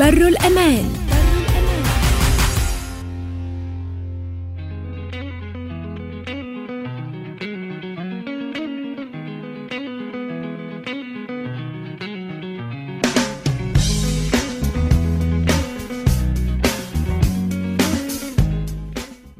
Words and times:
بر 0.00 0.28
الأمان. 0.28 0.99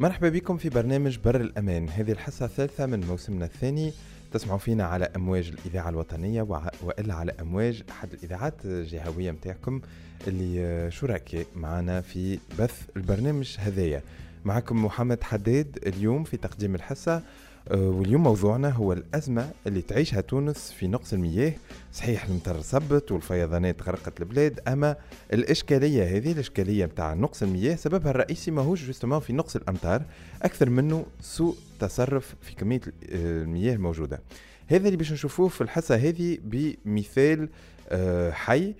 مرحبا 0.01 0.29
بكم 0.29 0.57
في 0.57 0.69
برنامج 0.69 1.19
بر 1.25 1.41
الأمان. 1.41 1.89
هذه 1.89 2.12
الحصة 2.12 2.45
الثالثة 2.45 2.87
من 2.87 3.00
موسمنا 3.00 3.45
الثاني. 3.45 3.93
تسمعوا 4.32 4.59
فينا 4.59 4.85
على 4.85 5.05
أمواج 5.17 5.49
الإذاعة 5.49 5.89
الوطنية 5.89 6.43
وإلا 6.82 7.14
على 7.14 7.32
أمواج 7.41 7.82
أحد 7.91 8.13
الإذاعات 8.13 8.55
الجهوية 8.64 9.31
متاعكم 9.31 9.81
اللي 10.27 10.91
شركاء 10.91 11.46
معنا 11.57 12.00
في 12.00 12.39
بث 12.58 12.82
البرنامج 12.96 13.57
هذايا؟ 13.58 14.03
معكم 14.44 14.85
محمد 14.85 15.22
حداد 15.22 15.79
اليوم 15.86 16.25
في 16.25 16.36
تقديم 16.36 16.75
الحصة. 16.75 17.17
آه، 17.17 17.22
واليوم 17.71 18.23
موضوعنا 18.23 18.71
هو 18.71 18.93
الأزمة 18.93 19.50
اللي 19.67 19.82
تعيشها 19.82 20.21
تونس 20.21 20.73
في 20.73 20.89
نقص 20.89 21.13
المياه. 21.13 21.53
صحيح 21.93 22.25
المطر 22.25 22.61
صبت 22.61 23.13
والفيضانات 23.13 23.83
غرقت 23.83 24.21
البلاد 24.21 24.61
أما 24.69 24.96
الإشكالية 25.33 26.17
هذه 26.17 26.33
الإشكالية 26.33 26.86
متاع 26.86 27.14
نقص 27.14 27.43
المياه 27.43 27.75
سببها 27.75 28.11
الرئيسي 28.11 28.50
ماهوش 28.50 28.85
justement 28.85 29.21
في 29.21 29.33
نقص 29.33 29.57
الأمطار 29.57 30.03
أكثر 30.43 30.71
منه 30.71 31.07
سوء 31.21 31.57
تصرف 31.81 32.34
في 32.41 32.55
كمية 32.55 32.81
آه، 32.86 33.42
المياه 33.42 33.75
الموجودة. 33.75 34.22
هذا 34.67 34.86
اللي 34.86 34.97
باش 34.97 35.12
نشوفوه 35.12 35.48
في 35.48 35.61
الحصة 35.61 35.95
هذه 35.95 36.39
بمثال 36.45 37.48
آه، 37.89 38.31
حي. 38.31 38.74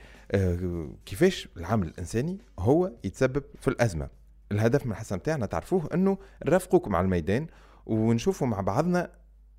كيفاش 1.06 1.48
العمل 1.56 1.87
الإنساني 1.87 2.39
هو 2.59 2.92
يتسبب 3.05 3.42
في 3.61 3.69
الأزمة. 3.69 4.09
الهدف 4.53 4.87
من 4.87 4.92
الحصة 4.92 5.17
متاعنا 5.17 5.47
تعرفوه 5.47 5.89
أنه 5.94 6.19
نرافقوكم 6.47 6.97
على 6.97 7.05
الميدان 7.05 7.47
ونشوفوا 7.91 8.46
مع 8.46 8.60
بعضنا 8.60 9.10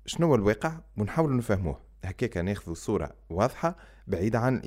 شنو 0.06 0.34
الواقع 0.34 0.80
ونحاولوا 0.96 1.36
نفهموه. 1.36 1.80
هكاك 2.04 2.36
ناخذ 2.36 2.74
صورة 2.74 3.10
واضحة 3.30 3.76
بعيدة 4.06 4.38
عن. 4.38 4.62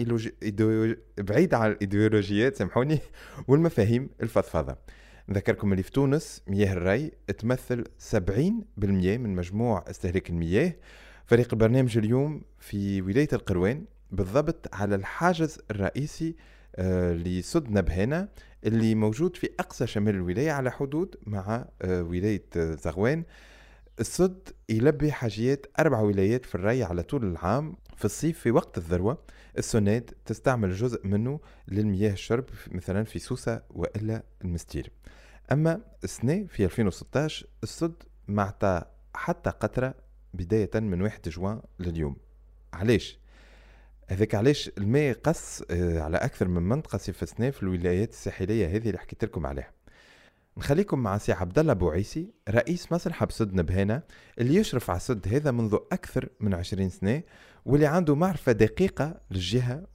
بعيدة 1.17 1.57
عن 1.57 1.71
الإيديولوجيات 1.71 2.55
سامحوني 2.55 2.99
والمفاهيم 3.47 4.09
الفضفاضة. 4.21 4.77
نذكركم 5.29 5.71
اللي 5.71 5.83
في 5.83 5.91
تونس 5.91 6.41
مياه 6.47 6.73
الري 6.73 7.11
تمثل 7.37 7.83
70% 8.11 8.19
من 8.77 9.35
مجموع 9.35 9.85
استهلاك 9.89 10.29
المياه. 10.29 10.73
فريق 11.25 11.47
البرنامج 11.53 11.97
اليوم 11.97 12.41
في 12.59 13.01
ولاية 13.01 13.29
القروان 13.33 13.85
بالضبط 14.11 14.75
على 14.75 14.95
الحاجز 14.95 15.59
الرئيسي 15.71 16.35
آه، 16.75 17.13
لسد 17.13 17.69
نبهانة 17.69 18.27
اللي 18.65 18.95
موجود 18.95 19.35
في 19.35 19.49
أقصى 19.59 19.87
شمال 19.87 20.15
الولاية 20.15 20.51
على 20.51 20.71
حدود 20.71 21.15
مع 21.27 21.65
آه، 21.81 22.03
ولاية 22.03 22.45
آه، 22.57 22.75
زغوان. 22.75 23.23
السد 23.99 24.49
يلبي 24.69 25.11
حاجيات 25.11 25.65
أربع 25.79 25.99
ولايات 25.99 26.45
في 26.45 26.55
الري 26.55 26.83
على 26.83 27.03
طول 27.03 27.23
العام. 27.23 27.75
في 27.97 28.05
الصيف 28.05 28.39
في 28.39 28.51
وقت 28.51 28.77
الذروة 28.77 29.17
السوناد 29.57 30.11
تستعمل 30.25 30.73
جزء 30.73 31.07
منه 31.07 31.39
للمياه 31.67 32.11
الشرب 32.11 32.45
مثلا 32.71 33.03
في 33.03 33.19
سوسة 33.19 33.61
وإلا 33.69 34.23
المستير. 34.43 34.91
أما 35.51 35.81
السنة 36.03 36.45
في 36.47 36.65
2016 36.65 37.47
السد 37.63 38.03
ما 38.27 38.43
عطى 38.43 38.81
حتى 39.13 39.49
قطرة 39.49 39.95
بداية 40.33 40.69
من 40.73 41.01
1 41.01 41.29
جوان 41.29 41.61
لليوم. 41.79 42.17
علاش؟ 42.73 43.19
هذاك 44.07 44.35
علاش 44.35 44.71
الماء 44.77 45.13
قص 45.13 45.61
آه، 45.71 45.99
على 45.99 46.17
أكثر 46.17 46.47
من 46.47 46.61
منطقة 46.61 46.97
سنة 46.97 47.49
في 47.49 47.63
الولايات 47.63 48.09
الساحلية 48.09 48.67
هذه 48.67 48.87
اللي 48.87 48.97
حكيت 48.97 49.23
لكم 49.23 49.45
عليها. 49.45 49.74
نخليكم 50.57 50.99
مع 50.99 51.17
سي 51.17 51.31
عبد 51.31 51.59
الله 51.59 51.73
بوعيسي 51.73 52.33
رئيس 52.49 52.91
مصلحة 52.91 53.25
بسد 53.25 53.53
نبهانة 53.53 54.01
اللي 54.39 54.55
يشرف 54.55 54.89
على 54.89 54.97
السد 54.97 55.27
هذا 55.27 55.51
منذ 55.51 55.77
أكثر 55.91 56.29
من 56.39 56.53
عشرين 56.53 56.89
سنة 56.89 57.23
واللي 57.65 57.85
عنده 57.85 58.15
معرفة 58.15 58.51
دقيقة 58.51 59.21
للجهة 59.31 59.87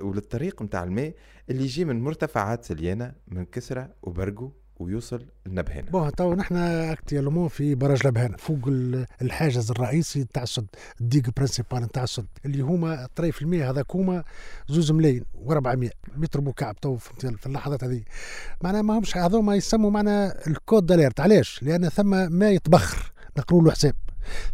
وللطريق 0.00 0.62
متاع 0.62 0.84
الماء 0.84 1.14
اللي 1.50 1.62
يجي 1.62 1.84
من 1.84 2.02
مرتفعات 2.02 2.64
سليانة 2.64 3.14
من 3.28 3.44
كسرة 3.44 3.94
وبرقو. 4.02 4.50
ويوصل 4.80 5.26
لنبهانة 5.46 5.90
bon 5.90 6.12
تو 6.12 6.34
نحن 6.34 6.56
actuellement 6.56 7.48
في 7.48 7.74
برج 7.74 8.06
لبهانة 8.06 8.36
فوق 8.36 8.58
الحاجز 9.22 9.70
الرئيسي 9.70 10.20
نتاع 10.20 10.42
السد 10.42 10.66
la 11.00 11.10
digue 11.10 11.36
principale 11.36 11.82
نتاع 11.82 12.02
السد 12.02 12.26
اللي 12.44 12.62
هما 12.62 13.08
طريف 13.16 13.42
المياه 13.42 13.70
هذاك 13.70 13.96
هما 13.96 14.24
زوز 14.68 14.90
ملايين 14.92 15.24
و400 15.46 15.88
متر 16.16 16.40
مكعب 16.40 16.76
تو 16.80 16.96
في 16.96 17.46
اللحظات 17.46 17.84
هذه 17.84 18.02
معناها 18.62 18.82
ما 18.82 18.98
همش 18.98 19.16
هذوما 19.16 19.54
يسموا 19.54 19.90
معنا 19.90 20.46
ال 20.46 20.54
cote 20.54 20.86
d'alerte. 20.86 21.20
علاش؟ 21.20 21.62
لأن 21.62 21.88
ثم 21.88 22.32
ما 22.32 22.50
يتبخر. 22.50 23.12
نقولوا 23.38 23.64
له 23.64 23.72
حساب. 23.72 23.94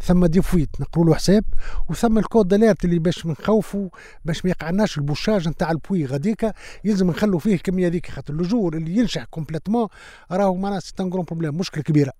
ثم 0.03 0.27
des 0.27 0.45
fuites 0.45 0.81
نقولوا 0.81 1.11
له 1.11 1.17
حساب 1.17 1.45
وثم 1.89 2.19
ال 2.19 2.25
cote 2.25 2.49
d'alerte 2.49 2.85
اللي 2.85 2.99
باش 2.99 3.27
نخوفوا 3.27 3.89
باش 4.25 4.45
ما 4.45 4.51
يقعناش 4.51 4.99
ال 4.99 5.04
bouchage 5.04 5.49
نتاع 5.49 5.71
ال 5.71 5.77
puits 5.77 6.07
غاديكا 6.07 6.53
يلزم 6.85 7.11
نخلوا 7.11 7.39
فيه 7.39 7.55
الكمية 7.55 7.87
هذيك 7.87 8.11
خاطر 8.11 8.35
le 8.35 8.49
jour 8.49 8.77
اللي 8.77 8.97
ينشح 8.97 9.25
complètement 9.25 9.89
راهو 10.33 10.55
معناها 10.55 10.81
c'est 10.81 10.93
un 11.01 11.11
problème 11.11 11.59
مشكلة 11.59 11.83
كبيرة. 11.83 12.13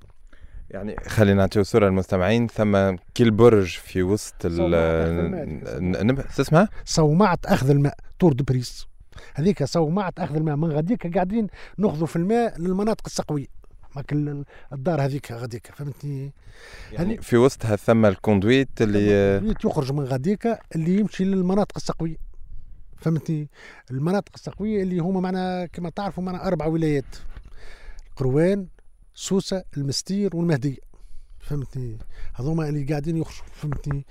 يعني 0.71 0.97
خلينا 1.09 1.41
نعطيو 1.41 1.63
صورة 1.63 1.87
للمستمعين 1.87 2.47
ثم 2.47 2.97
كل 3.17 3.31
برج 3.31 3.67
في 3.67 4.03
وسط 4.03 4.35
ال 4.45 4.75
اسمها 6.41 6.69
صومعة 6.85 7.39
أخذ 7.45 7.71
الماء 7.71 7.95
tour 8.19 8.33
de 8.33 8.45
prise 8.45 8.87
هذيك 9.35 9.65
صومعة 9.65 10.13
أخذ 10.19 10.37
الماء 10.37 10.57
من 10.57 10.73
غاديك 10.73 11.15
قاعدين 11.15 11.47
نأخذوا 11.79 12.07
في 12.07 12.17
الماء 12.17 12.61
للمناطق 12.61 13.03
السقوية. 13.07 13.60
ماك 13.97 14.13
الدار 14.73 15.05
هذيك 15.05 15.33
غاديك 15.33 15.67
فهمتني؟ 15.67 16.33
يعني 16.93 17.23
في 17.23 17.37
وسطها 17.37 17.77
ثم 17.77 18.07
ال 18.07 18.15
conduite 18.15 18.83
اللي 18.83 18.99
ال 19.37 19.40
conduite 19.40 19.65
يخرج 19.65 19.93
من 19.93 20.05
غاديك 20.05 20.59
اللي 20.77 20.99
يمشي 20.99 21.25
للمناطق 21.25 21.73
السقوية 21.77 22.17
فهمتني؟ 22.97 23.49
المناطق 23.91 24.33
السقوية 24.35 24.83
اللي 24.83 24.99
هما 24.99 25.21
معنا 25.21 25.67
كما 25.67 25.91
تعرفوا 25.91 26.23
معنا 26.25 26.47
أربع 26.47 26.67
ولايات 26.67 27.17
قروان 28.17 28.67
سوسة 29.15 29.65
المنستير 29.77 30.37
والمهدية. 30.37 30.90
فهمتني. 31.41 31.99
هذوما 32.35 32.69
اللي 32.69 32.85
قاعدين 32.85 33.17
يخرجوا 33.17 33.45
فهمتني. 33.53 34.07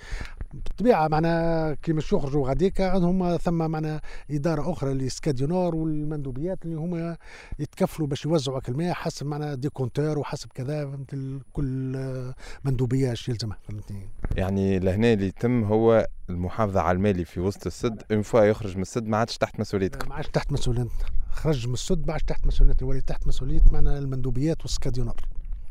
بالطبيعة 0.54 1.08
معنا 1.08 1.74
كي 1.74 1.94
مش 1.94 2.14
يخرجوا 2.14 2.48
غاديك 2.48 2.82
عندهم 2.82 3.38
ثم 3.38 3.72
معنا 3.72 4.02
إدارة 4.32 4.72
أخرى 4.72 4.92
اللي 4.92 5.10
SECADENORD 5.10 5.76
والمندوبيات 5.76 6.66
اللي 6.66 6.76
هما 6.76 7.18
يتكفلوا 7.60 8.08
باش 8.08 8.26
يوزعوا 8.26 8.60
الماء 8.70 8.94
حسب 8.94 9.26
معنا 9.26 9.56
des 9.56 9.72
compteurs 9.72 10.20
وحسب 10.20 10.50
كذا 10.54 10.86
فهمت 10.86 11.42
كل 11.54 12.34
مندوبية 12.64 13.10
إيش 13.10 13.30
يلزمها 13.30 13.58
فهمتني. 13.62 14.10
يعني 14.36 14.80
لهنا 14.80 15.14
اللي 15.14 15.28
يتم 15.28 15.64
هو 15.64 16.08
المحافظة 16.30 16.82
على 16.82 16.96
الماء 16.96 17.12
اللي 17.12 17.26
في 17.26 17.40
وسط 17.40 17.66
السد. 17.66 18.04
une 18.12 18.22
fois 18.22 18.42
يخرج 18.42 18.76
من 18.76 18.82
السد 18.82 19.08
ما 19.08 19.18
عادش 19.18 19.38
تحت 19.38 19.60
مسؤوليتكم. 19.60 20.10
ما 20.10 20.16
عادش 20.16 20.28
تحت 20.28 20.52
مسؤوليتنا. 20.52 20.92
خرج 21.32 21.68
من 21.68 21.74
السد 21.74 22.08
ما 22.08 22.14
عادش 22.14 22.24
تحت 22.24 22.48
مسؤوليتنا. 22.48 22.88
ولي 22.88 23.02
تحت 23.02 23.28
مسؤوليه 23.28 23.62
معنا 23.72 23.98
المندوبيات 23.98 24.62
و 24.62 24.66
SECADENORD 24.66 25.16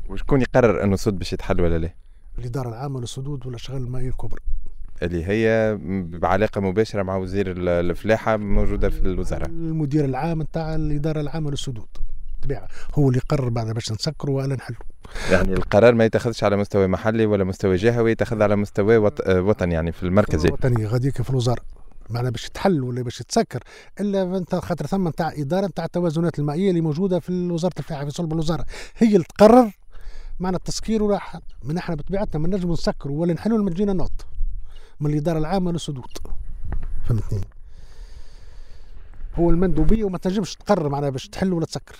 وشكون 0.09 0.41
يقرر 0.41 0.83
أنه 0.83 0.93
السد 0.93 1.13
باش 1.13 1.33
يتحل 1.33 1.61
ولا 1.61 1.77
لا؟ 1.77 1.93
الإدارة 2.39 2.69
العامة 2.69 2.99
للسدود 2.99 3.45
والأشغال 3.45 3.81
المائية 3.81 4.09
الكبرى. 4.09 4.41
اللي 5.03 5.25
هي 5.25 5.77
بعلاقة 6.19 6.61
مباشرة 6.61 7.03
مع 7.03 7.15
وزير 7.17 7.53
الفلاحة 7.57 8.37
موجودة 8.37 8.89
في 8.89 8.99
الوزاره 8.99 9.45
المدير 9.45 10.05
العام 10.05 10.41
نتاع 10.41 10.75
الإدارة 10.75 11.21
العامة 11.21 11.51
للسدود 11.51 11.87
طبيعه 12.43 12.67
هو 12.95 13.07
اللي 13.07 13.17
يقرر 13.17 13.49
بعد 13.49 13.73
باش 13.73 13.91
نسكروا 13.91 14.41
ولا 14.41 14.55
نحلوا. 14.55 14.79
يعني 15.31 15.53
القرار 15.53 15.95
ما 15.95 16.05
يتخذش 16.05 16.43
على 16.43 16.57
مستوى 16.57 16.87
محلي 16.87 17.25
ولا 17.25 17.43
مستوى 17.43 17.75
جهوي 17.75 18.11
يتخذ 18.11 18.41
على 18.41 18.55
مستوى 18.55 18.97
وط... 18.97 19.27
وطني 19.29 19.73
يعني 19.73 19.91
في 19.91 20.03
المركزي. 20.03 20.49
وطني 20.51 20.85
غاديك 20.85 21.21
في 21.21 21.29
الوزاره 21.29 21.61
معناها 22.09 22.31
باش 22.31 22.49
تحل 22.49 22.83
ولا 22.83 23.01
باش 23.01 23.17
تسكر 23.17 23.59
إلا 23.99 24.37
أنت 24.37 24.55
خاطر 24.55 24.85
ثم 24.85 25.07
نتاع 25.07 25.31
إدارة 25.37 25.67
نتاع 25.67 25.85
التوازنات 25.85 26.39
المائية 26.39 26.69
اللي 26.69 26.81
موجودة 26.81 27.19
في 27.19 27.49
وزارة 27.51 27.73
الفلاحة 27.79 28.05
في 28.05 28.11
صلب 28.11 28.33
الوزاره 28.33 28.65
هي 28.97 29.07
اللي 29.07 29.25
تقرر 29.37 29.71
معنى 30.39 30.55
التسكير 30.55 31.03
ولا 31.03 31.19
من 31.63 31.77
إحنا 31.77 31.95
بطبيعتنا 31.95 32.41
ما 32.41 32.47
نجم 32.47 32.71
نسكروا 32.71 33.21
ولا 33.21 33.33
نحلوا 33.33 33.57
لما 33.57 33.69
تجينا 33.69 33.93
نوت 33.93 34.25
من 34.99 35.11
الإدارة 35.11 35.39
العامة 35.39 35.71
للسدود 35.71 36.17
فهمتني؟ 37.05 37.41
هو 39.35 39.49
المندوبية 39.49 40.03
وما 40.03 40.17
تنجمش 40.17 40.55
تقرر 40.55 40.89
معناها 40.89 41.09
باش 41.09 41.27
تحل 41.27 41.53
ولا 41.53 41.65
تسكر 41.65 41.95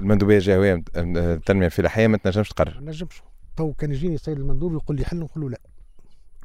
المندوبية 0.00 0.36
الجهوية 0.36 0.82
التنمية 0.96 1.66
الفلاحية 1.66 2.06
ما 2.06 2.16
تنجمش 2.16 2.48
تقرر. 2.48 2.80
ما 2.80 2.90
نجمش 2.90 3.22
تو 3.56 3.72
كان 3.72 3.92
يجيني 3.92 4.14
السيد 4.14 4.38
المندوب 4.38 4.72
يقول 4.72 4.96
لي 4.96 5.04
حل 5.04 5.16
نقول 5.16 5.44
له 5.44 5.50
لا. 5.50 5.60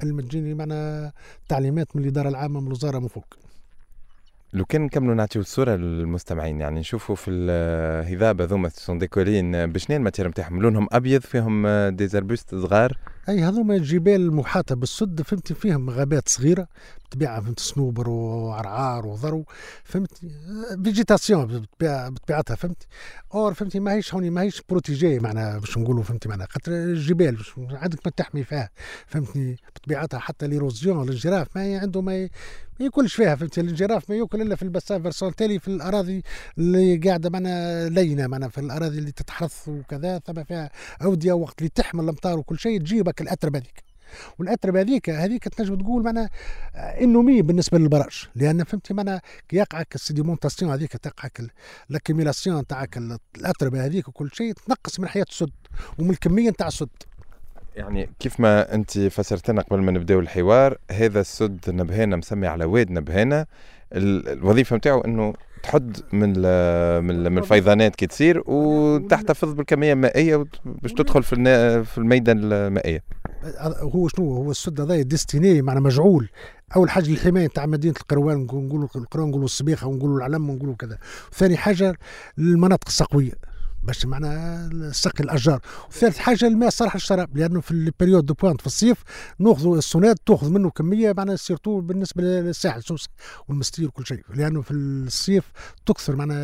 لما 0.02 0.22
تجيني 0.22 0.54
معنا 0.54 1.12
تعليمات 1.48 1.96
من 1.96 2.02
الإدارة 2.02 2.28
العامة 2.28 2.60
من 2.60 2.66
الوزارة 2.66 2.98
من 2.98 3.08
فوق. 3.08 3.34
لو 4.52 4.64
كان 4.64 4.82
نكملوا 4.82 5.14
نعطيو 5.14 5.42
الصورة 5.42 5.76
للمستمعين 5.76 6.60
يعني 6.60 6.80
نشوفوا 6.80 7.14
في 7.14 7.30
الهضاب 7.30 8.40
هذوما 8.40 8.68
سون 8.68 8.98
ديكولين 8.98 9.66
بشنين 9.66 9.98
الماتير 9.98 10.28
نتاعهم 10.28 10.62
لونهم 10.62 10.88
أبيض 10.92 11.20
فيهم 11.20 11.66
ديزربوست 11.88 12.54
صغار. 12.54 12.98
أي 13.28 13.42
هذوما 13.42 13.76
الجبال 13.76 14.20
المحاطة 14.20 14.74
بالسد 14.74 15.22
فهمتي؟ 15.22 15.54
فيهم 15.54 15.90
غابات 15.90 16.28
صغيرة 16.28 16.68
بطبيعة 17.04 17.40
فهمت؟ 17.40 17.60
صنوبر 17.60 18.08
وعرعار 18.08 19.06
وذرو 19.06 19.44
فهمت؟ 19.84 20.20
فيجيتاسيون 20.84 21.66
بطبيعتها 21.80 22.56
فهمت 22.56 22.86
أور 23.34 23.54
فهمتي؟ 23.54 23.80
ماهيش 23.80 24.14
هوني 24.14 24.30
ماهيش 24.30 24.62
بروتيجي 24.68 25.18
معنا 25.18 25.58
باش 25.58 25.78
نقولوا 25.78 26.02
فهمتي؟ 26.02 26.28
معنا 26.28 26.46
خاطر 26.50 26.72
الجبال 26.72 27.38
عندك 27.58 27.98
ما 28.04 28.12
تحمي 28.16 28.44
فيها 28.44 28.70
فهمتني؟ 29.06 29.56
بطبيعتها 29.76 30.18
حتى 30.18 30.46
ليروزيون 30.46 31.08
الجراف 31.08 31.56
ما 31.56 31.78
عنده 31.78 32.00
ما 32.00 32.28
ما 32.80 32.84
ياكلش 32.84 33.14
فيها 33.14 33.34
فهمتي؟ 33.34 33.60
الجراف 33.60 34.10
ما 34.10 34.16
ياكل 34.16 34.42
إلا 34.42 34.56
في 34.56 34.62
البسان 34.62 35.02
فيرسون 35.02 35.34
تالي 35.34 35.58
في 35.58 35.68
الأراضي 35.68 36.22
اللي 36.58 36.96
قاعدة 36.96 37.30
معنا 37.30 37.88
لينة 37.88 38.26
معنا 38.26 38.48
في 38.48 38.58
الأراضي 38.58 38.98
اللي 38.98 39.12
تتحرث 39.12 39.68
وكذا 39.68 40.18
ثم 40.18 40.44
فيها 40.44 40.70
oued 41.02 41.32
وقت 41.32 41.58
اللي 41.58 41.68
تحمل 41.68 42.04
الأمطار 42.04 42.38
وكل 42.38 42.58
شيء 42.58 42.80
تجيبك 42.80 43.17
الاتربه 43.20 43.58
هذيك 43.58 43.88
والاتربه 44.38 44.80
هذيك 44.80 45.10
هذيك 45.10 45.48
تنجم 45.48 45.74
تقول 45.74 46.02
معنا 46.02 46.28
ennemi 46.74 47.42
بالنسبة 47.42 47.78
لل 47.78 47.89
barrage 47.89 48.28
لأن 48.34 48.64
فهمتي 48.64 48.94
معنا 48.94 49.20
كي 49.48 49.56
يقعك 49.56 49.94
ال 49.94 50.00
sédimentation 50.00 50.72
هذيك 50.72 50.92
تقعك 50.92 51.40
l'accumulation 51.88 52.66
تاعك 52.66 52.98
الاتربه 53.36 53.84
هذيك 53.84 54.08
وكل 54.08 54.30
شيء 54.32 54.52
تنقص 54.52 55.00
من 55.00 55.08
حياة 55.08 55.26
السد 55.30 55.50
ومن 55.98 56.10
الكمية 56.10 56.50
نتاع 56.50 56.66
السد. 56.66 56.88
يعني 57.76 58.10
كيف 58.18 58.40
ما 58.40 58.74
أنت 58.74 58.98
فسرت 58.98 59.50
لنا 59.50 59.62
قبل 59.62 59.80
ما 59.80 59.92
نبداو 59.92 60.20
الحوار 60.20 60.78
هذا 60.90 61.20
السد 61.20 61.60
نبهانه 61.68 62.16
مسمي 62.16 62.46
على 62.46 62.64
واد 62.64 62.90
نبهانه 62.90 63.46
الوظيفة 63.92 64.76
نتاعو 64.76 65.00
إنه 65.00 65.34
تحد 65.68 65.96
من 66.12 66.28
من 67.04 67.38
الفيضانات 67.38 67.96
كي 67.96 68.06
تصير 68.06 68.42
وتحتفظ 68.46 69.52
بالكمية 69.52 69.92
المائية 69.92 70.44
باش 70.64 70.92
تدخل 70.92 71.22
في 71.22 71.84
في 71.84 71.98
الميدان 71.98 72.52
المائية. 72.52 73.02
هو 73.94 74.08
شنو؟ 74.08 74.32
هو 74.36 74.50
السد 74.50 74.80
هذا 74.80 75.02
destiné 75.02 75.62
معنا 75.62 75.80
مجعول. 75.80 76.28
أول 76.76 76.90
حاجة 76.90 77.10
للحمايه 77.10 77.46
تاع 77.46 77.66
مدينة 77.66 77.94
القروان 78.00 78.38
نقولوا 78.38 78.88
القروان 78.96 79.28
نقولوا 79.28 79.44
الصبيخه 79.44 79.86
ونقولوا 79.86 80.16
العلم 80.16 80.50
ونقولوا 80.50 80.74
كذا. 80.74 80.98
ثاني 81.32 81.56
حاجة 81.56 81.94
للمناطق 82.38 82.88
السقوية. 82.88 83.32
باش 83.82 84.06
معنا 84.06 84.90
سقي 84.92 85.24
الأشجار. 85.24 85.60
وثالث 85.88 86.18
حاجة 86.18 86.46
الماء 86.46 86.70
صالح 86.70 86.94
للشراب 86.94 87.36
لأنه 87.36 87.60
في 87.60 87.70
ال 87.70 87.77
période 87.77 88.26
de 88.26 88.34
pointe 88.34 88.60
في 88.60 88.66
الصيف 88.66 89.02
ناخذوا 89.38 89.78
ال 89.78 89.83
SONEDE 89.83 90.16
تاخذ 90.26 90.50
منه 90.50 90.70
كمية 90.70 91.14
معنا 91.16 91.36
surtout 91.36 91.80
بالنسبة 91.80 92.22
للساحل 92.22 92.82
سوس 92.82 93.08
والمنستير 93.48 93.88
وكل 93.88 94.06
شيء. 94.06 94.22
لأنه 94.34 94.62
في 94.62 94.70
الصيف 94.70 95.52
تكثر 95.86 96.16
معنا 96.16 96.34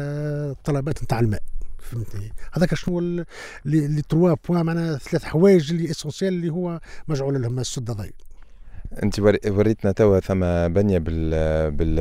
الطلبات 0.51 1.03
نتاع 1.03 1.21
الماء 1.21 1.43
فهمتني؟ 1.79 2.33
هذاك 2.53 2.75
شنو 2.75 2.99
اللي 3.67 4.03
trois 4.03 4.37
points 4.49 4.67
معنا 4.67 4.99
ثلاث 4.99 5.25
حوايج 5.25 5.73
اللي 5.73 5.91
essentiels 5.91 6.35
اللي 6.35 6.51
هو 6.51 6.81
مجعول 7.09 7.43
لهم 7.43 7.59
السد 7.59 7.91
ضي 7.91 8.13
أنت 9.03 9.21
وريتنا 9.47 9.93
توا 9.93 10.21
ثم 10.21 10.41
بنية 10.69 10.99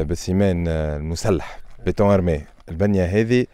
بالسيمان 0.04 0.68
المسلح 0.68 1.60
béton 1.86 2.10
armé. 2.12 2.42
البنية 2.70 3.06
هذه 3.06 3.46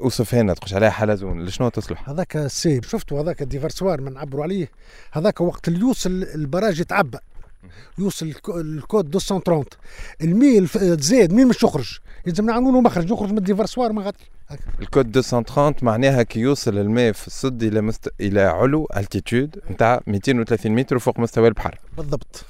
اوصف 0.00 0.34
هنا 0.34 0.54
تقولش 0.54 0.74
عليها 0.74 0.90
حلزون 0.90 1.44
لشنو 1.44 1.68
تصلح؟ 1.68 2.08
هذاك 2.08 2.36
السيب 2.36 2.84
شفتوا 2.84 3.20
هذاك 3.22 3.42
ال 3.42 3.48
déversoir 3.48 4.00
ما 4.00 4.10
نعبروا 4.10 4.42
عليه؟ 4.42 4.68
هذاك 5.12 5.40
وقت 5.40 5.68
اللي 5.68 5.80
يوصل 5.80 6.10
ال 6.34 6.40
barrage 6.40 6.80
يتعبى 6.80 7.18
يوصل 7.98 8.34
ال 8.48 8.60
cote 8.60 9.06
230 9.06 9.64
الما 10.22 10.40
اللي 10.40 10.68
تزاد 10.68 11.32
مين 11.32 11.46
مش 11.46 11.62
يخرج. 11.62 11.98
لازم 12.26 12.46
نعملوا 12.46 12.72
له 12.72 12.80
مخرج 12.80 13.10
يخرج 13.10 13.30
من 13.30 13.38
ال 13.38 13.43
déversoir 13.43 13.92
ما 13.92 14.02
غادي. 14.02 14.18
ال 14.80 14.85
cote 14.85 15.06
230 15.06 15.74
معناها 15.82 16.22
كي 16.22 16.40
يوصل 16.40 16.78
الماء 16.78 17.12
في 17.12 17.26
السد 17.26 17.62
إلى 17.62 17.80
مست... 17.80 18.08
إلى 18.20 18.40
علو 18.40 18.88
altitude 18.96 19.58
نتاع 19.70 20.00
230 20.06 20.72
متر 20.72 20.98
فوق 20.98 21.20
مستوى 21.20 21.48
البحر. 21.48 21.78
بالضبط. 21.96 22.44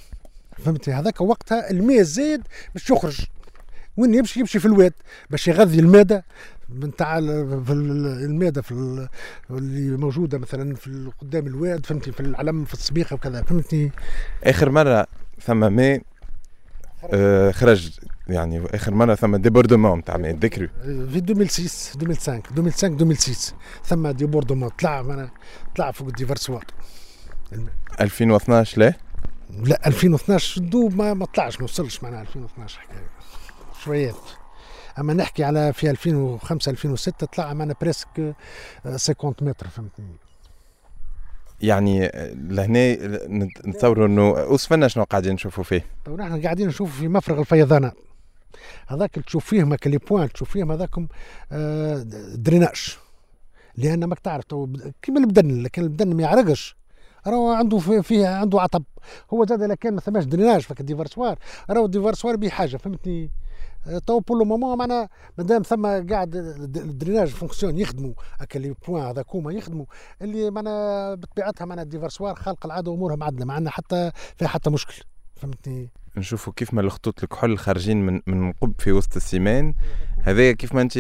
فهمتي؟ 0.65 0.93
هذاك 0.93 1.21
وقتها 1.21 1.71
الماء 1.71 2.03
زاد 2.03 2.43
باش 2.75 2.91
يخرج. 2.91 3.21
وين 3.97 4.15
يمشي؟ 4.15 4.41
يمشي 4.41 4.59
في 4.59 4.67
الواد 4.67 4.93
باش 5.31 5.49
يغذي 5.49 5.81
المادة. 5.81 6.25
تاع 6.99 7.21
في 7.65 7.73
الماده 7.73 8.63
في 8.63 8.73
اللي 9.51 9.97
موجودة 9.97 10.39
مثلا 10.39 10.75
في 10.75 11.11
قدام 11.21 11.47
الواد 11.47 11.87
فهمتي 11.87 12.13
في 12.13 12.21
العلم 12.21 12.65
في 12.65 12.75
الصبيخه 12.75 13.15
وكذا 13.15 13.43
فهمتني؟ 13.43 13.93
آخر 14.45 14.71
مرة 14.71 15.07
ثم 15.43 15.73
ماء 15.73 16.03
آه 17.13 17.51
خرج 17.51 17.99
يعني 18.29 18.67
آخر 18.67 18.95
مرة 18.95 19.15
ثم 19.15 19.37
débordement 19.37 19.99
نتاع 19.99 20.17
ماء 20.17 20.37
ذكري 20.37 20.69
في 20.85 21.19
2006 21.19 22.01
2005 22.01 22.37
2005 22.37 22.87
2006 22.87 23.55
ثم 23.85 24.09
débordement 24.11 24.69
طلع 24.69 25.29
طلع 25.77 25.91
فوق 25.91 26.09
ال 26.09 26.14
déversoir 26.14 26.65
2012 28.01 28.81
لا؟ 28.81 28.95
لا 29.51 29.87
2012 29.87 30.61
doub 30.61 30.97
ما, 30.97 31.15
ما 31.15 31.27
طلعش 31.27 31.59
ما 31.59 31.65
وصلش 31.65 32.03
معناها 32.03 32.21
2012 32.23 32.81
حكاية. 32.81 33.09
شويات 33.85 34.15
أما 34.99 35.15
نحكي 35.15 35.45
على 35.45 35.73
في 35.73 35.91
2005 35.91 36.71
2006 36.71 37.27
طلع 37.27 37.53
معنا 37.53 37.75
presque 37.81 38.35
50 38.85 39.35
متر 39.41 39.69
فهمتني. 39.69 40.17
يعني 41.61 42.11
لهنا 42.35 42.93
نتصوروا 43.67 44.07
إنه 44.07 44.41
اوصفنا 44.41 44.89
شنو 44.89 45.05
قاعدين 45.05 45.33
نشوفوا 45.33 45.65
فيه؟ 45.65 45.87
تو 46.05 46.17
نحن 46.17 46.43
قاعدين 46.43 46.69
نشوفوا 46.69 47.01
في 47.01 47.09
مفرغ 47.09 47.41
الفيضانات. 47.41 47.95
هذاك 48.87 49.11
تشوف 49.11 49.45
فيهم 49.45 49.77
les 49.87 49.99
points 49.99 50.33
تشوف 50.33 50.51
فيهم 50.51 50.73
هذاكم 50.73 51.07
آه، 51.53 52.03
drainage. 52.35 52.97
لأن 53.77 54.05
ماك 54.05 54.19
تعرف 54.19 54.45
تو 54.45 54.69
كيما 55.03 55.21
البدن 55.21 55.63
لكن 55.63 55.83
البدن 55.83 56.17
ما 56.17 56.23
يعرقش. 56.23 56.77
راهو 57.27 57.53
عنده 57.53 57.79
فيه 57.79 58.29
عنده 58.29 58.61
عطب. 58.61 58.85
هو 59.35 59.47
زاد 59.47 59.63
لكان 59.63 59.95
ما 59.95 60.01
ثماش 60.01 60.25
drainage 60.25 60.61
فك 60.61 60.81
ال 60.81 60.86
déversoir. 60.86 61.39
راهو 61.71 61.85
ال 61.85 61.90
déversoir 61.90 62.37
بحاجه 62.37 62.77
فهمتني؟ 62.77 63.31
تو 64.07 64.21
pour 64.21 64.39
le 64.39 64.45
moment 64.45 64.79
معنا 64.79 65.09
مادام 65.39 65.63
ثم 65.63 65.87
قاعد 65.87 66.37
ال 66.77 66.82
drainage 66.82 67.29
fonctionne 67.29 67.79
يخدموا 67.79 68.15
هكا 68.39 68.59
les 68.59 68.75
points 68.89 69.03
هذاك 69.03 69.27
هما 69.35 69.53
يخدموا 69.53 69.87
اللي 70.23 70.51
معنا 70.51 71.15
بطبيعتها 71.15 71.65
معنا 71.65 71.83
déversoir 71.83 72.35
خلق 72.35 72.67
العادة 72.67 72.93
امورها 72.93 73.17
معدله 73.17 73.45
ما 73.45 73.55
عندنا 73.55 73.71
حتى 73.71 74.11
فيها 74.37 74.49
حتى 74.49 74.71
مشكل 74.71 75.03
فهمتني؟ 75.37 75.91
نشوفوا 76.17 76.53
كيف 76.57 76.75
ما 76.75 76.81
الخطوط 76.81 77.23
الكحول 77.23 77.59
خارجين 77.59 78.07
من 78.07 78.21
من 78.27 78.53
قب 78.53 78.75
في 78.79 78.93
وسط 78.93 79.17
ال 79.17 79.24
ciment. 79.24 79.75
هذا 80.23 80.53
كيف 80.53 80.75
ما 80.75 80.83
انت 80.83 80.97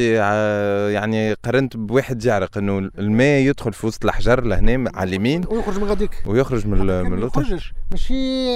يعني 0.92 1.32
قرنت 1.32 1.76
بواحد 1.76 2.24
يعرق 2.24 2.58
إنه 2.58 2.78
الماء 2.78 3.40
يدخل 3.40 3.72
في 3.72 3.86
وسط 3.86 4.04
الأحجار 4.04 4.44
لهنا 4.44 4.90
على 4.94 5.08
اليمين. 5.08 5.44
ويخرج 5.48 5.78
من 5.78 5.84
غاديك. 5.84 6.22
ويخرج 6.26 6.66
من 6.66 6.78
من 6.78 7.12
اللوطه 7.14 7.40
يخرجش. 7.40 7.72
ماشي 7.90 8.54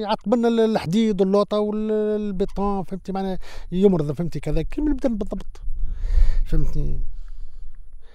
يعقب 0.00 0.34
لنا 0.34 0.48
الحديد 0.48 1.20
واللوطة 1.20 1.58
والبيطون 1.58 2.82
فهمتي؟ 2.82 3.12
معناها 3.12 3.38
يمرض 3.72 4.12
فهمتي؟ 4.12 4.40
كذا 4.40 4.62
كيما 4.62 4.88
البدن 4.88 5.16
بالضبط. 5.16 5.60
فهمتني؟ 6.44 7.00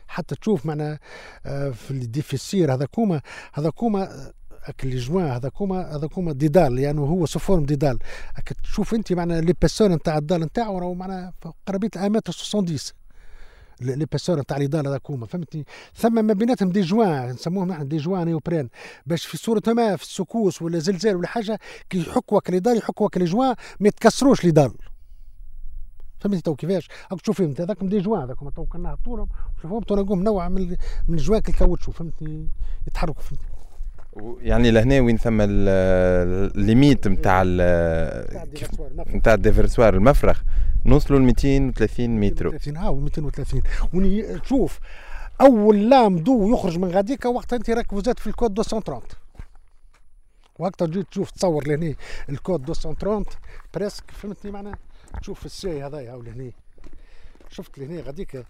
حتى 0.08 0.36
تشوف 0.36 0.66
معنا 0.66 1.00
آه، 1.46 1.70
في 1.70 1.92
ال 1.92 2.00
déversoir 2.00 2.74
هذاكوما 2.74 3.22
هذاكوما 3.54 4.32
les 4.84 4.98
joints 4.98 5.25
هذاكوما 5.25 5.96
هذاكوما 5.96 6.32
des 6.32 6.48
dalles 6.48 6.80
يعني 6.80 7.00
هو 7.00 7.25
sous 7.25 7.43
forme 7.43 7.66
de 7.66 7.73
dalles. 7.73 8.00
تشوف 8.63 8.94
أنت 8.94 9.13
معنا 9.13 9.41
l'épaisseur 9.42 9.88
نتاع 9.88 10.18
ال 10.18 10.22
dalle 10.22 10.42
نتاعو 10.41 10.80
راهو 10.80 10.94
معنا 10.94 11.34
قرابة 11.68 11.90
المتر 11.96 12.34
70 12.34 12.77
l'épaisseur 13.82 14.40
نتاع 14.39 14.58
les 14.58 14.68
dalles 14.68 14.88
هذاكوما 14.88 15.25
فهمتني؟ 15.25 15.65
ثم 15.96 16.25
ما 16.25 16.34
بيناتهم 16.34 16.70
des 16.70 16.82
joints 16.82 17.30
نسموهم 17.30 17.68
نحن 17.68 17.88
des 17.88 17.98
joints 17.98 18.25
néoprène 18.25 18.70
باش 19.06 19.25
في 19.25 19.38
صورة 19.38 19.63
ما 19.68 19.96
في 19.96 20.03
ال 20.04 20.10
secousse 20.10 20.62
ولا 20.62 20.80
زلزال 20.80 21.15
ولا 21.15 21.27
حاجة 21.27 21.60
كي 21.89 22.00
يحكوا 22.00 22.39
les 22.50 22.60
dalles 22.60 22.78
يحكوا 22.77 23.10
les 23.16 23.25
joints 23.25 23.56
ما 23.80 23.88
يتكسروش 23.88 24.44
les 24.44 24.51
dalles. 24.51 24.74
فهمتي 26.20 26.41
تو 26.41 26.56
كيفاش؟ 26.56 26.88
راك 27.12 27.22
تشوف 27.22 27.38
فيهم 27.38 27.53
هذاك 27.60 27.84
des 27.84 28.00
joints 28.00 28.22
هذاك 28.22 28.38
تو 28.56 28.65
كنا 28.65 28.89
نهبطوا 28.89 29.25
شوفهم 29.62 29.82
تو 29.82 30.15
نوع 30.15 30.50
من 30.50 30.70
من 31.08 31.18
ال 31.18 31.22
joint 31.22 31.42
كال 31.42 31.50
caoutchouc 31.50 31.92
فهمتني؟ 31.91 32.50
يتحركوا 32.88 33.22
فهمتي 33.22 33.50
يعني 34.41 34.72
لهنا 34.72 35.00
وين 35.00 35.18
ثم 35.18 35.38
ال 35.42 35.65
limite 35.65 37.08
نتاع 37.08 37.44
نتاع 39.15 39.34
ال 39.34 39.40
déversoir 39.40 39.94
المفرغ 39.94 40.38
نوصلوا 40.86 41.20
ل 41.20 41.22
230 41.22 42.10
متر. 42.20 42.46
230 42.51 42.77
آه 42.77 42.96
230 42.96 43.62
وني 43.94 44.39
تشوف 44.39 44.80
أول 45.41 45.89
lame 45.90 46.18
d'eau 46.18 46.54
يخرج 46.53 46.77
من 46.77 46.91
غاديكا 46.91 47.30
وقت 47.30 47.53
أنت 47.53 47.70
راك 47.70 47.94
وزات 47.94 48.20
في 48.20 48.27
ال 48.28 48.32
cote 48.32 48.51
230 48.60 49.01
وقتها 50.60 50.86
تجي 50.86 51.03
تشوف 51.03 51.32
تصور 51.32 51.68
لهنا 51.68 51.96
ال 52.30 52.36
cote 52.36 52.62
230 52.62 53.25
presque 53.74 54.04
فهمتني 54.12 54.51
معناها؟ 54.51 54.77
تشوف 55.22 55.46
ال 55.46 55.52
seuil 55.52 55.84
هذايا 55.84 56.18
لهنا 56.18 56.51
شفت 57.50 57.80
لهنا 57.80 58.01
غاديك 58.01 58.46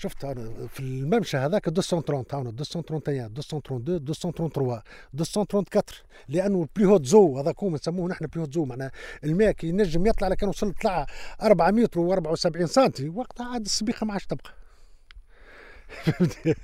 شفت 0.00 0.24
أنا 0.24 0.66
في 0.66 0.80
الممشى 0.80 1.36
هذاك 1.36 1.68
230 1.68 2.24
هاونا 2.32 2.50
231 2.50 3.28
232 3.28 4.00
233 4.04 4.82
234 5.14 5.98
لأنه 6.28 6.62
ال 6.62 6.67
plus 6.67 6.86
hautes 6.86 7.06
eaux 7.06 7.38
هذاك 7.38 7.62
هو 7.62 7.70
نسموه 7.70 8.08
نحن 8.08 8.26
plus 8.26 8.42
hautes 8.42 8.54
eaux 8.54 8.64
معناها 8.64 8.90
الماء 9.24 9.50
كي 9.50 9.68
ينجم 9.68 10.06
يطلع 10.06 10.28
لكن 10.28 10.48
وصل 10.48 10.72
طلع 10.72 11.06
4 11.42 11.70
متر 11.70 12.00
و74 12.00 12.64
سم 12.64 12.90
وقتها 13.14 13.46
عاد 13.46 13.64
السبيخة 13.64 14.06
ما 14.06 14.12
عادش 14.12 14.26
تبقى. 14.26 14.50
فهمتي 16.04 16.54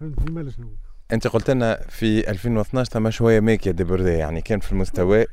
فهمتي 0.00 0.50
شنو 0.50 0.70
أنت 1.12 1.26
قلت 1.26 1.50
لنا 1.50 1.80
في 1.88 2.30
2012 2.30 2.90
ثم 2.92 3.10
شوية 3.10 3.40
ماء 3.40 3.47
qui 3.47 3.66
a 3.66 3.72
débordé 3.72 4.10
يعني 4.10 4.40
كان 4.40 4.60
في 4.60 4.72
المستوى 4.72 5.26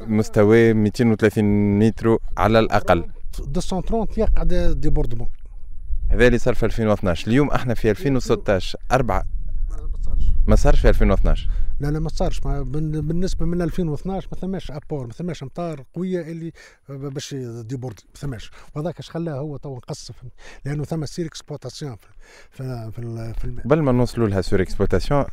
مستوى 0.00 0.72
230 0.72 1.44
متر 1.78 2.18
على 2.36 2.58
الأقل. 2.58 3.04
230 3.38 4.06
يقعد 4.16 4.54
débordement. 4.80 5.28
هذا 6.12 6.26
اللي 6.26 6.38
صار 6.38 6.54
في 6.54 6.66
2012 6.66 7.28
اليوم 7.28 7.50
إحنا 7.50 7.74
في 7.74 7.90
2016 7.90 8.78
أربعة. 8.92 9.24
ما 10.46 10.56
صارش 10.56 10.80
في 10.80 10.88
2012 10.88 11.48
لا 11.80 11.90
لا 11.90 11.98
ما 11.98 12.08
صارش. 12.08 12.46
ما 12.46 12.62
بالنسبة 12.62 13.46
من 13.46 13.62
2012 13.62 14.28
ما 14.32 14.38
ثماش 14.38 14.70
apport 14.70 15.06
ما 15.06 15.12
ثماش 15.12 15.42
امطار 15.42 15.84
قوية 15.94 16.20
اللي 16.20 16.52
باش 16.88 17.34
déborde 17.34 18.00
ما 18.08 18.20
ثماش. 18.20 18.50
وهذاك 18.74 18.98
اش 18.98 19.10
خلاه 19.10 19.32
هو 19.32 19.56
تو 19.56 19.76
نقص 19.76 20.10
لأنه 20.64 20.84
ثم 20.84 21.06
surexploitation 21.06 21.96
في 21.96 22.08
في, 22.50 22.92
في 23.38 23.44
الماء 23.44 23.64
قبل 23.64 23.80
ما 23.80 23.92
نوصلوا 23.92 24.28
لها 24.28 24.40
surexploitation 24.40 25.24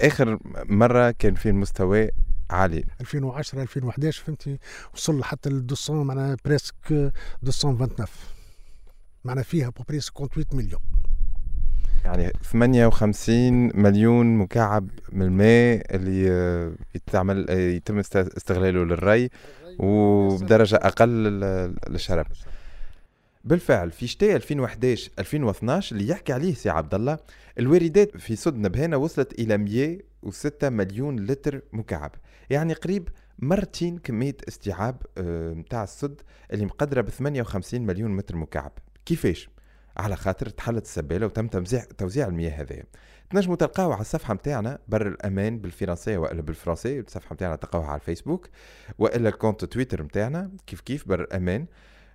آخر 0.00 0.38
مرة 0.68 1.10
كان 1.10 1.34
في 1.34 1.48
المستوى 1.48 2.10
عالي. 2.50 2.84
2010 3.00 3.62
2011 3.62 4.24
فهمتي؟ 4.24 4.58
وصل 4.94 5.24
حتى 5.24 5.50
ل 5.50 5.66
200 5.70 5.92
معناها 5.92 6.36
presque 6.44 6.74
229 6.90 8.06
معناها 9.24 9.44
فيها 9.44 9.68
à 9.68 9.72
peu 9.72 9.84
près 9.84 10.00
58 10.00 10.44
مليون 10.52 10.80
يعني 12.04 12.32
58 12.42 13.76
مليون 13.82 14.36
مكعب 14.36 14.88
من 15.12 15.22
الماء 15.22 15.96
اللي 15.96 16.24
يتعمل 16.94 17.50
يتم 17.50 17.98
استغلاله 17.98 18.84
للري 18.84 19.30
وبدرجة 19.78 20.76
أقل 20.76 21.08
للشرب. 21.88 22.26
بالفعل 23.44 23.90
في 23.90 24.06
شتاء 24.06 24.36
2011 24.36 25.10
2012 25.18 25.96
اللي 25.96 26.08
يحكي 26.08 26.32
عليه 26.32 26.54
سي 26.54 26.70
عبد 26.70 26.94
الله 26.94 27.18
الواردات 27.58 28.16
في 28.16 28.36
سد 28.36 28.56
نبهانة 28.56 28.96
وصلت 28.96 29.32
إلى 29.38 29.58
106 29.58 30.70
مليون 30.70 31.20
لتر 31.20 31.62
مكعب. 31.72 32.14
يعني 32.50 32.72
قريب 32.72 33.08
مرتين 33.38 33.98
كمية 33.98 34.36
استيعاب 34.48 35.02
نتاع 35.58 35.82
السد 35.82 36.20
اللي 36.52 36.64
مقدرة 36.64 37.00
ب 37.00 37.08
58 37.08 37.80
مليون 37.80 38.10
متر 38.10 38.36
مكعب. 38.36 38.72
كيفاش؟ 39.08 39.48
على 39.96 40.16
خاطر 40.16 40.48
تحلت 40.48 40.84
السبالة 40.84 41.26
وتم 41.26 41.48
توزيع 41.48 41.84
توزيع 41.98 42.26
المياه 42.26 42.50
هذه 42.50 42.82
تنجموا 43.30 43.56
تلقاوها 43.56 43.94
على 43.94 44.00
الصفحة 44.00 44.34
نتاعنا 44.34 44.78
بر 44.88 45.08
الأمان 45.08 45.58
بالفرنسية 45.58 46.18
وإلا 46.18 46.42
بالفرنسي 46.42 47.00
الصفحة 47.00 47.34
نتاعنا 47.34 47.56
تلقاوها 47.56 47.86
على 47.86 48.00
الفيسبوك 48.00 48.48
وإلا 48.98 49.28
ال 49.28 49.33
compte 49.33 49.64
Twitter 49.64 50.02
نتاعنا 50.02 50.50
كيف 50.66 50.80
كيف 50.80 51.08
بر 51.08 51.20
الأمان. 51.20 51.66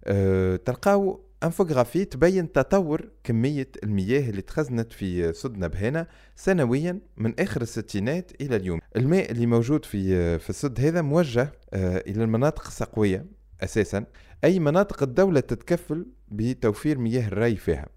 أه 0.06 0.56
تلقاو 0.56 1.26
infographie 1.44 2.06
تبين 2.06 2.52
تطور 2.52 3.10
كمية 3.24 3.70
المياه 3.84 4.30
اللي 4.30 4.42
تخزنت 4.42 4.94
في 4.94 5.34
سد 5.34 5.58
نبهانة 5.58 6.08
سنويا 6.36 7.00
من 7.18 7.40
آخر 7.40 7.62
الستينات 7.62 8.32
إلى 8.42 8.56
اليوم. 8.56 8.80
الماء 8.96 9.32
اللي 9.32 9.46
موجود 9.46 9.86
في 9.86 10.40
في 10.40 10.50
السد 10.50 10.80
هذا 10.80 11.02
موجه 11.02 11.52
أه 11.74 11.98
إلى 11.98 12.24
المناطق 12.24 12.68
السقوية. 12.68 13.26
أساسا 13.64 14.06
أي 14.44 14.60
مناطق 14.60 15.04
الدولة 15.04 15.40
تتكفل 15.40 16.06
بتوفير 16.28 16.98
مياه 16.98 17.28
الري 17.28 17.56
فيها. 17.56 17.88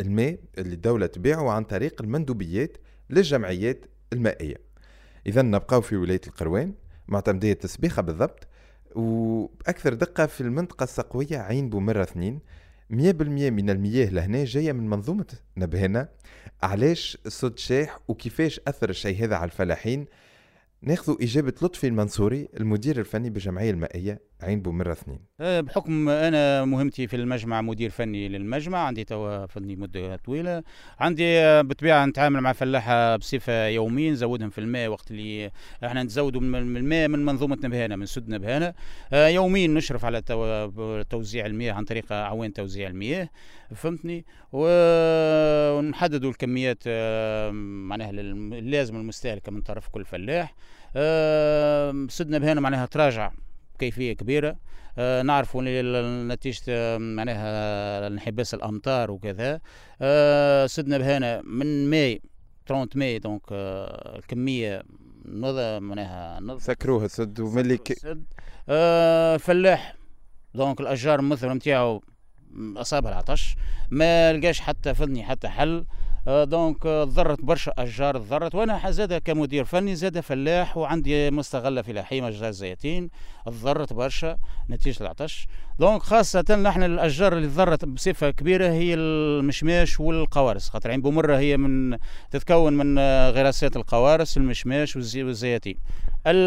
الماء 0.00 0.38
اللي 0.58 0.74
الدولة 0.74 1.06
تبيعه 1.06 1.50
عن 1.50 1.64
طريق 1.64 2.02
المندوبيات 2.02 2.76
للجمعيات 3.10 3.86
المائية. 4.12 4.56
إذا 5.26 5.42
نبقاو 5.42 5.80
في 5.80 5.96
ولاية 5.96 6.20
القروان 6.26 6.74
معتمدية 7.08 7.52
تسبيخة 7.52 8.02
بالضبط 8.02 8.46
وبأكثر 8.94 9.94
دقة 9.94 10.26
في 10.26 10.40
المنطقة 10.40 10.84
السقوية 10.84 11.38
عين 11.38 11.70
بومرة 11.70 12.02
اثنين. 12.02 12.40
مية 12.90 13.12
بالمية 13.12 13.50
من 13.50 13.70
المياه 13.70 14.10
لهنا 14.10 14.44
جاية 14.44 14.72
من 14.72 14.90
منظومة 14.90 15.26
نبهنا. 15.56 16.08
علاش 16.62 17.18
الصد 17.26 17.58
شاح 17.58 17.98
وكيفاش 18.08 18.60
أثر 18.68 18.90
الشيء 18.90 19.24
هذا 19.24 19.36
على 19.36 19.44
الفلاحين؟ 19.44 20.06
ناخذ 20.82 21.22
إجابة 21.22 21.54
لطفي 21.62 21.86
المنصوري 21.86 22.48
المدير 22.56 22.98
الفني 22.98 23.30
بالجمعية 23.30 23.70
المائية. 23.70 24.29
عين 24.42 24.62
بومرة 24.62 24.92
اثنين. 24.92 25.18
أه، 25.40 25.60
بحكم 25.60 26.08
أنا 26.08 26.64
مهمتي 26.64 27.06
في 27.06 27.16
المجمع 27.16 27.62
مدير 27.62 27.90
فني 27.90 28.28
للمجمع 28.28 28.78
عندي 28.78 29.04
توا 29.04 29.46
فني 29.46 29.76
مدة 29.76 30.16
طويلة. 30.16 30.62
عندي 30.98 31.38
أه، 31.38 31.62
بالطبيعة 31.62 32.06
نتعامل 32.06 32.40
مع 32.40 32.52
فلاحة 32.52 33.16
بصفة 33.16 33.66
يوميا 33.66 34.10
نزودهم 34.10 34.50
في 34.50 34.58
الماء 34.58 34.88
وقت 34.88 35.10
اللي 35.10 35.50
إحنا 35.84 36.02
نزودوا 36.02 36.40
من 36.40 36.76
الماء 36.76 37.08
من 37.08 37.24
منظومة 37.24 37.58
نبهانة 37.64 37.96
من 37.96 38.06
سد 38.06 38.28
نبهانة 38.28 38.74
أه، 39.12 39.28
يوميا 39.28 39.66
نشرف 39.66 40.04
على 40.04 40.22
توزيع 41.10 41.46
المياه 41.46 41.72
عن 41.72 41.84
طريق 41.84 42.12
أعوان 42.12 42.52
توزيع 42.52 42.88
المياه 42.88 43.28
فهمتني؟ 43.74 44.24
ونحددوا 44.52 46.30
الكميات 46.30 46.82
معناها 47.88 48.10
اللازم 48.10 48.96
المستهلكة 48.96 49.52
من 49.52 49.60
طرف 49.60 49.88
كل 49.88 50.04
فلاح. 50.04 50.54
سد 52.08 52.30
نبهانة 52.30 52.60
معناها 52.60 52.86
تراجع. 52.86 53.32
كيفية 53.80 54.12
كبيرة. 54.12 54.56
آه 54.98 55.22
نعرفوا 55.22 55.62
نتيجة 56.34 56.98
معناها 56.98 58.06
انحباس 58.06 58.54
الأمطار 58.54 59.10
وكذا. 59.10 59.60
آه 60.02 60.66
سدنا 60.66 60.98
بهنا 60.98 61.42
من 61.42 61.90
ماي 61.90 62.22
30 62.66 62.88
ماي 62.94 63.18
donc 63.18 63.42
آه 63.52 64.18
الكمية 64.18 64.82
نض 65.24 65.82
معناها 65.82 66.40
سكروها 66.58 67.04
السد 67.04 67.40
وملي 67.40 67.78
آه 68.68 69.36
فلاح 69.36 69.94
donc 70.54 70.80
الأشجار 70.80 71.20
المثمره 71.20 71.52
نتاعو 71.54 72.02
أصابها 72.76 73.10
العطش. 73.10 73.56
ما 73.90 74.32
لقاش 74.32 74.60
حتى 74.60 74.94
فضني 74.94 75.24
حتى 75.24 75.48
حل. 75.48 75.76
آه، 75.78 75.84
donc 76.30 76.82
تضرت 76.82 77.40
برشا 77.40 77.72
أشجار 77.78 78.18
تضرت 78.18 78.54
وأنا 78.54 78.90
زاد 78.90 79.14
كمدير 79.14 79.64
فني 79.64 79.96
زاد 79.96 80.20
فلاح 80.20 80.76
وعندي 80.76 81.30
مستغلة 81.30 81.82
أشجار 82.28 82.48
الزيتين 82.48 83.10
تضرت 83.46 83.92
برشا 83.92 84.36
نتيجة 84.70 85.02
العطش. 85.02 85.48
دونك 85.78 86.02
خاصة 86.02 86.44
نحن 86.62 86.82
الأشجار 86.82 87.32
اللي 87.32 87.48
تضرت 87.48 87.84
بصفة 87.84 88.30
كبيرة 88.30 88.68
هي 88.68 88.94
المشماش 88.94 90.00
والقوارص 90.00 90.68
خاطر 90.68 90.90
عين 90.90 91.02
بمرة 91.02 91.38
هي 91.38 91.56
من 91.56 91.98
تتكون 92.30 92.72
من 92.72 92.98
غراسات 93.30 93.76
القوارص 93.76 94.36
المشماش 94.36 94.96
والزيتين 94.96 95.76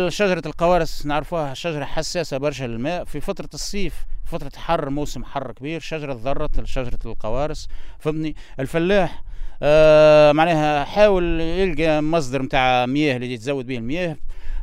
شجرة 0.09 0.41
القوارص 0.45 1.05
نعرفوها 1.05 1.53
شجرة 1.53 1.85
حساسة 1.85 2.37
برشا 2.37 2.63
للماء. 2.63 3.03
في 3.03 3.19
فترة 3.19 3.49
الصيف 3.53 4.05
فترة 4.25 4.51
حر 4.55 4.89
موسم 4.89 5.23
حر 5.23 5.51
كبير 5.51 5.79
شجرة 5.79 6.13
ضرت 6.13 6.65
شجرة 6.65 6.99
القوارص 7.05 7.67
فهمني 7.99 8.35
الفلاح 8.59 9.23
آه 9.61 10.31
معناها 10.31 10.83
حاول 10.83 11.41
يلقى 11.41 12.01
مصدر 12.01 12.41
نتاع 12.41 12.85
مياه 12.85 13.15
اللي 13.15 13.33
يتزود 13.33 13.65
به 13.67 13.77
المياه 13.77 14.17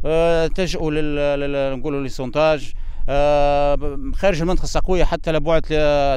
آه 0.05 0.47
تلجؤوا 0.47 1.77
نقولوا 1.77 2.01
للسونتاج 2.01 2.73
آه 3.09 3.99
خارج 4.15 4.41
المنطقة 4.41 4.63
السقويه 4.65 5.05
حتى 5.05 5.33
لبعد 5.33 5.67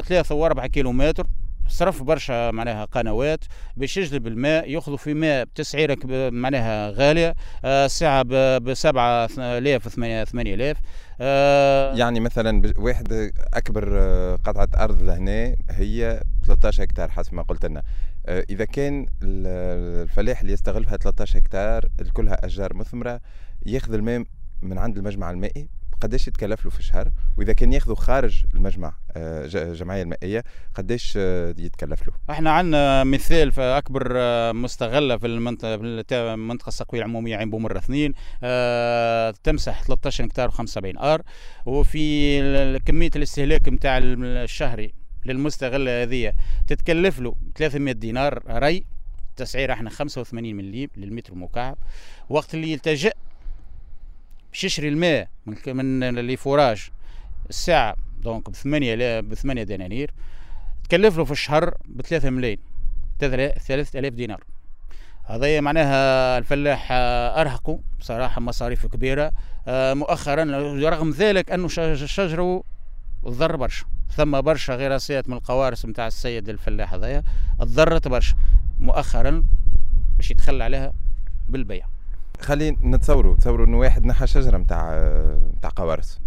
ثلاثة 0.08 0.34
وأربعة 0.34 0.66
كيلومتر 0.66 1.26
صرف 1.68 2.02
برشا 2.02 2.50
معناها 2.50 2.84
قنوات 2.84 3.44
باش 3.76 3.96
يجلب 3.96 4.26
الماء 4.26 4.70
يأخذوا 4.70 4.96
في 4.96 5.14
ماء 5.14 5.44
بتسعيرة 5.44 5.98
معناها 6.30 6.90
غالية 6.90 7.34
آه 7.64 7.84
الساعة 7.86 8.22
ب 8.58 8.74
7000 8.74 9.88
8000 9.88 10.76
آه. 11.20 11.94
يعني 11.94 12.20
مثلا 12.20 12.72
واحد 12.78 13.30
أكبر 13.54 13.88
آه، 13.98 14.36
قطعة 14.44 14.68
أرض 14.76 15.02
لهنا 15.02 15.56
هي 15.70 16.20
13 16.46 16.84
هكتار 16.84 17.10
حسب 17.10 17.34
ما 17.34 17.42
قلت 17.42 17.66
لنا. 17.66 17.78
آه 17.80 18.13
إذا 18.28 18.64
كان 18.64 19.06
الفلاح 19.22 20.40
اللي 20.40 20.52
يستغلها 20.52 20.96
13 20.96 21.38
هكتار 21.38 21.88
كلها 22.12 22.46
أشجار 22.46 22.74
مثمرة 22.74 23.20
ياخذ 23.66 23.94
الماء 23.94 24.24
من 24.62 24.78
عند 24.78 24.98
المجمع 24.98 25.30
المائي 25.30 25.68
قداش 26.00 26.28
يتكلف 26.28 26.64
له 26.64 26.70
في 26.70 26.78
الشهر؟ 26.78 27.10
وإذا 27.36 27.52
كان 27.52 27.72
ياخذه 27.72 27.94
خارج 27.94 28.44
المجمع 28.54 28.92
الجمعية 29.16 30.00
آه، 30.00 30.02
المائية 30.02 30.44
قداش 30.74 31.14
آه، 31.16 31.54
يتكلف 31.58 32.08
له؟ 32.08 32.14
إحنا 32.30 32.50
عندنا 32.50 33.04
مثال 33.04 33.52
في 33.52 33.60
أكبر 33.60 34.12
آه، 34.16 34.52
مستغلة 34.52 35.16
في 35.16 35.26
المنطقة 35.26 35.74
المنطقة 36.12 36.68
السقوية 36.68 37.00
العمومية 37.00 37.36
عين 37.36 37.50
بومره 37.50 37.78
اثنين 37.78 38.12
تمسح 39.44 39.82
13 39.82 40.24
هكتار 40.24 40.50
و75 40.50 41.02
أر. 41.02 41.22
وفي 41.66 42.78
كمية 42.78 43.10
الاستهلاك 43.16 43.68
نتاع 43.68 43.98
الشهري 43.98 45.03
للمستغلة 45.26 46.02
هذه. 46.02 46.32
تتكلف 46.66 47.20
له 47.20 47.36
300 47.54 47.94
دينار 47.94 48.42
ري 48.48 48.84
تسعير 49.36 49.72
إحنا 49.72 49.90
85 49.90 50.54
مليم 50.54 50.88
للمتر 50.96 51.34
مكعب. 51.34 51.76
وقت 52.28 52.54
اللي 52.54 52.72
يلتجئ 52.72 53.14
باش 54.52 54.64
يشري 54.64 54.88
الماء 54.88 55.28
من 55.46 55.76
من 55.76 56.18
les 56.18 56.36
forages 56.36 56.90
الساعة 57.50 57.96
donc 58.22 58.50
بثمانية 58.50 59.20
بثمانية 59.20 59.62
دنانير 59.62 60.10
تكلف 60.84 61.18
له 61.18 61.24
في 61.24 61.30
الشهر 61.30 61.74
بثلاثة 61.88 62.30
ملايين 62.30 62.58
ثلاثة 63.20 63.98
آلاف 63.98 64.12
دينار. 64.12 64.44
هذا 65.24 65.60
معناها 65.60 66.38
الفلاح 66.38 66.88
أرهقوا 66.92 67.78
بصراحة 68.00 68.40
مصاريف 68.40 68.86
كبيرة. 68.86 69.32
آه، 69.68 69.94
مؤخرا 69.94 70.44
رغم 70.90 71.10
ذلك 71.10 71.50
أنه 71.50 71.68
شجره 71.94 72.62
ضر 73.28 73.56
برشا. 73.56 73.86
ثم 74.16 74.40
برشا 74.40 74.74
غراسات 74.74 75.28
من 75.28 75.36
القوارص 75.36 75.86
نتاع 75.86 76.06
السيد 76.06 76.48
الفلاح 76.48 76.94
هذايا 76.94 77.22
تضرت 77.60 78.08
برشا 78.08 78.34
مؤخرا 78.78 79.44
باش 80.16 80.30
يتخلى 80.30 80.64
عليها 80.64 80.92
بالبيع. 81.48 81.86
خلينا 82.40 82.76
نتصوروا 82.82 83.36
تصوروا 83.36 83.66
إنه 83.66 83.78
واحد 83.78 84.06
نحى 84.06 84.26
شجرة 84.26 84.58
نتاع 84.58 85.12
نتاع 85.56 85.70
قوارص. 85.76 86.20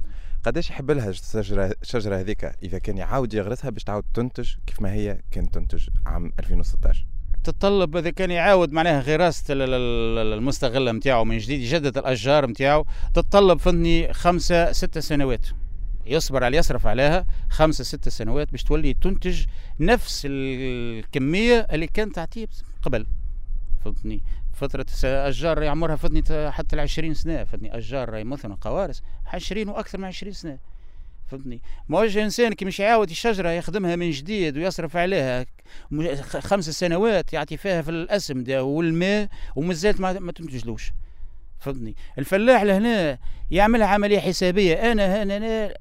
قداش 0.43 0.69
يحب 0.69 0.91
لها 0.91 1.09
الشجرة 1.09 1.75
الشجرة 1.81 2.15
هذيك 2.15 2.51
إذا 2.63 2.77
كان 2.77 2.97
يعاود 2.97 3.33
يغرسها 3.33 3.69
باش 3.69 3.83
تعاود 3.83 4.03
تنتج 4.13 4.49
كيف 4.67 4.81
ما 4.81 4.91
هي 4.91 5.21
كانت 5.31 5.53
تنتج 5.53 5.89
عام 6.05 6.33
2016 6.39 7.05
تتطلب 7.43 7.97
إذا 7.97 8.09
كان 8.09 8.31
يعاود 8.31 8.71
معناها 8.71 9.01
غراسة 9.01 9.43
المستغلة 9.49 10.91
نتاعو 10.91 11.25
من 11.25 11.37
جديد 11.37 11.61
يجدد 11.61 11.97
الأشجار 11.97 12.45
نتاعو 12.45 12.85
تتطلب 13.13 13.59
فني 13.59 14.13
خمسة 14.13 14.71
ستة 14.71 14.99
سنوات. 14.99 15.47
يصبر 16.07 16.43
على 16.43 16.57
يصرف 16.57 16.87
عليها 16.87 17.25
خمسة 17.49 17.83
ستة 17.83 18.11
سنوات 18.11 18.51
باش 18.51 18.63
تولي 18.63 18.93
تنتج 18.93 19.45
نفس 19.79 20.27
الكمية 20.29 21.67
اللي 21.71 21.87
كانت 21.87 22.15
تعطيه 22.15 22.47
قبل. 22.81 23.05
فهمتني؟ 23.85 24.21
فترة 24.53 24.85
أشجار 25.03 25.63
يعمرها 25.63 25.95
فهمتني 25.95 26.51
حتى 26.51 26.75
العشرين 26.75 27.13
سنة 27.13 27.43
فهمتني 27.43 27.77
أشجار 27.77 28.23
مثلا 28.23 28.55
قوارص 28.61 29.01
عشرين 29.25 29.69
وأكثر 29.69 29.97
من 29.97 30.05
عشرين 30.05 30.33
سنة. 30.33 30.57
فهمتني؟ 31.27 31.61
ما 31.89 31.99
وجه 31.99 32.23
إنسان 32.23 32.53
كي 32.53 32.65
مش 32.65 32.79
يعاود 32.79 33.09
الشجره 33.09 33.49
يخدمها 33.49 33.95
من 33.95 34.11
جديد 34.11 34.57
ويصرف 34.57 34.97
عليها 34.97 35.45
خمس 36.39 36.69
سنوات 36.69 37.33
يعطي 37.33 37.57
فيها 37.57 37.81
في 37.81 37.91
الأسم 37.91 38.43
ده 38.43 38.63
والماء 38.63 39.29
ومازالت 39.55 39.99
ما, 40.01 40.19
ما 40.19 40.31
تنتجلوش. 40.31 40.91
فهمتني 41.59 41.95
الفلاح 42.17 42.63
لهنا 42.63 43.17
يعملها 43.51 43.87
عملية 43.87 44.19
حسابية. 44.19 44.91
أنا 44.91 45.23
هنا 45.23 45.73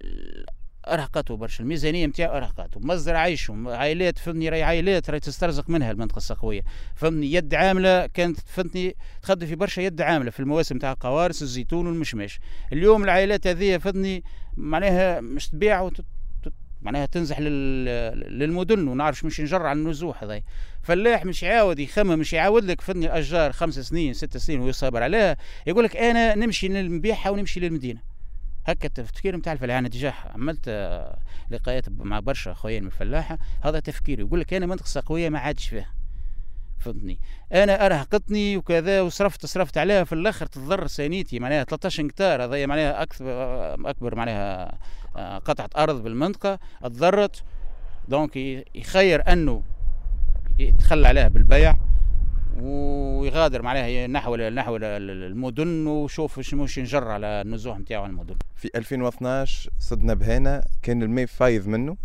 أرهقته 0.88 1.37
برشا. 1.37 1.62
الميزانية 1.62 2.06
نتاعو 2.06 2.37
أرهقته. 2.37 2.80
مصدر 2.80 3.16
عيشهم 3.16 3.68
عائلات 3.68 4.18
فهمني 4.18 4.49
راهي 4.49 4.62
عائلات 4.62 5.11
راهي 5.11 5.21
تسترزق 5.21 5.71
منها 5.71 5.90
المنطقة 5.90 6.16
الصقويه 6.16 6.62
فهمني 6.95 7.33
يد 7.33 7.54
عاملة 7.54 8.06
كانت 8.06 8.40
فهمتني 8.47 8.97
تخدم 9.23 9.47
في 9.47 9.54
برشا 9.54 9.80
يد 9.80 10.00
عاملة 10.00 10.30
في 10.30 10.40
المواسم 10.40 10.78
تاع 10.78 10.92
القوارص 10.92 11.42
الزيتون 11.42 11.87
والمشماش 11.87 12.40
اليوم 12.73 13.04
العائلات 13.04 13.47
هذه 13.47 13.76
فهمني 13.76 14.25
معناها 14.56 15.21
مش 15.21 15.49
تبيع. 15.49 15.90
معناها 16.83 17.06
تنزح 17.06 17.40
للمدن 17.40 18.88
ونعرفش 18.88 19.25
مش 19.25 19.40
نجر 19.40 19.66
على 19.66 19.78
النزوح 19.78 20.23
هذا 20.23 20.40
فلاح 20.83 21.25
مش 21.25 21.42
يعاود 21.42 21.78
يخمم 21.78 22.18
مش 22.18 22.33
يعاود 22.33 22.64
لك 22.64 22.80
فني 22.80 23.06
الأشجار 23.06 23.52
خمس 23.52 23.78
سنين 23.78 24.14
ست 24.14 24.37
سنين 24.37 24.61
ويصبر 24.61 25.02
عليها 25.02 25.37
يقول 25.66 25.85
لك 25.85 25.97
أنا 25.97 26.35
نمشي 26.35 26.68
نبيعها 26.68 27.30
ونمشي 27.30 27.61
للمدينة. 27.61 28.00
هكا 28.66 28.87
التفكير 28.88 29.37
نتاع 29.37 29.52
الفلاحة 29.52 29.78
أنا 29.78 29.88
déjà 29.88 30.14
عملت 30.35 30.64
آه، 30.68 31.18
لقاءات 31.50 31.88
مع 31.88 32.21
برشا 32.21 32.54
خويا 32.54 32.80
من 32.80 32.87
الفلاحة 32.87 33.38
هذا 33.64 33.80
تفكيري. 33.80 34.23
يقول 34.23 34.40
لك 34.40 34.54
أنا 34.54 34.66
منطقة 34.66 34.87
سقوية 34.87 35.28
ما 35.28 35.38
عادش 35.38 35.68
فيها. 35.68 35.95
فهمتني. 36.78 37.18
أنا 37.52 37.87
ارهقتني 37.87 38.56
وكذا 38.56 39.00
وصرفت 39.00 39.47
صرفت 39.47 39.78
عليها 39.78 40.04
في 40.04 40.12
الأخر 40.12 40.47
تضر 40.47 40.87
سانيتي 40.87 41.38
معناها 41.38 41.64
13 41.64 42.06
هكتار 42.06 42.45
هذا 42.45 42.66
معناها 42.66 43.02
أكثر 43.02 43.25
أكبر 43.90 44.14
معناها 44.14 44.78
آه، 45.16 45.38
قطعة 45.38 45.71
أرض 45.76 46.02
بالمنطقة 46.02 46.59
تضرت. 46.83 47.42
donc 48.08 48.36
يخير 48.75 49.33
أنه 49.33 49.62
يتخلى 50.59 51.09
عليها 51.09 51.28
بالبيع 51.28 51.76
ويغادر 52.61 53.62
معناها 53.62 54.06
نحو 54.06 54.37
نحو 54.37 54.76
المدن 54.76 55.87
وشوف 55.87 56.54
مش 56.54 56.78
نجر 56.78 57.09
على 57.09 57.26
النزوح 57.26 57.78
نتاعو 57.78 58.02
على 58.02 58.11
المدن. 58.11 58.37
في 58.56 58.71
2012 58.75 59.71
صدنا 59.78 60.14
بهنا 60.14 60.64
كان 60.83 61.02
الماء 61.02 61.26
فايض 61.26 61.66
منه. 61.66 61.97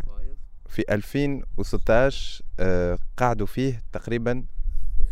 في 0.71 0.83
2016 0.89 2.41
آه، 2.59 2.97
قعدوا 3.17 3.47
فيه 3.47 3.83
تقريبا 3.91 4.43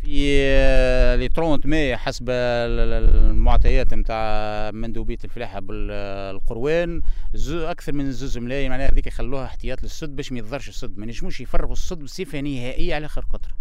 في 0.02 1.18
لي 1.18 1.28
30 1.36 1.60
ماي 1.66 1.98
حسب 1.98 2.26
المعطيات 2.30 3.94
نتاع 3.94 4.72
مندوبية 4.72 5.18
الفلاحة 5.24 5.60
بالقروان 5.60 7.02
أكثر 7.50 7.94
من 7.94 8.12
زوز 8.12 8.38
ملايين 8.38 8.70
معناها 8.72 8.92
هذيك 8.92 9.08
يخلوها 9.08 9.46
احتياط 9.46 9.84
للسد 9.84 10.16
باش 10.16 10.32
ما 10.32 10.40
يضرش 10.40 10.70
السد 10.70 10.98
ما 10.98 11.06
نجموش 11.06 11.42
يفرغوا 11.42 11.74
السد 11.74 12.00
بصفة 12.00 12.40
نهائية 12.40 12.96
على 12.96 13.06
آخر 13.06 13.26
قطرة. 13.34 13.52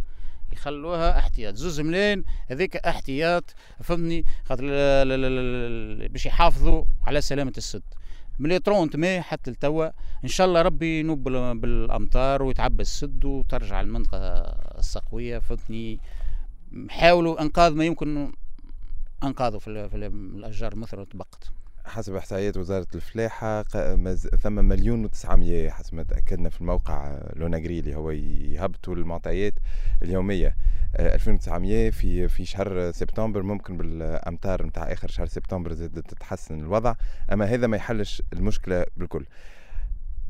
يخلوها 0.53 1.19
احتياط. 1.19 1.55
زوز 1.55 1.81
ملايين 1.81 2.25
هذيك 2.51 2.77
احتياط 2.77 3.55
فهمني 3.83 4.25
خاطر 4.45 4.65
باش 6.09 6.27
يحافظوا 6.27 6.85
على 7.07 7.21
سلامة 7.21 7.53
السد 7.57 7.83
من 8.39 8.51
لي 8.51 8.59
30 8.65 9.01
ماي 9.01 9.21
حتى 9.23 9.51
لتوا 9.51 9.87
إن 10.25 10.29
شاء 10.29 10.47
الله 10.47 10.63
ربي 10.63 11.01
ينوب 11.01 11.23
بالأمطار 11.61 12.43
ويتعبى 12.43 12.83
السد 12.83 13.25
وترجع 13.25 13.81
المنطقة 13.81 14.19
الصقويه 14.79 15.39
فهمتني؟ 15.39 16.01
حاولوا 16.91 17.43
إنقاذ 17.43 17.75
ما 17.75 17.85
يمكن 17.85 18.33
إنقاذه 19.25 19.59
في, 19.59 19.89
في 19.89 19.97
الأشجار 19.97 20.77
مثلا 20.77 21.05
تبقت 21.05 21.51
حسب 21.89 22.15
إحصائيات 22.15 22.57
وزارة 22.57 22.87
الفلاحة 22.95 23.63
ثم 24.43 24.53
مليون 24.53 25.05
وتسعمية 25.05 25.71
حسب 25.71 25.95
ما 25.95 26.03
تأكدنا 26.03 26.49
في 26.49 26.61
الموقع 26.61 27.19
لوناجري 27.37 27.79
اللي 27.79 27.95
هو 27.95 28.11
يهبطوا 28.11 28.95
المعطيات 28.95 29.55
اليومية. 30.03 30.57
2900 30.97 31.87
آه، 31.87 31.91
في 31.91 32.29
في 32.29 32.45
شهر 32.45 32.93
سبتمبر 32.93 33.43
ممكن 33.43 33.77
بالامطار 33.77 34.67
نتاع 34.67 34.93
آخر 34.93 35.09
شهر 35.09 35.27
سبتمبر 35.27 35.73
زاد 35.73 36.03
تتحسن 36.03 36.61
الوضع 36.61 36.95
أما 37.33 37.45
هذا 37.45 37.67
ما 37.67 37.77
يحلش 37.77 38.23
المشكلة 38.33 38.87
بالكل. 38.97 39.25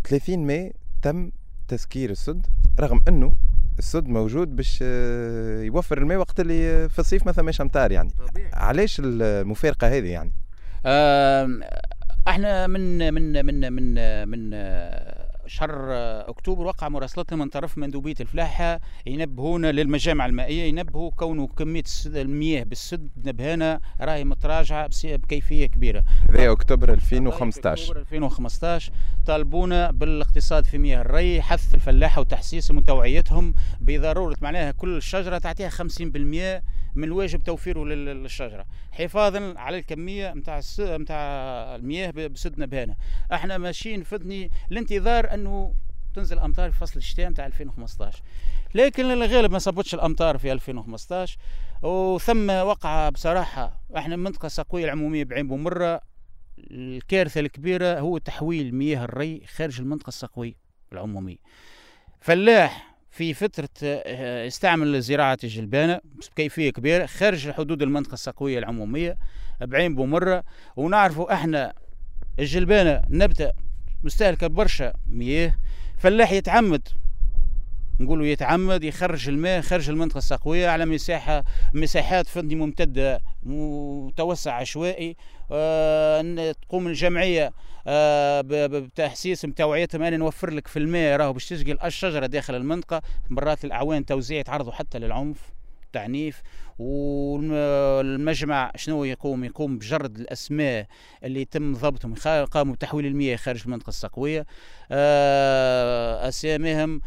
30 0.04 0.46
ماي 0.46 0.74
تم 1.02 1.30
تسكير 1.68 2.10
السد 2.10 2.46
رغم 2.80 3.00
إنه 3.08 3.34
السد 3.78 4.06
موجود 4.06 4.56
باش 4.56 4.78
آه، 4.82 5.62
يوفر 5.62 5.98
الماء 5.98 6.18
وقت 6.18 6.40
اللي 6.40 6.88
في 6.88 6.98
الصيف 6.98 7.26
ما 7.26 7.32
ثماش 7.32 7.60
امطار 7.60 7.92
يعني 7.92 8.10
طبيعي. 8.28 8.50
علاش 8.54 9.00
المفارقة 9.04 9.86
هذه 9.88 10.08
يعني 10.10 10.32
إحنا 12.28 12.66
من 12.66 13.14
من 13.14 13.46
من 13.46 13.72
من 13.72 14.28
من 14.28 14.50
شهر 15.48 15.86
أكتوبر 16.30 16.66
وقع 16.66 16.88
مراسلتنا 16.88 17.38
من 17.38 17.48
طرف 17.48 17.78
مندوبية 17.78 18.14
الفلاحه 18.20 18.80
ينبهونا 19.06 19.72
للمجامع 19.72 20.26
المائية 20.26 20.62
ينبهوا 20.68 21.10
كونه 21.10 21.46
كمية 21.46 21.82
المياه 22.06 22.62
بالسد 22.64 23.08
نبهانا. 23.24 23.80
راهي 24.00 24.24
متراجعه 24.24 24.90
بكيفيه 25.04 25.66
كبيرة. 25.66 26.04
هذا 26.30 26.50
أكتوبر 26.52 26.92
2015 26.92 27.82
أكتوبر 27.82 28.00
2015 28.00 28.92
طالبونا 29.26 29.90
بالإقتصاد 29.90 30.64
في 30.64 30.78
مياه 30.78 31.00
الري 31.00 31.42
حث 31.42 31.74
الفلاحه 31.74 32.20
وتحسيسهم 32.20 32.76
وتوعيتهم 32.76 33.54
بضرورة 33.80 34.36
معناها 34.40 34.70
كل 34.70 35.02
شجرة 35.02 35.38
تعطيها 35.38 35.68
50% 35.68 36.62
من 36.98 37.04
الواجب 37.04 37.42
توفيره 37.42 37.84
للشجرة. 37.84 38.66
حفاظا 38.92 39.54
على 39.56 39.78
الكمية 39.78 40.34
نتاع 40.34 40.60
نتاع 40.80 41.16
المياه 41.76 42.10
بسد 42.10 42.60
نبهانه 42.60 42.96
إحنا 43.32 43.58
ماشيين 43.58 44.02
فدني 44.02 44.50
لانتظار 44.70 45.34
انه 45.34 45.74
تنزل 46.14 46.38
امطار 46.38 46.70
في 46.70 46.78
فصل 46.78 46.96
الشتاء 46.96 47.30
نتاع 47.30 47.46
2015 47.46 48.22
لكن 48.74 49.04
الغالب 49.04 49.52
ما 49.52 49.58
صبتش 49.58 49.94
الامطار 49.94 50.38
في 50.38 50.52
2015 50.52 51.38
وثم 51.82 52.50
وقع 52.50 53.08
بصراحة 53.08 53.80
إحنا 53.96 54.16
منطقة 54.16 54.48
سقويه 54.48 54.84
العمومية 54.84 55.24
بعين 55.24 55.48
بومرة. 55.48 56.00
الكارثة 56.58 57.40
الكبيرة 57.40 58.00
هو 58.00 58.18
تحويل 58.18 58.74
مياه 58.74 59.04
الري 59.04 59.42
خارج 59.46 59.80
المنطقة 59.80 60.08
السقويه 60.08 60.54
العمومية. 60.92 61.36
فلاح 62.20 62.97
في 63.10 63.34
فترة 63.34 63.68
استعمل 64.46 64.94
آه، 64.94 64.98
زراعة 64.98 65.38
الجلبانة 65.44 66.00
بكيفية 66.04 66.70
كبيرة 66.70 67.06
خارج 67.06 67.50
حدود 67.50 67.82
المنطقة 67.82 68.14
السقوية 68.14 68.58
العمومية 68.58 69.16
بعين 69.60 69.94
بومرة. 69.94 70.44
ونعرفوا 70.76 71.32
إحنا 71.32 71.72
الجلبانة 72.38 73.02
نبتة 73.10 73.52
مستهلكة 74.04 74.46
برشا 74.46 74.92
مياه 75.08 75.54
فلاح 75.98 76.32
يتعمد 76.32 76.88
نقولوا 78.00 78.26
يتعمد 78.26 78.84
يخرج 78.84 79.28
الماء 79.28 79.60
خارج 79.60 79.90
المنطقة 79.90 80.18
السقوية 80.18 80.68
على 80.68 80.86
مساحة 80.86 81.44
مساحات 81.74 82.26
فندي 82.26 82.54
ممتدة 82.54 83.20
متوسع 83.42 84.52
عشوائي. 84.52 85.16
أه 85.50 86.52
تقوم 86.52 86.86
الجمعية 86.86 87.52
أه 87.86 88.40
بتحسيس 88.46 89.40
توعيتهم 89.40 90.02
أنا 90.02 90.16
نوفر 90.16 90.50
لك 90.50 90.68
في 90.68 90.78
الماء 90.78 91.16
راهو 91.16 91.32
باش 91.32 91.48
تسقي 91.48 91.78
الشجرة 91.84 92.26
داخل 92.26 92.54
المنطقة. 92.54 93.02
مرات 93.30 93.64
الأعوان 93.64 94.06
توزيع 94.06 94.38
يتعرضوا 94.38 94.72
حتى 94.72 94.98
للعنف 94.98 95.38
تعنيف. 95.92 96.42
والمجمع 96.78 98.72
شنو 98.76 99.04
يقوم؟ 99.04 99.44
يقوم 99.44 99.78
بجرد 99.78 100.18
الأسماء 100.18 100.86
اللي 101.24 101.40
يتم 101.40 101.72
ضبطهم 101.72 102.14
قاموا 102.44 102.74
بتحويل 102.74 103.06
المياه 103.06 103.36
خارج 103.36 103.62
المنطقة 103.66 103.88
السقويه 103.88 104.46
آه، 104.90 106.28
أساميهم 106.28 107.00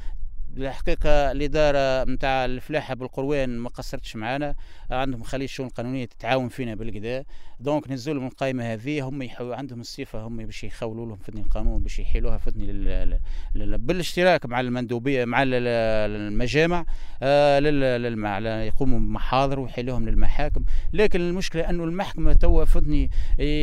الحقيقة 0.57 1.31
الإدارة 1.31 2.11
نتاع 2.11 2.45
الفلاحه 2.45 2.93
بالقروان 2.93 3.57
ما 3.57 3.69
قصرتش 3.69 4.15
معنا 4.15 4.55
عندهم 4.91 5.23
خليه 5.23 5.45
الشؤون 5.45 5.69
القانونية 5.69 6.05
تتعاون 6.05 6.49
فينا 6.49 6.75
بالكدا 6.75 7.23
دونك 7.59 7.91
نزلوا 7.91 8.21
من 8.21 8.27
القائمة 8.27 8.73
هذه 8.73 9.07
هم 9.07 9.21
يحو 9.21 9.51
عندهم 9.51 9.81
الصفة 9.81 10.21
هم 10.21 10.37
باش 10.45 10.63
يخولوا 10.63 11.05
لهم 11.05 11.17
فدني 11.17 11.41
القانون 11.41 11.83
باش 11.83 11.99
يحيلوها 11.99 12.37
فدني 12.37 12.71
لل... 12.71 13.19
لل... 13.55 13.77
بالاشتراك 13.77 14.45
مع 14.45 14.59
المندوبية 14.59 15.25
مع 15.25 15.43
المجامع 15.45 16.85
آه 17.23 17.59
لل... 17.59 18.67
يقوموا 18.67 18.99
بمحاضر 18.99 19.59
ويحيلوهم 19.59 20.09
للمحاكم. 20.09 20.63
لكن 20.93 21.21
المشكلة 21.21 21.69
أنه 21.69 21.83
المحكمة 21.83 22.33
توا 22.33 22.65
فدني 22.65 23.09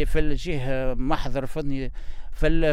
في 0.07 0.18
الجهة 0.18 0.94
محضر 0.94 1.46
فدني 1.46 1.92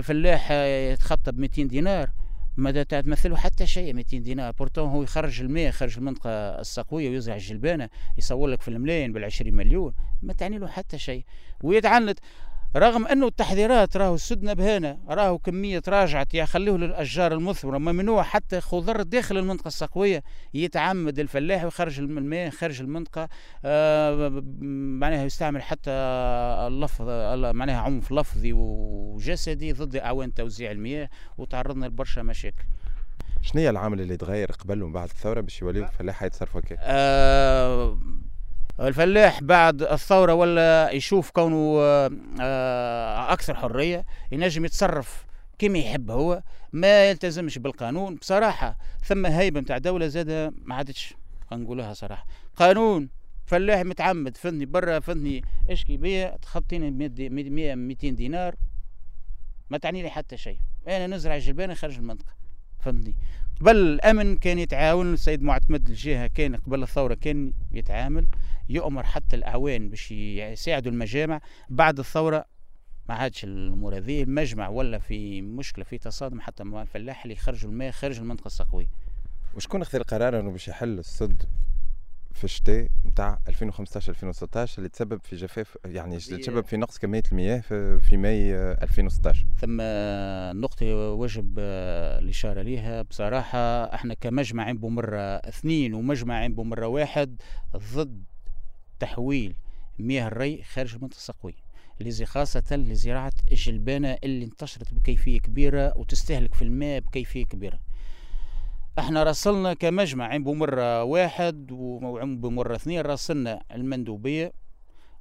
فلاح 0.02 0.52
يتخطى 0.52 1.32
ب 1.32 1.40
200 1.40 1.64
دينار. 1.64 2.10
ما 2.58 2.84
تمثله 2.84 3.38
حتى 3.38 3.68
شيء 3.68 3.94
200 3.94 4.18
دينار. 4.18 4.52
بورتون 4.52 4.90
هو 4.90 5.04
يخرج 5.04 5.42
الماء 5.42 5.68
يخرج 5.68 5.98
المنطقة 5.98 6.30
السقوية 6.30 7.10
ويزرع 7.10 7.36
الجلبانة 7.36 7.90
يصور 8.18 8.48
لك 8.48 8.62
في 8.62 8.68
الملايين 8.68 9.14
بال 9.14 9.24
20 9.24 9.54
مليون. 9.54 9.94
ما 10.24 10.34
تعني 10.34 10.58
له 10.58 10.68
حتى 10.68 10.98
شيء. 10.98 11.24
ويتعنت. 11.64 12.20
رغم 12.76 13.08
أنه 13.08 13.28
التحذيرات 13.28 13.98
راهو 13.98 14.18
سدنا 14.18 14.54
بهنا 14.54 14.98
راهو 15.08 15.38
كمية 15.38 15.82
راجعت 15.88 16.34
يا 16.34 16.46
خليه 16.46 16.78
للأشجار 16.78 17.34
المثمرة 17.34 17.78
ممنوع 17.78 18.24
حتى 18.24 18.62
خضر 18.62 19.02
داخل 19.02 19.38
المنطقة 19.38 19.68
السقوية 19.68 20.24
يتعمد 20.54 21.20
الفلاح 21.20 21.64
ويخرج 21.64 22.00
الماء 22.00 22.50
خارج 22.50 22.82
المنطقة 22.82 23.30
آه 23.66 24.44
معناها 25.00 25.26
يستعمل 25.26 25.62
حتى 25.62 25.92
اللفظ 26.68 27.10
معناها 27.56 27.82
عنف 27.82 28.12
لفظي 28.12 28.54
وجسدي 28.54 29.74
ضد 29.74 29.96
أعوان 29.96 30.34
توزيع 30.34 30.72
المياه 30.72 31.10
وتعرضنا 31.38 31.86
لبرشا 31.86 32.22
مشاكل 32.22 32.64
شنو 33.42 33.62
هي 33.62 33.70
العامل 33.70 34.02
اللي 34.02 34.18
تغير 34.18 34.52
قبل 34.52 34.84
ومن 34.84 34.94
بعد 34.94 35.10
الثورة 35.10 35.42
باش 35.42 35.62
يوليو 35.62 35.84
الفلاح 35.84 36.24
يتصرفوا 36.24 36.62
كيف؟ 36.62 36.80
آه 36.82 37.98
الفلاح 38.80 39.44
بعد 39.44 39.82
الثورة 39.82 40.34
ولا 40.34 40.92
يشوف 40.92 41.32
كونه 41.32 41.80
آه، 42.42 43.34
أكثر 43.34 43.56
حرية 43.56 44.06
ينجم 44.32 44.66
يتصرف 44.66 45.26
كما 45.60 45.78
يحب 45.80 46.12
هو 46.12 46.42
ما 46.74 47.10
يلتزمش 47.10 47.58
بالقانون. 47.58 48.16
بصراحة 48.16 48.78
ثم 49.04 49.26
هيبة 49.26 49.60
متاع 49.62 49.78
دولة 49.78 50.08
زادة 50.08 50.54
ما 50.64 50.76
عادتش 50.76 51.14
نقولها 51.52 51.94
صراحة. 51.94 52.26
قانون 52.56 53.10
فلاح 53.46 53.82
متعمد 53.82 54.38
فندني 54.38 54.66
برا 54.66 55.00
فندني 55.00 55.44
اشكي 55.70 55.98
بيا 55.98 56.38
تخطيني 56.42 56.92
100 56.92 57.76
200 57.76 58.10
دينار 58.10 58.56
ما 59.70 59.78
تعني 59.78 60.02
لي 60.02 60.10
حتى 60.10 60.38
شيء. 60.38 60.60
أنا 60.88 61.08
نزرع 61.08 61.38
جلبانه 61.38 61.74
خارج 61.74 61.96
المنطقة 61.96 62.34
فهمتني 62.80 63.16
قبل 63.62 63.76
الأمن 63.76 64.38
كان 64.38 64.60
يتعاون 64.60 65.14
السيد 65.14 65.42
معتمد 65.42 65.90
الجهة 65.90 66.28
كان 66.28 66.56
قبل 66.56 66.84
الثورة 66.84 67.14
كان 67.14 67.54
يتعامل. 67.72 68.26
يؤمر 68.70 69.04
حتى 69.04 69.36
الاعوان 69.36 69.90
باش 69.90 70.12
يساعدوا 70.12 70.92
المجامع 70.92 71.42
بعد 71.70 72.00
الثورة. 72.00 72.46
ما 73.10 73.16
عادش 73.16 73.44
الأمور 73.44 73.98
هذه 73.98 74.24
المجمع 74.24 74.70
ولا 74.70 74.98
في 74.98 75.42
مشكلة 75.42 75.86
في 75.86 75.98
تصادم 75.98 76.42
حتى 76.42 76.64
مع 76.64 76.82
الفلاح 76.82 77.24
اللي 77.24 77.34
يخرجوا 77.34 77.72
الماء 77.72 77.92
خارج 77.92 78.20
المنطقة 78.20 78.46
السقوية. 78.48 78.88
وشكون 79.56 79.82
أخذ 79.82 79.96
القرار 79.96 80.40
إنه 80.40 80.52
باش 80.52 80.68
يحل 80.68 81.00
السد 81.00 81.44
في 82.34 82.44
الشتاء 82.44 82.88
نتاع 83.06 83.40
2015 83.48 84.10
2016 84.12 84.78
اللي 84.78 84.90
تسبب 84.90 85.20
في 85.24 85.36
جفاف 85.36 85.78
يعني 85.86 86.18
تسبب 86.18 86.66
في 86.66 86.78
نقص 86.78 86.98
كمية 86.98 87.24
المياه 87.32 87.60
في, 87.60 88.00
في 88.00 88.18
ماي 88.18 88.56
2016 88.56 89.46
ثم 89.62 89.78
نقطة 90.62 90.96
وجب 90.96 91.60
الإشارة 91.60 92.62
ليها. 92.62 93.02
بصراحة 93.02 93.84
إحنا 93.96 94.14
كمجمع 94.14 94.64
عين 94.64 94.78
بومرة 94.78 95.18
اثنين 95.20 95.94
ومجمع 95.94 96.36
عين 96.36 96.56
بومرة 96.56 96.88
واحد 96.88 97.42
ضد 97.96 98.24
تحويل 99.00 99.56
مياه 100.00 100.28
الري 100.28 100.64
خارج 100.64 100.96
المنطقة 100.96 101.18
السقوية 101.18 101.66
لزي 102.00 102.26
خاصة 102.26 102.76
لزراعة 102.76 103.34
الجلبانة 103.52 104.18
اللي 104.24 104.46
انتشرت 104.46 104.94
بكيفية 104.94 105.40
كبيرة 105.40 105.98
وتستهلك 105.98 106.54
في 106.54 106.62
الماء 106.62 107.00
بكيفية 107.00 107.46
كبيرة. 107.46 107.80
إحنا 109.00 109.24
راسلنا 109.24 109.74
كمجمع 109.74 110.26
عين 110.26 110.44
بمرة 110.44 111.04
واحد 111.04 111.72
وعين 111.72 112.42
بمرة 112.42 112.76
اثنين 112.76 113.02
راسلنا 113.02 113.64
المندوبية 113.72 114.54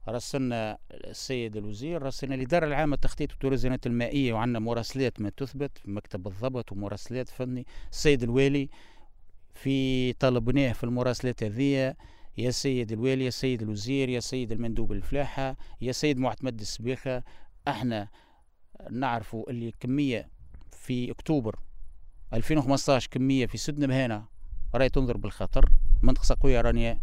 راسلنا 0.09 0.79
السيد 0.91 1.57
الوزير 1.57 2.03
راسلنا 2.03 2.35
الإدارة 2.35 2.67
العامة 2.67 2.97
للتخطيط 2.97 3.31
والتوازنات 3.31 3.87
المائية 3.87 4.33
وعندنا 4.33 4.59
مراسلات 4.59 5.21
ما 5.21 5.31
تثبت 5.37 5.79
في 5.79 5.91
مكتب 5.91 6.27
الضبط 6.27 6.73
ومراسلات 6.73 7.29
فني 7.29 7.67
السيد 7.93 8.23
الوالي 8.23 8.69
في 9.55 10.13
طلبناه 10.13 10.73
في 10.73 10.85
المراسلات 10.85 11.43
هذه 11.43 11.95
يا 12.37 12.51
سيد 12.51 12.93
الوالي 12.93 13.25
يا 13.25 13.31
سيد 13.31 13.63
الوزير 13.63 14.09
يا 14.09 14.21
سيد 14.21 14.53
المندوب 14.53 14.93
الفلاحة 14.93 15.57
يا 15.81 15.93
سيد 15.93 16.19
معتمد 16.19 16.61
السبيخة 16.61 17.23
إحنا 17.69 18.09
نعرفوا 18.91 19.51
اللي 19.51 19.73
كمية 19.81 20.29
في 20.73 21.11
أكتوبر 21.11 21.59
2015 22.33 23.09
كمية 23.11 23.47
في 23.47 23.59
سدنا 23.59 23.87
مهانة 23.87 24.25
راهي 24.75 24.89
تنظر 24.89 25.17
بالخطر. 25.17 25.71
منطقة 26.03 26.23
سقوية 26.23 26.61
رانية 26.61 27.01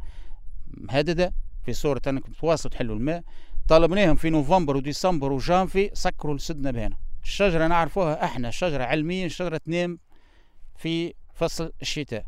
مهددة 0.67 1.33
في 1.65 1.73
صورة 1.73 2.01
أنكم 2.07 2.31
تواصلوا 2.31 2.71
تحلوا 2.73 2.95
الماء. 2.95 3.23
طالبناهم 3.67 4.15
في 4.15 4.29
نوفمبر 4.29 4.77
وديسمبر 4.77 5.31
وجانفي 5.31 5.89
سكروا 5.93 6.35
لسدنا 6.35 6.71
بهنا 6.71 6.97
الشجرة 7.23 7.67
نعرفوها 7.67 8.25
إحنا 8.25 8.51
شجرة 8.51 8.83
علميا 8.83 9.27
شجرة 9.27 9.57
تنام 9.57 9.99
في 10.77 11.13
فصل 11.33 11.71
الشتاء. 11.81 12.25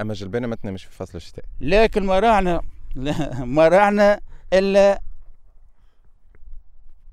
أما 0.00 0.12
الجلبانه 0.12 0.46
ما 0.46 0.56
تنامش 0.56 0.84
في 0.84 0.96
فصل 0.96 1.16
الشتاء. 1.16 1.44
لكن 1.60 2.02
ما 2.06 2.18
راعنا 2.18 2.60
ما 3.38 3.68
راعنا 3.68 4.20
إلا 4.52 5.00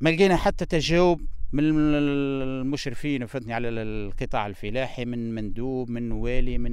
ما 0.02 0.10
لقينا 0.10 0.36
حتى 0.36 0.66
تجاوب 0.66 1.22
من 1.54 1.64
المشرفين 1.64 3.26
فهمتني 3.26 3.54
على 3.54 3.70
القطاع 3.70 4.48
الفلاحي 4.48 5.06
من 5.06 5.36
مندوب 5.36 5.90
من 5.90 6.12
والي 6.12 6.58
من 6.58 6.72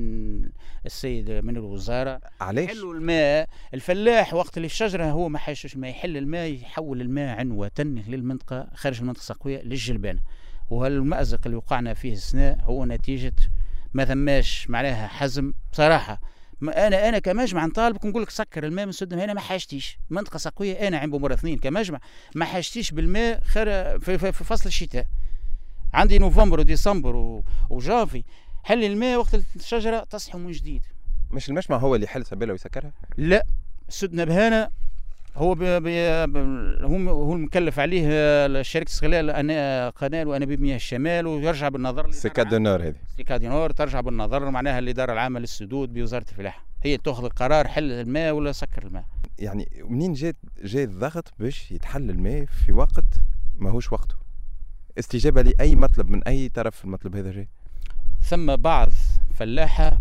السيد 0.87 1.31
من 1.31 1.57
الوزارة. 1.57 2.21
علاش؟ 2.41 2.69
حلوا 2.69 2.95
الماء. 2.95 3.49
الفلاح 3.75 4.35
وقت 4.35 4.57
اللي 4.57 4.67
الشجره 4.67 5.05
هو 5.05 5.29
ما 5.29 5.39
حيشش 5.39 5.77
ما 5.77 5.89
يحل 5.89 6.17
الماء 6.17 6.53
يحول 6.53 7.01
الماء 7.01 7.39
عنوة 7.39 7.71
للمنطقة 7.79 8.69
خارج 8.75 9.01
المنطقة 9.01 9.21
السقويه 9.21 9.63
للجلبانه 9.63 10.21
وهالمأزق 10.71 11.41
اللي 11.47 11.57
وقعنا 11.57 11.95
فيه 11.95 12.13
السنة 12.13 12.57
هو 12.63 12.85
نتيجة 12.85 13.33
ما 13.93 14.05
ثماش 14.05 14.71
معناها 14.71 15.07
حزم 15.09 15.53
بصراحة. 15.73 16.21
أنا 16.63 17.09
أنا 17.09 17.19
كمجمع 17.19 17.67
نطالبك 17.67 18.05
نقول 18.05 18.23
لك 18.23 18.31
سكر 18.31 18.65
الماء 18.65 18.87
من 18.87 18.93
سدنا 18.93 19.25
هنا 19.25 19.35
ما 19.35 19.41
حاجتيش. 19.41 19.99
منطقة 20.11 20.39
سقوية 20.39 20.89
أنا 20.89 20.99
عند 20.99 21.13
بمره 21.13 21.35
اثنين 21.35 21.59
كمجمع 21.59 22.01
ما 22.35 22.45
حاجتيش 22.45 22.91
بالماء 22.91 23.41
خير 23.45 23.67
في, 23.99 24.19
في, 24.19 24.33
في 24.33 24.45
فصل 24.45 24.67
الشتاء. 24.67 25.07
عندي 25.95 26.19
نوفمبر 26.19 26.61
وديسمبر 26.61 27.43
وجافي. 27.71 28.25
حل 28.65 28.85
الماء 28.85 29.19
وقت 29.19 29.35
الشجرة 29.57 30.05
تصحى 30.05 30.39
من 30.39 30.53
جديد. 30.53 30.83
مش 31.31 31.49
المجمع 31.49 31.77
هو 31.77 31.95
اللي 31.95 32.05
يحل 32.05 32.27
سبيلها 32.27 32.53
ويسكرها؟ 32.53 32.93
لا 33.17 33.47
سدنا 33.89 34.25
بهنا 34.25 34.71
هو 35.39 35.55
بي 35.55 35.81
بي 35.81 36.09
هو 36.83 37.11
هو 37.11 37.35
المكلف 37.35 37.79
عليه 37.79 38.63
شركه 38.63 38.89
استغلال 38.89 39.31
قناة 39.91 40.25
وانابيب 40.25 40.61
مياه 40.61 40.77
الشمال 40.77 41.27
ويرجع 41.27 41.69
بالنظر 41.69 42.11
SECADENORD 42.11 42.83
هذه. 42.83 42.97
SECADENORD 43.17 43.71
ترجع 43.71 44.01
بالنظر 44.01 44.51
معناها 44.51 44.79
الإدارة 44.79 45.13
العامة 45.13 45.41
للسدود 45.41 45.93
بوزارة 45.93 46.25
الفلاحة. 46.31 46.65
هي 46.83 46.97
تأخذ 46.97 47.25
القرار 47.25 47.69
حل 47.69 47.93
الماء 47.93 48.33
ولا 48.33 48.53
سكر 48.53 48.87
الماء. 48.87 49.05
يعني 49.39 49.69
منين 49.85 50.13
جات 50.13 50.37
جاء 50.65 50.85
الضغط 50.85 51.33
باش 51.39 51.73
يتحل 51.73 52.11
الماء 52.11 52.45
في 52.45 52.73
وقت 52.73 53.05
ماهوش 53.59 53.93
وقته؟ 53.93 54.15
استجابة 54.99 55.43
لأي 55.43 55.77
مطلب 55.77 56.11
من 56.11 56.25
أي 56.25 56.49
طرف 56.49 56.77
في 56.77 56.85
المطلب 56.85 57.17
هذا 57.17 57.31
جاي 57.31 57.49
ثم 58.21 58.57
بعض 58.57 58.89
فلاحة 59.35 60.01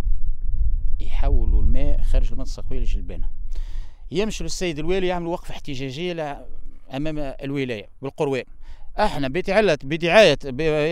يحولوا 0.99 1.61
الماء 1.61 2.01
خارج 2.01 2.31
المنطقة 2.31 2.49
السقويه 2.49 2.79
للجلبانه 2.79 3.29
يمشي 4.11 4.43
للسيد 4.43 4.79
الوالي 4.79 5.07
يعمل 5.07 5.27
وقفه 5.27 5.51
احتجاجيه 5.51 6.45
أمام 6.95 7.17
الولاية 7.17 7.89
بالقروان 8.01 8.43
أحنا 8.99 9.27
بتعلة 9.27 9.77
بدعاية 9.83 10.37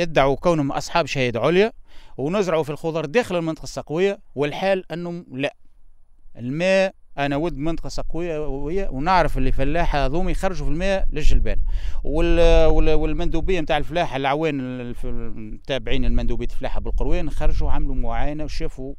يدعوا 0.01 0.35
كونهم 0.35 0.71
أصحاب 0.71 1.05
شهادة 1.05 1.39
عليا 1.39 1.71
ونزرعوا 2.17 2.63
في 2.63 2.69
الخضر 2.69 3.05
داخل 3.05 3.35
المنطقة 3.35 3.63
السقوية 3.63 4.19
والحال 4.35 4.91
أنهم 4.91 5.25
لا. 5.31 5.55
الماء 6.37 6.93
أنا 7.17 7.35
ود 7.35 7.57
منطقة 7.57 7.89
سقوية 7.89 8.47
ونعرف 8.89 9.37
اللي 9.37 9.51
فلاحه 9.51 10.05
هذوما 10.05 10.31
يخرجوا 10.31 10.65
في 10.65 10.71
الماء 10.71 11.07
للجلبان. 11.11 11.57
والمندوبية 12.03 13.59
نتاع 13.59 13.77
الفلاحة 13.77 14.17
العوان 14.17 14.59
التابعين 15.05 16.05
المندوبية 16.05 16.45
الفلاحة 16.45 16.79
بالقروان 16.79 17.29
خرجوا 17.29 17.71
عملوا 17.71 17.95
معاينة 17.95 18.43
وشافوا 18.43 18.93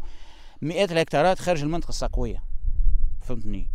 مئات 0.62 0.92
الهكتارات 0.92 1.38
خارج 1.38 1.62
المنطقة 1.62 1.88
السقوية. 1.88 2.42
فهمتني؟ 3.22 3.68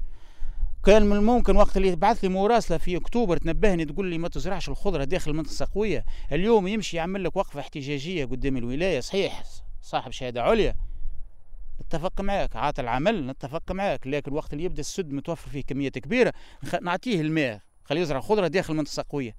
كان 0.85 1.05
من 1.05 1.15
الممكن 1.15 1.55
وقت 1.55 1.77
اللي 1.77 1.95
تبعث 1.95 2.23
لي 2.23 2.29
مراسلة 2.29 2.77
في 2.77 2.97
أكتوبر 2.97 3.37
تنبهني 3.37 3.85
تقول 3.85 4.05
لي 4.05 4.17
ما 4.17 4.27
تزرعش 4.27 4.69
الخضرة 4.69 5.03
داخل 5.03 5.31
المنطقة 5.31 5.51
السقويه 5.51 6.05
اليوم 6.31 6.67
يمشي 6.67 6.97
يعمل 6.97 7.23
لك 7.23 7.35
وقفة 7.35 7.59
احتجاجية 7.59 8.25
قدام 8.25 8.57
الولاية. 8.57 8.99
صحيح 8.99 9.43
صاحب 9.81 10.11
شهادة 10.11 10.43
عليا. 10.43 10.75
نتفق 11.81 12.21
معك 12.21 12.55
عات 12.55 12.79
العمل 12.79 13.27
نتفق 13.27 13.71
معك 13.71 14.07
لكن 14.07 14.33
وقت 14.33 14.53
اللي 14.53 14.63
يبدأ 14.63 14.79
السد 14.79 15.11
متوفر 15.11 15.49
فيه 15.49 15.63
كميات 15.63 15.97
كبيرة 15.97 16.33
نعطيه 16.81 17.21
الماء. 17.21 17.59
خليه 17.83 18.01
يزرع 18.01 18.19
خضرة 18.19 18.47
داخل 18.47 18.73
منطقة 18.73 19.05
قوية. 19.09 19.35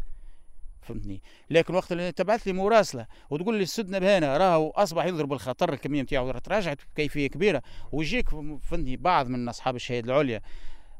فهمتني؟ 0.82 1.22
لكن 1.50 1.74
وقت 1.74 1.92
اللي 1.92 2.12
تبعث 2.12 2.46
لي 2.46 2.52
مراسلة 2.52 3.06
وتقول 3.30 3.56
لي 3.56 3.62
السد 3.62 3.90
نبهانا 3.90 4.36
راهو 4.36 4.70
أصبح 4.70 5.04
يضرب 5.04 5.32
الخطر 5.32 5.72
الكمية 5.72 6.02
نتاعو 6.02 6.32
تراجعت 6.32 6.78
بكيفيه 6.94 7.26
كبيرة. 7.26 7.62
ويجيك 7.92 8.28
فهمتني 8.28 8.96
بعض 8.96 9.28
من 9.28 9.48
أصحاب 9.48 9.76
الشهادة 9.76 10.12
العليا. 10.12 10.40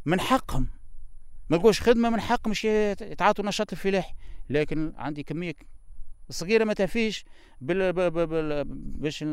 من 0.05 0.21
حقهم. 0.21 0.69
ما 1.51 1.57
تقولش 1.57 1.81
خدمة 1.81 2.11
من 2.11 2.21
حق 2.21 2.49
مش 2.49 2.65
يتعاطوا 2.65 3.45
نشاط 3.45 3.73
الفلاحي 3.73 4.15
لكن 4.51 4.93
عندي 4.97 5.23
كمية 5.23 5.55
صغيرة 6.31 6.65
ما 6.65 6.73
تفيش 6.75 7.25
باش 7.61 9.25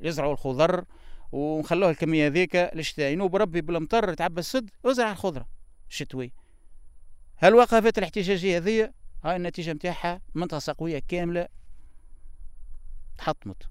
يزرعوا 0.00 0.32
الخضر 0.32 0.84
ونخلوها 1.32 1.90
الكمية 1.90 2.26
هذيك 2.26 2.70
للشتاء. 2.74 3.12
ينوب 3.12 3.36
ربي 3.36 3.60
بالمطر 3.60 4.14
تعبى 4.14 4.40
السد 4.40 4.70
وزرع 4.84 5.12
الخضرة 5.12 5.48
الشتوي 5.90 6.32
هل 7.36 7.54
وقفت 7.54 7.98
الاحتجاجية 7.98 8.56
هذه؟ 8.56 8.92
هاي 9.24 9.36
النتيجة 9.36 9.72
نتاعها 9.72 10.20
منطقة 10.34 10.58
سقوية 10.58 11.02
كاملة 11.08 11.48
تحطمت. 13.18 13.68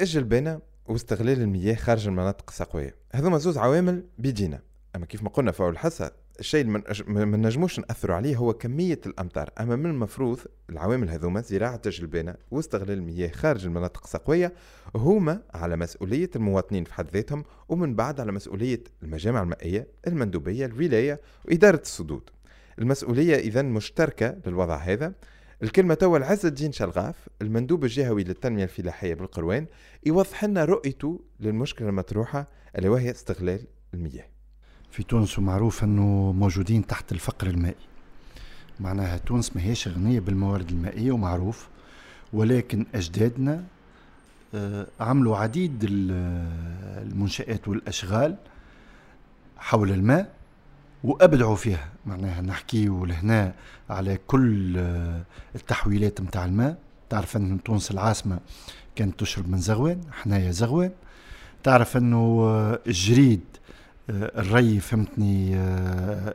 الجلبانة 0.00 0.60
واستغلال 0.86 1.40
المياه 1.40 1.74
خارج 1.74 2.08
المناطق 2.08 2.44
السقوية. 2.48 2.94
هذوما 3.12 3.38
زوز 3.38 3.58
عوامل 3.58 4.04
بيجينا. 4.18 4.60
أما 4.96 5.06
كيف 5.06 5.22
ما 5.22 5.28
قلنا 5.28 5.52
فوق 5.52 5.68
الحصة 5.68 6.10
الشيء 6.40 6.60
اللي 6.60 6.82
ما 7.08 7.36
نجموش 7.36 7.78
نأثروا 7.78 8.16
عليه 8.16 8.36
هو 8.36 8.52
كمية 8.52 9.00
الأمطار. 9.06 9.50
أما 9.60 9.76
من 9.76 9.86
المفروض 9.86 10.38
العوامل 10.70 11.10
هذوما 11.10 11.40
زراعة 11.40 11.80
الجلبانة 11.86 12.34
واستغلال 12.50 12.98
المياه 12.98 13.28
خارج 13.28 13.64
المناطق 13.66 14.00
السقوية 14.04 14.52
هما 14.96 15.42
على 15.54 15.76
مسؤولية 15.76 16.30
المواطنين 16.36 16.84
في 16.84 16.94
حد 16.94 17.10
ذاتهم 17.10 17.44
ومن 17.68 17.94
بعد 17.94 18.20
على 18.20 18.32
مسؤولية 18.32 18.82
المجامع 19.02 19.42
المائية 19.42 19.86
المندوبية 20.06 20.66
الولاية 20.66 21.20
وإدارة 21.44 21.80
السدود 21.80 22.30
المسؤولية 22.78 23.36
إذا 23.36 23.62
مشتركة 23.62 24.36
للوضع 24.46 24.76
هذا 24.76 25.12
الكلمة 25.62 25.94
توا 25.94 26.18
العز 26.18 26.46
الدين 26.46 26.72
شلغاف 26.72 27.28
المندوب 27.42 27.84
الجهوي 27.84 28.24
للتنمية 28.24 28.64
الفلاحية 28.64 29.14
بالقروان 29.14 29.66
يوضح 30.06 30.44
لنا 30.44 30.64
رؤيته 30.64 31.20
للمشكلة 31.40 31.88
المطروحة 31.88 32.46
ألا 32.78 32.88
وهي 32.88 33.10
استغلال 33.10 33.60
المياه. 33.94 34.26
في 34.90 35.02
تونس 35.02 35.38
معروف 35.38 35.84
أنه 35.84 36.32
موجودين 36.32 36.86
تحت 36.86 37.12
الفقر 37.12 37.46
المائي. 37.46 37.74
معناها 38.80 39.18
تونس 39.18 39.56
ما 39.56 39.62
هيش 39.62 39.88
غنية 39.88 40.20
بالموارد 40.20 40.70
المائية 40.70 41.12
ومعروف 41.12 41.68
ولكن 42.32 42.86
أجدادنا 42.94 43.64
آه، 44.54 44.86
عملوا 45.00 45.36
عديد 45.36 45.86
المنشآت 45.88 47.68
والأشغال 47.68 48.36
حول 49.58 49.90
الماء 49.92 50.34
وأبدعوا 51.04 51.56
فيها. 51.56 51.88
معناها 52.06 52.40
نحكي 52.42 52.86
لهنا 52.86 53.54
على 53.90 54.18
كل 54.26 54.74
آه، 54.78 55.22
التحويلات 55.54 56.20
نتاع 56.20 56.44
الماء. 56.44 56.76
تعرف 57.10 57.36
أن 57.36 57.62
تونس 57.62 57.90
العاصمة 57.90 58.38
كانت 58.96 59.20
تشرب 59.20 59.50
من 59.50 59.58
زغوان 59.58 60.00
حنايا 60.12 60.50
زغوان. 60.50 60.90
تعرف 61.62 61.96
أنه 61.96 62.42
آه، 62.44 62.78
الجريد 62.86 63.40
الري 64.10 64.80
فهمتني 64.80 65.56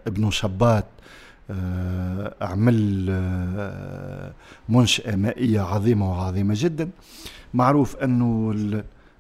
ابن 0.08 0.32
شباط 0.32 0.86
عمل 2.42 3.10
منشأة 4.70 5.16
مائية 5.16 5.62
عظيمة 5.62 6.12
وعظيمة 6.12 6.54
جدا. 6.58 6.90
معروف 7.54 7.96
أنه 7.96 8.54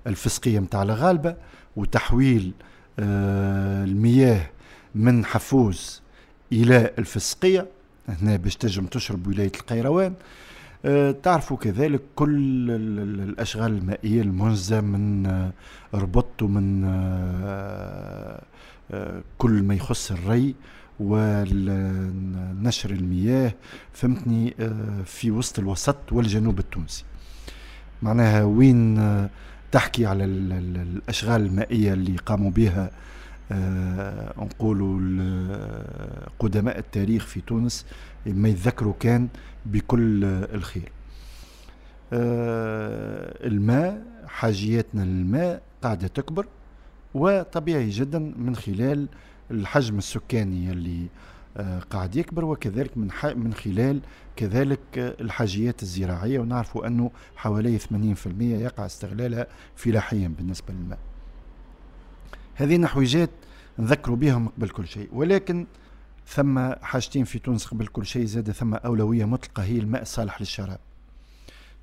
الفسقية 0.08 0.60
متاع 0.60 0.84
الغالبة 0.84 1.36
وتحويل 1.75 2.51
آه، 2.99 3.84
المياه 3.84 4.49
من 4.95 5.25
حفوز 5.25 6.01
إلى 6.51 6.91
الفسقية 6.99 7.67
هنا 8.10 8.36
باش 8.36 8.55
تجم 8.55 8.86
تشرب 8.86 9.27
ولاية 9.27 9.51
القيروان. 9.60 10.13
أه 10.86 11.12
تعرفوا 11.12 11.58
كذلك 11.58 12.01
كل 12.15 12.71
الأشغال 12.71 13.71
المائية 13.71 14.21
المنزة 14.21 14.81
من 14.81 15.25
أه 15.25 15.51
ربط 15.93 16.41
ومن 16.41 16.84
أه 16.86 18.41
كل 19.38 19.63
ما 19.63 19.75
يخص 19.75 20.12
الري 20.12 20.55
ونشر 20.99 22.89
المياه 22.89 23.53
فهمتني؟ 23.93 24.53
في 25.05 25.31
وسط 25.31 25.60
الوسط 25.60 25.97
والجنوب 26.12 26.60
التونسي. 26.60 27.03
معناها 28.01 28.43
وين 28.43 28.97
تحكي 29.71 30.05
على 30.05 30.25
الأشغال 30.25 31.45
المائية 31.45 31.93
اللي 31.93 32.17
قاموا 32.17 32.51
بها 32.51 32.91
آه 33.51 34.34
نقولوا 34.38 34.99
قدماء 36.39 36.79
التاريخ 36.79 37.25
في 37.25 37.41
تونس 37.41 37.86
ما 38.25 38.49
يتذكروا 38.49 38.93
كان 38.99 39.27
بكل 39.65 40.23
الخير 40.25 40.91
آه 42.13 43.47
الماء 43.47 44.03
حاجياتنا 44.27 45.01
للماء 45.01 45.62
قاعدة 45.81 46.08
تكبر 46.08 46.45
وطبيعي 47.13 47.89
جدا 47.89 48.19
من 48.19 48.55
خلال 48.55 49.08
الحجم 49.51 49.97
السكاني 49.97 50.71
اللي 50.71 51.08
آه، 51.58 51.79
قاعد 51.79 52.15
يكبر 52.15 52.45
وكذلك 52.45 52.97
من 52.97 53.10
من 53.36 53.53
خلال 53.53 53.99
كذلك 54.36 54.79
الحاجيات 54.95 55.84
الزراعية 55.84 56.39
ونعرفوا 56.39 56.88
أنه 56.88 57.12
حوالي 57.36 57.79
80% 57.79 57.86
يقع 58.41 58.86
استغلالها 58.86 59.47
فلاحيا 59.75 60.27
بالنسبة 60.27 60.73
للماء. 60.73 60.99
هذه 62.56 62.78
نحويجات 62.78 63.30
نذكروا 63.80 64.15
بهم 64.18 64.48
قبل 64.48 64.70
كل 64.70 64.88
شيء 64.88 65.10
ولكن 65.13 65.65
ثم 66.28 66.74
حاجتين 66.74 67.24
في 67.24 67.39
تونس 67.39 67.65
قبل 67.65 67.88
كل 67.88 68.06
شيء 68.06 68.26
زاد 68.26 68.52
ثم 68.52 68.74
أولوية 68.74 69.26
مطلقة 69.26 69.63
هي 69.63 69.80
الماء 69.80 70.02
الصالح 70.02 70.41
للشراب. 70.41 70.80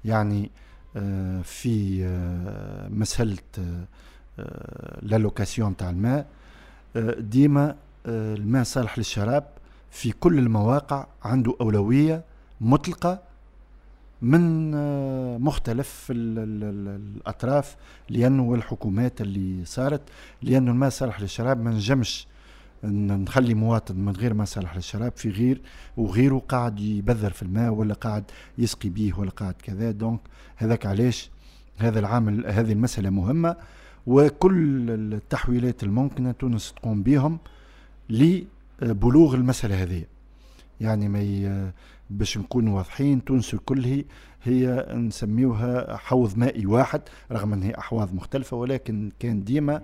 يعني 0.05 0.51
آه، 0.97 1.43
في 1.43 2.05
آه، 2.05 2.89
مسألة 2.89 3.39
لالوكاسيون 5.03 5.77
تاع 5.77 5.91
الماء 5.91 6.27
ديما 7.19 7.77
الماء 8.07 8.63
صالح 8.63 8.99
للشراب 8.99 9.45
في 9.91 10.13
كل 10.13 10.39
المواقع 10.39 11.07
عنده 11.23 11.57
أولوية 11.61 12.25
مطلقة 12.61 13.23
من 14.23 14.75
آه، 14.75 15.39
مختلف 15.39 16.07
الأطراف 16.11 17.77
لأنه 18.11 18.55
الحكومات 18.55 19.21
اللي 19.21 19.65
صارت 19.65 20.03
لأنه 20.43 20.71
الماء 20.71 20.91
صالح 20.91 21.21
للشراب 21.21 21.61
ما 21.61 21.71
نجمش 21.71 22.27
نخلي 22.85 23.55
مواطن 23.55 23.97
من 23.97 24.13
غير 24.13 24.35
ما 24.35 24.45
صالح 24.45 24.77
للشراب 24.77 25.13
في 25.17 25.31
غير 25.31 25.61
وغيره 25.97 26.39
قاعد 26.49 26.81
يبذر 26.81 27.31
في 27.31 27.43
الماء 27.43 27.73
ولا 27.73 27.95
قاعد 27.95 28.25
يسقي 28.59 28.89
به 28.89 29.13
ولا 29.19 29.31
قاعد 29.31 29.55
كذا. 29.63 29.91
دونك 29.91 30.21
هذاك 30.57 30.87
علاش 30.87 31.31
هذا 31.79 31.99
العامل 31.99 32.47
هذه 32.47 32.73
المسألة 32.73 33.11
مهمة. 33.11 33.57
وكل 34.07 34.91
التحويلات 34.91 35.83
الممكنة 35.83 36.33
تونس 36.33 36.73
تقوم 36.73 37.03
بهم 37.03 37.39
لبلوغ 38.11 39.35
المسألة 39.35 39.83
هذه. 39.83 40.05
يعني 40.81 41.09
ما 41.09 41.73
باش 42.19 42.39
نكون 42.39 42.69
واضحين. 42.69 43.25
تونس 43.25 43.55
الكل 43.55 44.05
هي 44.45 44.87
نسميوها 44.95 45.97
حوض 45.97 46.39
مائي 46.39 46.67
واحد 46.67 47.01
رغم 47.33 47.53
أن 47.53 47.63
هي 47.63 47.75
أحواض 47.79 48.15
مختلفة 48.15 48.57
ولكن 48.57 49.11
كان 49.19 49.45
ديما 49.45 49.83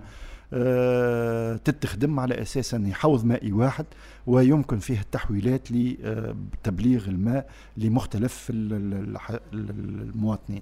أه 0.53 1.55
تتخدم 1.55 2.19
على 2.19 2.41
أساس 2.41 2.73
أن 2.73 2.93
حوض 2.93 3.25
مائي 3.25 3.51
واحد 3.51 3.85
ويمكن 4.27 4.79
فيه 4.79 4.99
التحويلات 4.99 5.71
لتبليغ 5.71 7.07
الماء 7.07 7.49
لمختلف 7.77 8.47
المواطنين. 9.53 10.61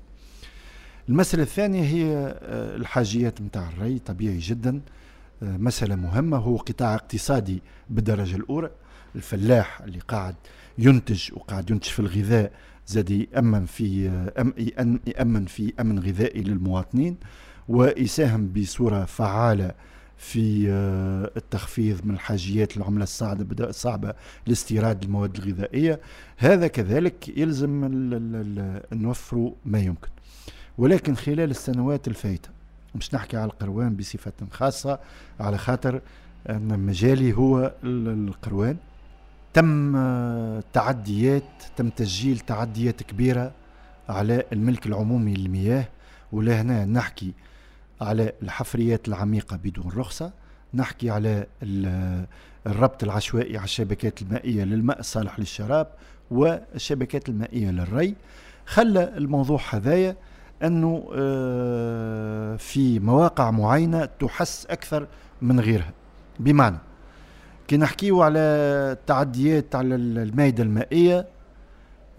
المسألة 1.09 1.43
الثانية 1.43 1.83
هي 1.83 2.35
آه، 2.41 2.75
الحاجيات 2.75 3.41
متاع 3.41 3.69
الري 3.69 3.99
طبيعي 3.99 4.37
جدا. 4.37 4.81
آه، 5.43 5.57
مسألة 5.57 5.95
مهمة 5.95 6.37
هو 6.37 6.57
قطاع 6.57 6.95
اقتصادي 6.95 7.61
بالدرجة 7.89 8.35
الأولى. 8.35 8.71
الفلاح 9.17 9.81
اللي 9.81 9.99
قاعد 9.99 10.35
ينتج 10.77 11.29
وقاعد 11.33 11.69
ينتج 11.71 11.87
في 11.89 11.99
الغذاء 11.99 12.51
زاد 12.87 13.09
يأمن 13.09 13.65
في 13.65 14.09
آه، 14.09 14.41
أم 14.81 14.99
يأمن 15.07 15.45
في 15.45 15.73
أمن 15.79 15.99
غذائي 15.99 16.41
للمواطنين 16.41 17.17
ويساهم 17.67 18.47
بصورة 18.47 19.05
فعالة 19.05 19.71
في 20.17 20.69
التخفيض 21.37 22.05
من 22.05 22.13
الحاجيات 22.13 22.77
العملة 22.77 23.03
الصعبة 23.03 23.65
الصعبة 23.65 24.13
لاستيراد 24.47 25.03
المواد 25.03 25.37
الغذائية. 25.37 25.99
هذا 26.37 26.67
كذلك 26.67 27.37
يلزم 27.37 27.85
نوفروا 28.91 29.51
ما 29.65 29.79
يمكن. 29.79 30.09
ولكن 30.77 31.15
خلال 31.15 31.49
السنوات 31.51 32.07
الفايتة 32.07 32.49
مش 32.95 33.13
نحكي 33.13 33.37
على 33.37 33.51
القروان 33.51 33.95
بصفة 33.95 34.33
خاصة 34.51 34.99
على 35.39 35.57
خاطر 35.57 36.01
أن 36.49 36.79
مجالي 36.79 37.33
هو 37.33 37.73
القروان 37.83 38.77
تم 39.57 39.97
تعديات 40.73 41.43
تم 41.77 41.89
تسجيل 41.89 42.39
تعديات 42.39 43.03
كبيرة 43.03 43.51
على 44.09 44.43
الملك 44.53 44.85
العمومي 44.85 45.33
للمياه 45.33 45.85
ولهنا 46.31 46.85
نحكي 46.85 47.33
على 48.01 48.31
الحفريات 48.41 49.07
العميقة 49.07 49.57
بدون 49.57 49.91
رخصة 49.95 50.31
نحكي 50.73 51.09
على 51.09 51.45
الربط 52.67 53.03
العشوائي 53.03 53.57
على 53.57 53.65
الشبكات 53.65 54.21
المائية 54.21 54.63
للماء 54.63 54.99
الصالح 54.99 55.39
للشراب 55.39 55.87
والشبكات 56.31 57.29
المائية 57.29 57.71
للري. 57.71 58.15
خلى 58.65 59.17
الموضوع 59.17 59.61
هذايا 59.69 60.15
أنه 60.63 61.09
آه، 61.15 62.55
في 62.55 62.99
مواقع 62.99 63.51
معينة 63.51 64.05
تحس 64.05 64.65
أكثر 64.65 65.07
من 65.41 65.59
غيرها. 65.59 65.93
بمعنى 66.39 66.77
كي 67.67 67.77
نحكيو 67.77 68.21
على 68.21 68.39
التعديات 68.91 69.75
على 69.75 69.95
المائدة 69.95 70.63
المائية 70.63 71.27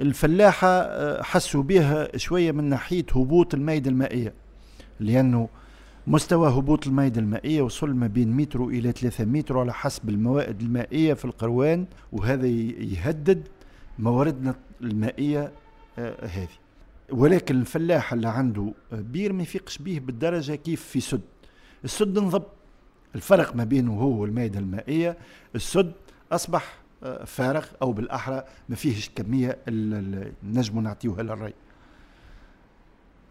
الفلاحة 0.01 0.69
آه، 0.69 1.23
حسوا 1.23 1.63
بها 1.63 2.17
شوية 2.17 2.53
من 2.53 2.65
ناحية 2.65 3.05
هبوط 3.13 3.55
المائدة 3.55 3.91
المائية 3.91 4.35
لأنه 5.01 5.49
مستوى 6.07 6.49
هبوط 6.49 6.87
المائدة 6.87 7.21
المائية 7.21 7.63
وصل 7.63 7.95
ما 7.95 8.07
بين 8.07 8.33
متر 8.33 8.65
إلى 8.65 8.93
ثلاثة 8.93 9.25
متر 9.25 9.59
على 9.59 9.73
حسب 9.73 10.09
الموائد 10.09 10.61
المائية 10.61 11.15
في 11.15 11.25
القروان 11.25 11.87
وهذا 12.13 12.47
يهدد 12.47 13.49
مواردنا 13.99 14.55
المائية 14.81 15.53
آه، 15.99 16.27
هذه. 16.27 16.49
ولكن 17.11 17.61
الفلاح 17.61 18.13
اللي 18.13 18.29
عنده 18.29 18.73
بير 18.93 19.33
ما 19.33 19.43
يفيقش 19.43 19.79
به 19.79 19.99
بالدرجة 19.99 20.55
كيف 20.55 20.83
في 20.83 21.01
سد. 21.01 21.21
السد 21.85 22.19
انضب. 22.19 22.43
الفرق 23.15 23.57
ما 23.57 23.65
بينه 23.65 23.93
هو 23.93 24.21
والمائدة 24.21 24.59
المائية 24.59 25.17
السد 25.55 25.93
أصبح 26.33 26.79
آه، 27.03 27.25
فارغ 27.25 27.67
أو 27.83 27.93
بالأحرى 27.93 28.45
ما 28.69 28.77
فيهش 28.77 29.11
كميه 29.17 29.59
نجم 30.43 30.81
نعطيوها 30.81 31.23
للري. 31.23 31.55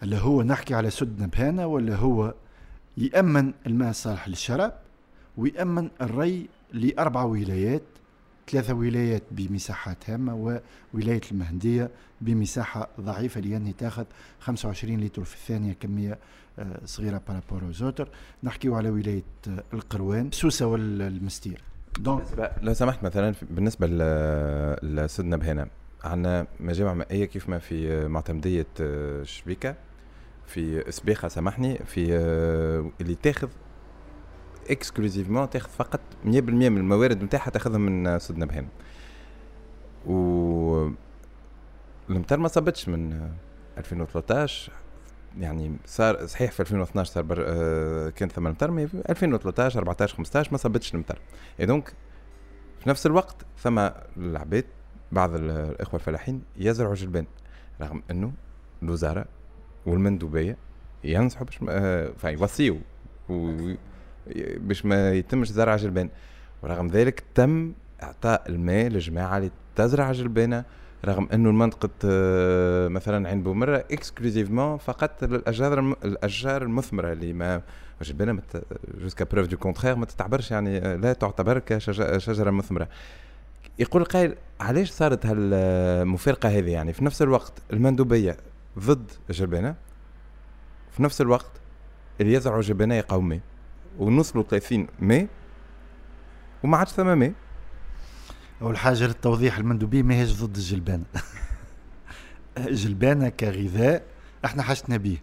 اللي 0.03 0.17
هو 0.17 0.43
نحكي 0.43 0.73
على 0.73 0.89
سد 0.89 1.21
نبهانه 1.21 1.67
ولا 1.67 1.95
هو 1.95 2.33
يأمن 2.97 3.53
الماء 3.67 3.89
الصالح 3.89 4.27
للشراب 4.27 4.79
ويأمن 5.37 5.89
الري 6.01 6.49
لأربع 6.73 7.23
ولايات 7.23 7.83
ثلاثة 8.51 8.73
ولايات 8.73 9.23
بمساحات 9.31 10.09
هامة 10.09 10.59
وولاية 10.93 11.21
المهدية 11.31 11.89
بمساحة 12.21 12.89
ضعيفة 13.01 13.41
لأنها 13.41 13.71
تاخذ 13.71 14.05
25 14.39 14.99
لتر 14.99 15.23
في 15.23 15.35
الثانية 15.35 15.73
كمية 15.73 16.17
آه، 16.59 16.79
صغيرة 16.85 17.21
par 17.27 17.40
rapport 17.40 17.71
aux 17.71 17.84
autres 17.84 18.09
نحكيو 18.43 18.75
على 18.75 18.89
ولاية 18.89 19.23
آه، 19.47 19.63
القروان 19.73 20.31
سوسة 20.31 20.67
والمنستير. 20.67 21.61
donc 21.99 22.23
لو 22.61 22.73
سمحت 22.73 23.03
مثلا 23.03 23.35
بالنسبة 23.41 23.87
لسد 24.83 25.37
نبهانة 25.37 25.67
عندنا 26.03 26.47
مجامع 26.59 26.93
مائية 26.93 27.25
كيف 27.25 27.49
ما 27.49 27.59
في 27.59 27.91
آه، 28.81 29.23
شبيكة. 29.23 29.75
في 30.45 30.91
سبيخة 30.91 31.27
سامحني 31.27 31.77
في 31.77 32.15
اللي 33.01 33.15
تاخذ 33.15 33.49
exclusivement 34.69 35.49
تاخذ 35.49 35.69
فقط 35.69 35.99
100% 36.25 36.29
من 36.29 36.77
الموارد 36.77 37.23
نتاعها 37.23 37.49
تاخذهم 37.49 37.81
من 37.81 38.19
سد 38.19 38.45
نبهانة. 38.45 38.67
و 40.05 40.89
المطر 42.09 42.37
ما 42.37 42.47
صبتش 42.47 42.89
من 42.89 43.29
2013 43.77 44.71
يعني 45.39 45.77
صار 45.85 46.25
صحيح 46.25 46.51
في 46.51 46.59
2012 46.59 47.11
صار. 47.11 47.25
آه 47.39 48.09
كان 48.09 48.29
ثم 48.29 48.47
المطر 48.47 48.71
mais 48.71 48.87
2013 49.09 49.79
14 49.79 50.15
15 50.15 50.51
ما 50.51 50.57
صبتش 50.57 50.93
المطر 50.93 51.19
et 51.59 51.65
donc 51.65 51.93
في 52.79 52.89
نفس 52.89 53.05
الوقت 53.05 53.35
ثم 53.57 53.89
العباد 54.17 54.65
بعض 55.11 55.35
الإخوة 55.35 55.99
الفلاحين 55.99 56.41
يزرعوا 56.57 56.95
جلبان 56.95 57.25
رغم 57.81 58.03
إنه 58.11 58.31
الوزارة 58.83 59.25
والمندوبية 59.85 60.57
ينصحوا 61.03 61.45
باش 61.45 61.59
آه 61.69 62.13
يوصيوا 62.23 62.79
باش 64.57 64.85
ما 64.85 65.13
يتمش 65.13 65.51
زرع 65.51 65.75
جلبان 65.75 66.09
ورغم 66.63 66.87
ذلك 66.87 67.23
تم 67.35 67.73
إعطاء 68.03 68.43
الماء 68.49 68.87
للجماعه 68.87 69.37
اللي 69.37 69.51
تزرع 69.75 70.11
جلبانة 70.11 70.65
رغم 71.05 71.27
أنه 71.33 71.49
المنطقة 71.49 71.89
آه، 72.05 72.87
مثلا 72.87 73.29
عين 73.29 73.43
بومرة 73.43 73.77
exclusivement 73.91 74.77
فقط 74.77 75.23
الأشجار 75.23 75.79
الأشجار 75.79 76.61
المثمرة 76.61 77.11
اللي 77.11 77.33
ما 77.33 77.61
جلبانه 78.01 78.41
jusqu'à 79.01 79.25
preuve 79.25 79.47
du 79.47 79.57
contraire 79.57 79.95
ما 79.95 80.05
تتعبرش 80.05 80.51
يعني 80.51 80.77
آه، 80.77 80.95
لا 80.95 81.13
تعتبر 81.13 81.59
كشجره 81.59 82.51
مثمرة. 82.51 82.87
يقول 83.79 84.03
قائل 84.03 84.35
علاش 84.59 84.91
صارت 84.91 85.25
هالمفارقة 85.25 86.49
هذه 86.49 86.71
يعني؟ 86.71 86.93
في 86.93 87.05
نفس 87.05 87.21
الوقت 87.21 87.53
المندوبية 87.73 88.37
ضد 88.79 89.11
الجلبانه 89.29 89.75
في 90.91 91.03
نفس 91.03 91.21
الوقت 91.21 91.51
اللي 92.21 92.33
يزرعوا 92.33 92.61
جلبانة 92.61 92.95
يقاوموا 92.95 93.37
ونوصلوا 93.99 94.43
30 94.43 94.87
ماي 94.99 95.27
وما 96.63 96.77
عادش 96.77 96.91
ثم 96.91 97.17
ماء. 97.17 97.33
اول 98.61 98.77
حاجة 98.77 99.07
للتوضيح 99.07 99.57
المندوبية 99.57 100.03
ما 100.03 100.15
هيش 100.15 100.43
ضد 100.43 100.55
الجلبانه 100.55 101.05
الجلبانه 102.57 103.29
كغذاء 103.39 104.03
إحنا 104.45 104.63
حاجتنا 104.63 104.97
به 104.97 105.17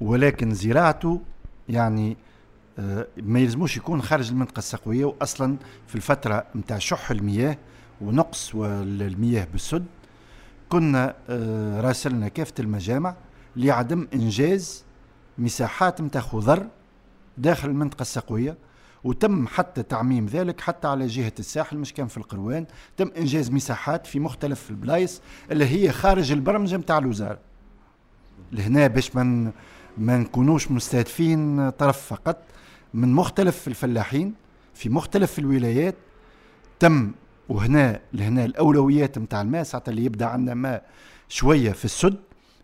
ولكن 0.00 0.54
زراعته 0.54 1.20
يعني 1.68 2.16
آه، 2.78 3.06
ما 3.16 3.40
يلزموش 3.40 3.76
يكون 3.76 4.02
خارج 4.02 4.30
المنطقة 4.30 4.58
السقوية 4.58 5.04
واصلا 5.04 5.56
في 5.86 5.94
الفترة 5.94 6.46
نتاع 6.56 6.78
شح 6.78 7.10
المياه 7.10 7.58
ونقص 8.00 8.54
المياه 8.54 9.46
بالسد 9.52 9.86
كنا 10.68 11.14
آه، 11.28 11.80
راسلنا 11.80 12.28
كافة 12.28 12.54
المجامع 12.58 13.16
لعدم 13.56 14.08
إنجاز 14.14 14.84
مساحات 15.38 16.00
نتاع 16.00 16.20
خضر 16.20 16.66
داخل 17.38 17.68
المنطقة 17.68 18.02
السقوية. 18.02 18.56
وتم 19.04 19.46
حتى 19.46 19.82
تعميم 19.82 20.26
ذلك 20.26 20.60
حتى 20.60 20.88
على 20.88 21.06
جهة 21.06 21.32
الساحل 21.38 21.78
مش 21.78 21.94
كان 21.94 22.06
في 22.06 22.16
القروان. 22.16 22.66
تم 22.96 23.10
إنجاز 23.16 23.50
مساحات 23.50 24.06
في 24.06 24.20
مختلف 24.20 24.70
البلايص 24.70 25.20
اللي 25.50 25.64
هي 25.66 25.92
خارج 25.92 26.32
البرمجة 26.32 26.76
متاع 26.76 26.98
الوزارة. 26.98 27.38
لهنا 28.52 28.86
باش 28.86 29.16
من 29.16 29.52
ما 29.98 30.18
نكونوش 30.18 30.70
مستهدفين 30.70 31.70
طرف 31.70 32.00
فقط 32.00 32.42
من 32.94 33.12
مختلف 33.12 33.68
الفلاحين 33.68 34.34
في 34.74 34.88
مختلف 34.88 35.38
الولايات 35.38 35.94
تم 36.78 37.12
وهنا 37.48 38.00
لهنا 38.12 38.44
الأولويات 38.44 39.18
متاع 39.18 39.42
الماء 39.42 39.62
ساعة 39.62 39.82
اللي 39.88 40.04
يبدأ 40.04 40.26
عندنا 40.26 40.54
ماء 40.54 40.86
شوية 41.28 41.72
في 41.72 41.84
السد. 41.84 42.16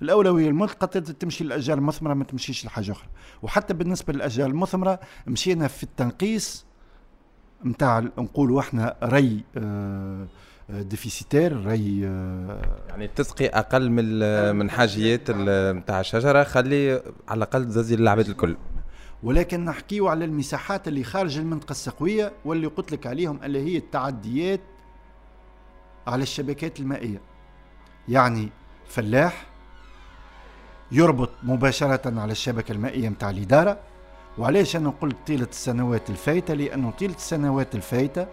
الأولوية 0.02 0.48
المطلقه 0.48 0.86
تمشي 0.86 1.44
للاشجار 1.44 1.78
المثمرة 1.78 2.14
ما 2.14 2.24
تمشيش 2.24 2.66
لحاجة 2.66 2.92
أخرى. 2.92 3.08
وحتى 3.42 3.74
بالنسبة 3.74 4.12
للاشجار 4.12 4.50
المثمرة 4.50 5.00
مشينا 5.26 5.68
في 5.68 5.82
التنقيص 5.82 6.66
نتاع 7.64 8.00
نقولوا 8.00 8.60
إحنا 8.60 8.96
ري 9.02 9.44
آه 9.56 10.26
ديفيسيتير 10.68 11.66
ري 11.66 12.06
آه 12.06 12.84
يعني 12.88 13.08
تسقي 13.08 13.46
أقل 13.46 13.90
من 13.90 14.56
من 14.56 14.70
حاجيات 14.70 15.30
نتاع 15.30 16.00
الشجرة 16.00 16.44
خلي 16.44 17.02
على 17.28 17.38
الأقل 17.38 17.64
تزازي 17.64 17.96
للعباد 17.96 18.28
الكل. 18.28 18.56
ولكن 19.22 19.64
نحكيو 19.64 20.08
على 20.08 20.24
المساحات 20.24 20.88
اللي 20.88 21.04
خارج 21.04 21.38
المنطقة 21.38 21.70
السقوية 21.70 22.32
واللي 22.44 22.66
قلت 22.66 22.92
لك 22.92 23.06
عليهم 23.06 23.40
اللي 23.44 23.60
هي 23.60 23.76
التعديات 23.76 24.60
على 26.06 26.22
الشبكات 26.22 26.80
المائية. 26.80 27.20
يعني 28.08 28.48
فلاح 28.86 29.46
يربط 30.94 31.30
مباشرة 31.42 32.20
على 32.20 32.32
الشبكة 32.32 32.72
المائية 32.72 33.08
متاع 33.08 33.30
الإدارة. 33.30 33.78
وعلاش 34.38 34.76
أنا 34.76 34.90
قلت 35.00 35.16
طيلة 35.26 35.46
السنوات 35.50 36.10
الفايتة؟ 36.10 36.54
لأنه 36.54 36.90
طيلة 36.90 37.14
السنوات 37.14 37.74
الفايتة 37.74 38.26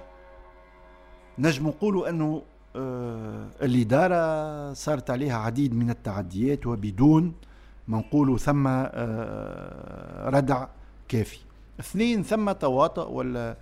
نجم 1.39 1.68
نقولوا 1.68 2.09
أنه 2.09 2.41
آه 2.76 3.47
الإدارة 3.62 4.74
صارت 4.74 5.09
عليها 5.09 5.38
عديد 5.38 5.76
من 5.76 5.89
التعديات 5.89 6.68
وبدون 6.68 7.34
ما 7.88 7.97
نقولوا 7.97 8.38
ثم 8.38 8.68
آه 8.68 10.30
ردع 10.30 10.68
كافي. 11.07 11.38
اثنين 11.80 12.24
ثم 12.24 12.51
تواطؤ 12.51 13.09
ولا 13.12 13.55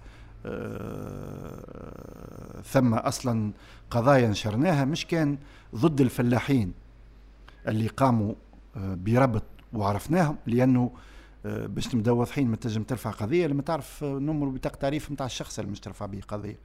آه 0.45 2.61
ثم 2.63 2.93
أصلا 2.93 3.51
قضايا 3.91 4.27
نشرناها 4.27 4.85
مش 4.85 5.05
كان 5.05 5.37
ضد 5.75 6.01
الفلاحين 6.01 6.73
اللي 7.67 7.87
قاموا 7.87 8.33
بربط 8.75 9.43
وعرفناهم 9.73 10.35
لأنه 10.47 10.91
آه، 11.45 11.67
باش 11.67 11.95
نبداو 11.95 12.17
واضحين 12.17 12.47
ما 12.47 12.55
تنجم 12.55 12.83
ترفع 12.83 13.11
قضية 13.11 13.47
لما 13.47 13.61
تعرف 13.61 14.03
نمر 14.03 14.49
بطاقة 14.49 14.75
تعريف 14.75 15.11
نتاع 15.11 15.25
الشخص 15.25 15.59
اللي 15.59 15.71
مش 15.71 15.79
ترفع 15.79 16.05
به 16.05 16.21
قضية. 16.27 16.57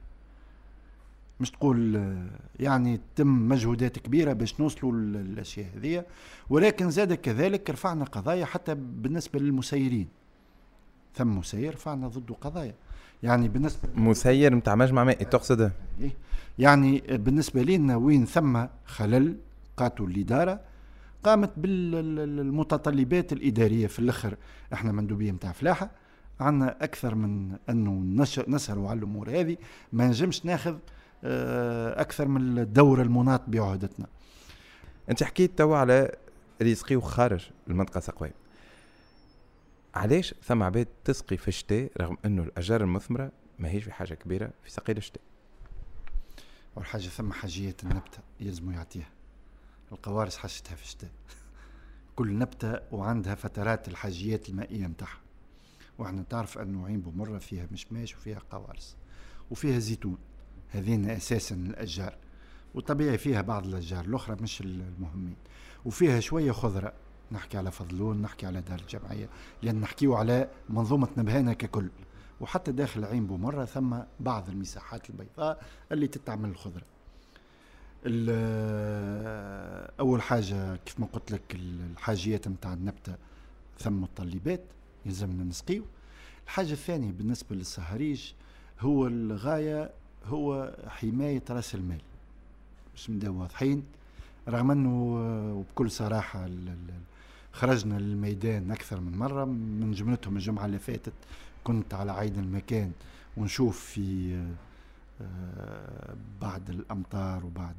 مش 1.39 1.51
تقول 1.51 1.95
آه، 1.95 2.29
يعني 2.59 3.01
تم 3.15 3.49
مجهودات 3.49 3.99
كبيرة 3.99 4.33
باش 4.33 4.59
نوصلوا 4.59 4.91
للأشياء 4.91 5.67
هذه 5.75 6.05
ولكن 6.49 6.91
زاد 6.91 7.13
كذلك 7.13 7.69
رفعنا 7.69 8.05
قضايا 8.05 8.45
حتى 8.45 8.75
بالنسبة 8.75 9.39
للمسيرين. 9.39 10.07
ثم 11.15 11.37
مسير 11.37 11.73
رفعنا 11.73 12.07
ضده 12.07 12.35
قضايا. 12.35 12.75
يعني 13.23 13.47
بالنسبة 13.47 13.89
مسير 13.95 14.55
نتاع 14.55 14.75
مجمع 14.75 15.03
مائي 15.03 15.25
تقصد؟ 15.25 15.71
إيه؟ 16.01 16.11
يعني 16.59 17.03
بالنسبة 17.09 17.63
لنا 17.63 17.95
وين 17.95 18.25
ثم 18.25 18.65
خلل 18.85 19.37
قاتوا 19.77 20.07
الإدارة 20.07 20.59
قامت 21.25 21.51
بالمتطلبات 21.57 23.33
الإدارية 23.33 23.87
في 23.87 23.99
الأخر. 23.99 24.37
إحنا 24.73 24.91
مندوبية 24.91 25.31
نتاع 25.31 25.51
فلاحة 25.51 25.91
عندنا 26.39 26.83
أكثر 26.83 27.15
من 27.15 27.57
أنه 27.69 28.21
نسهروا 28.47 28.89
على 28.89 28.97
الأمور 28.97 29.29
هذه. 29.29 29.57
ما 29.93 30.07
نجمش 30.07 30.45
ناخذ 30.45 30.77
آه، 31.23 32.01
أكثر 32.01 32.27
من 32.27 32.59
الدور 32.59 33.01
المناط 33.01 33.41
بعهدتنا. 33.47 34.07
أنت 35.09 35.23
حكيت 35.23 35.57
توا 35.57 35.77
على 35.77 36.15
اللي 36.61 36.71
يسقيو 36.71 37.01
خارج 37.01 37.49
المنطقة 37.67 37.97
السقويه 37.97 38.33
علاش 39.95 40.35
ثم 40.43 40.63
عباد 40.63 40.87
تسقي 41.05 41.37
في 41.37 41.47
الشتاء 41.47 41.91
رغم 42.01 42.17
أنه 42.25 42.43
الاشجار 42.43 42.81
المثمرة 42.81 43.31
ما 43.59 43.69
هيش 43.69 43.83
في 43.83 43.91
حاجة 43.91 44.13
كبيرة 44.13 44.49
في 44.63 44.71
سقي 44.71 44.93
الشتاء؟ 44.93 45.21
أول 46.77 46.85
حاجة 46.85 47.01
ثم 47.01 47.33
حاجيات 47.33 47.83
النبتة 47.83 48.19
يلزموا 48.39 48.73
يعطيها. 48.73 49.14
القوارص 49.91 50.37
حشتها 50.37 50.75
في 50.75 50.83
الشتاء. 50.83 51.09
كل 52.15 52.37
نبتة 52.37 52.79
وعندها 52.91 53.35
فترات 53.35 53.87
الحاجيات 53.87 54.49
المائية 54.49 54.87
متاعها. 54.87 55.19
وإحنا 55.97 56.23
تعرف 56.29 56.57
انه 56.57 56.85
عين 56.85 57.01
بمرة 57.01 57.37
فيها 57.37 57.67
مشماش 57.71 58.15
وفيها 58.15 58.41
قوارص. 58.51 58.95
وفيها 59.51 59.79
زيتون. 59.79 60.17
هذين 60.69 61.09
أساسا 61.09 61.55
الأشجار. 61.55 62.17
وطبيعي 62.75 63.17
فيها 63.17 63.41
بعض 63.41 63.65
الأشجار 63.65 64.05
الأخرى 64.05 64.37
مش 64.41 64.61
المهمين. 64.61 65.35
وفيها 65.85 66.19
شوية 66.19 66.51
خضرة. 66.51 66.93
نحكي 67.31 67.57
على 67.57 67.71
فضلون 67.71 68.21
نحكي 68.21 68.45
على 68.45 68.61
دار 68.61 68.79
الجمعية. 68.79 69.29
لأن 69.61 69.81
نحكيو 69.81 70.15
على 70.15 70.49
منظومة 70.69 71.07
نبهانة 71.17 71.53
ككل. 71.53 71.89
وحتى 72.39 72.71
داخل 72.71 73.05
عين 73.05 73.27
بمرة 73.27 73.65
ثم 73.65 73.97
بعض 74.19 74.49
المساحات 74.49 75.09
البيضاء 75.09 75.63
اللي 75.91 76.07
تتعمل 76.07 76.49
الخضرة. 76.49 76.83
أول 80.05 80.21
حاجة 80.21 80.75
كيف 80.75 80.99
ما 80.99 81.05
قلت 81.05 81.31
لك 81.31 81.55
الحاجيات 81.55 82.47
نتاع 82.47 82.73
النبتة 82.73 83.15
ثم 83.79 84.01
متطلبات 84.01 84.61
يلزمنا 85.05 85.43
نسقيو. 85.43 85.83
الحاجة 86.45 86.71
الثانية 86.71 87.11
بالنسبة 87.11 87.55
للسهريج 87.55 88.31
هو 88.79 89.07
الغاية 89.07 89.91
هو 90.25 90.75
حماية 90.87 91.43
رأس 91.49 91.75
المال. 91.75 92.01
باش 92.91 93.09
نبداو 93.09 93.41
واضحين 93.41 93.83
رغم 94.47 94.71
أنه 94.71 95.17
آه، 95.17 95.53
وبكل 95.53 95.91
صراحة 95.91 96.49
خرجنا 97.53 97.99
للميدان 97.99 98.71
أكثر 98.71 98.99
من 98.99 99.17
مرة 99.17 99.45
من 99.45 99.91
جملتهم 99.91 100.35
الجمعة 100.35 100.65
اللي 100.65 100.79
فاتت 100.79 101.13
كنت 101.63 101.93
على 101.93 102.11
عين 102.11 102.39
المكان 102.39 102.91
ونشوف 103.37 103.79
في 103.79 104.35
آه، 105.21 106.15
بعد 106.41 106.69
الأمطار 106.69 107.45
وبعد 107.45 107.75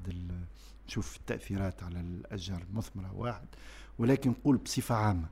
نشوف 0.89 1.16
التأثيرات 1.16 1.82
على 1.82 2.01
الأشجار 2.01 2.62
المثمرة 2.70 3.14
واحد. 3.16 3.47
ولكن 3.99 4.30
نقول 4.30 4.57
بصفة 4.57 4.95
عامة 4.95 5.26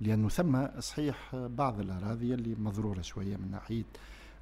لأنه 0.00 0.28
ثم 0.28 0.80
صحيح 0.80 1.36
بعض 1.36 1.80
الأراضي 1.80 2.34
اللي 2.34 2.54
مضرورة 2.54 3.00
شوية 3.00 3.36
من 3.36 3.50
ناحية 3.50 3.84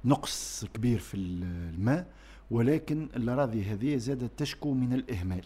نقص 0.05 0.65
كبير 0.73 0.99
في 0.99 1.17
الماء 1.17 2.07
ولكن 2.51 3.07
الأراضي 3.15 3.63
هذه 3.63 3.97
زادت 3.97 4.31
تشكو 4.39 4.73
من 4.73 4.93
الإهمال. 4.93 5.43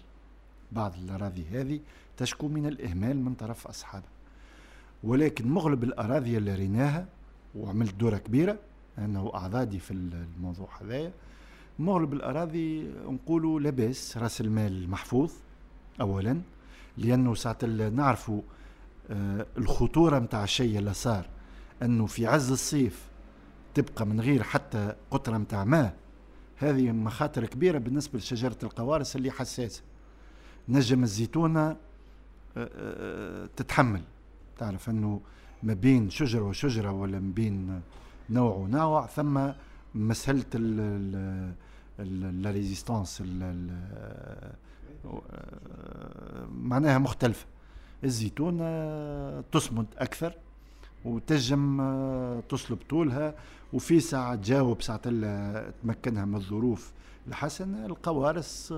بعض 0.72 0.93
الأراضي 1.04 1.46
هذه 1.52 1.80
تشكو 2.18 2.48
من 2.48 2.66
الإهمال 2.66 3.18
من 3.18 3.34
طرف 3.34 3.68
أصحابها. 3.68 4.10
ولكن 5.04 5.48
مغلب 5.48 5.84
الأراضي 5.84 6.38
اللي 6.38 6.56
ريناها 6.56 7.06
وعملت 7.56 7.93
دورة 7.96 8.18
كبيرة 8.18 8.60
أنه 8.98 9.32
أعضادي 9.36 9.80
في 9.80 9.91
الموضوع 9.93 10.70
هذايا 10.82 11.12
مغلب 11.80 12.14
الأراضي 12.14 12.92
نقولوا 13.08 13.60
لاباس 13.60 14.18
رأس 14.18 14.42
المال 14.42 14.90
محفوظ 14.90 15.32
أولا 16.02 16.42
لأنه 16.98 17.36
ساعة 17.36 17.58
نعرفوا 17.94 18.42
آه 19.10 19.46
الخطورة 19.58 20.20
متاع 20.20 20.44
الشيء 20.44 20.80
اللي 20.80 20.94
صار 20.94 21.30
أنه 21.84 22.06
في 22.06 22.28
عز 22.28 22.52
الصيف 22.52 23.08
تبقى 23.74 24.06
من 24.06 24.22
غير 24.22 24.44
حتى 24.44 24.96
قطرة 25.12 25.38
متاع 25.38 25.64
ماء 25.64 25.96
هذه 26.58 26.92
مخاطر 26.92 27.46
كبيرة 27.46 27.78
بالنسبة 27.78 28.20
لشجرة 28.20 28.58
القوارص 28.64 29.16
اللي 29.16 29.32
حساسة. 29.32 29.82
نجم 30.70 31.04
الزيتونة 31.04 31.70
آه، 31.70 31.78
آه، 32.58 33.50
تتحمل. 33.56 34.02
تعرف 34.58 34.90
أنه 34.90 35.22
ما 35.64 35.74
بين 35.74 36.10
شجرة 36.10 36.42
وشجرة 36.42 36.92
ولا 36.92 37.20
ما 37.20 37.34
بين 37.34 37.82
نوع 38.30 38.56
ونوع 38.56 39.08
ثم 39.08 39.50
مسألة 39.96 40.60
لا 42.32 42.52
ريزيستانس 42.52 43.24
معناها 46.52 46.98
مختلفة. 46.98 47.46
الزيتونة 48.04 49.41
تصمد 49.41 49.86
أكثر 49.98 50.34
وتجم 51.06 51.82
تصلب 52.50 52.78
طولها 52.89 53.36
وفي 53.74 54.00
ساعة 54.00 54.36
تجاوب 54.36 54.82
ساعة 54.82 55.02
تمكنها 55.84 56.26
من 56.26 56.36
الظروف 56.36 56.91
الحسنة 57.28 57.86
القوارص 57.86 58.74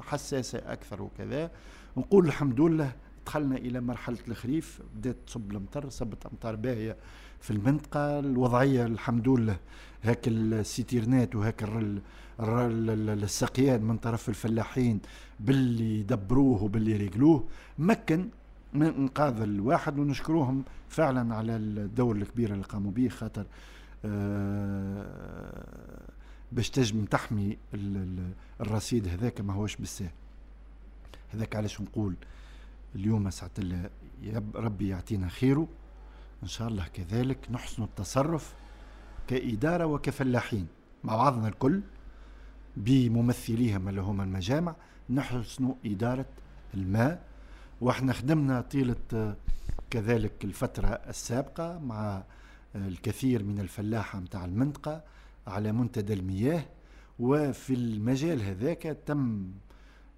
حساسة 0.00 0.58
أكثر 0.58 1.02
وكذا. 1.02 1.50
نقول 1.96 2.26
الحمد 2.26 2.60
لله 2.60 2.92
دخلنا 3.28 3.56
إلى 3.56 3.80
مرحلة 3.80 4.18
الخريف 4.28 4.80
بدأت 4.96 5.16
تصب 5.26 5.52
المطر 5.52 5.88
صبت 5.88 6.26
أمطار 6.26 6.56
باهية 6.56 6.96
في 7.40 7.50
المنطقة 7.50 8.18
الوضعية 8.18 8.86
الحمد 8.86 9.28
لله 9.28 9.56
هاك 10.02 10.28
السيتيرنات 10.28 11.36
وهاك 11.36 11.64
السقيان 12.40 13.82
من 13.82 13.96
طرف 13.96 14.28
الفلاحين 14.28 15.00
باللي 15.40 16.02
دبروه 16.02 16.62
وباللي 16.62 16.96
رجلوه 16.96 17.44
مكن 17.78 18.28
من 18.74 18.86
إنقاذ 18.86 19.40
الواحد 19.40 19.98
ونشكروهم 19.98 20.64
فعلا 20.88 21.34
على 21.34 21.56
الدور 21.56 22.16
الكبير 22.16 22.52
اللي 22.52 22.64
قاموا 22.64 22.90
به 22.90 23.08
خاطر 23.08 23.46
آه 24.04 25.04
باش 26.52 26.70
تجم 26.70 27.04
تحمي 27.04 27.56
الرصيد 28.60 29.08
هذاك 29.08 29.40
ما 29.40 29.52
هوش 29.52 29.76
بالسهل 29.76 30.10
هذاك 31.34 31.56
علاش 31.56 31.80
نقول؟ 31.80 32.14
اليوم 32.94 33.30
ساعة 33.30 33.50
الله 33.58 33.90
ربي 34.54 34.88
يعطينا 34.88 35.28
خيره. 35.28 35.68
إن 36.42 36.48
شاء 36.48 36.68
الله 36.68 36.86
كذلك 36.86 37.38
نحسن 37.50 37.82
التصرف 37.82 38.54
كإدارة 39.28 39.84
وكفلاحين. 39.84 40.66
مع 41.04 41.16
بعضنا 41.16 41.48
الكل 41.48 41.80
بممثليهم 42.76 43.88
اللي 43.88 44.00
هم 44.00 44.20
المجامع 44.20 44.76
نحسن 45.10 45.74
إدارة 45.86 46.26
الماء. 46.74 47.22
وإحنا 47.80 48.12
خدمنا 48.12 48.60
طيلة 48.60 49.36
كذلك 49.90 50.44
الفترة 50.44 50.88
السابقة 50.88 51.78
مع 51.78 52.22
الكثير 52.74 53.44
من 53.44 53.58
الفلاحة 53.58 54.20
متاع 54.20 54.44
المنطقة 54.44 55.02
على 55.46 55.72
منتدى 55.72 56.12
المياه. 56.12 56.64
وفي 57.18 57.74
المجال 57.74 58.42
هذاك 58.42 58.98
تم 59.06 59.50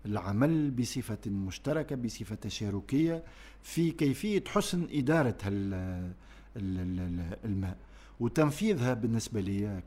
العمل 0.07 0.71
بصفة 0.71 1.19
مشتركة 1.31 1.97
بصفة 1.97 2.35
تشاركية 2.35 3.23
في 3.63 3.91
كيفية 3.91 4.45
حسن 4.49 4.87
إدارة 4.93 5.37
الماء. 7.45 7.77
وتنفيذها 8.21 8.95
بالنسبة 8.95 9.41
لي 9.41 9.83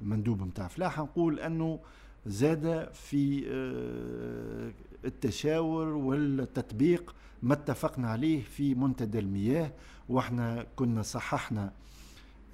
كمندوب 0.00 0.42
متاع 0.42 0.68
فلاحة 0.68 1.02
نقول 1.02 1.40
أنه 1.40 1.80
زاد 2.26 2.92
في 2.92 3.44
آه، 3.48 4.72
التشاور 5.04 5.86
والتطبيق 5.88 7.14
ما 7.42 7.54
اتفقنا 7.54 8.10
عليه 8.10 8.42
في 8.42 8.74
منتدى 8.74 9.18
المياه 9.18 9.72
وإحنا 10.08 10.66
كنا 10.76 11.02
صححنا 11.02 11.72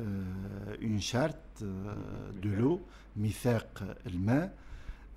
une 0.00 1.00
charte 1.00 1.64
de 2.42 2.53
l'eau 2.53 2.80
ميثاق 3.16 3.96
الماء. 4.06 4.54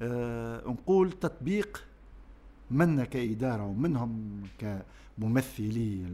آه، 0.02 0.68
نقول 0.68 1.12
تطبيق 1.12 1.84
منا 2.72 3.06
كإدارة 3.06 3.64
ومنهم 3.66 4.42
كممثلي 4.58 6.06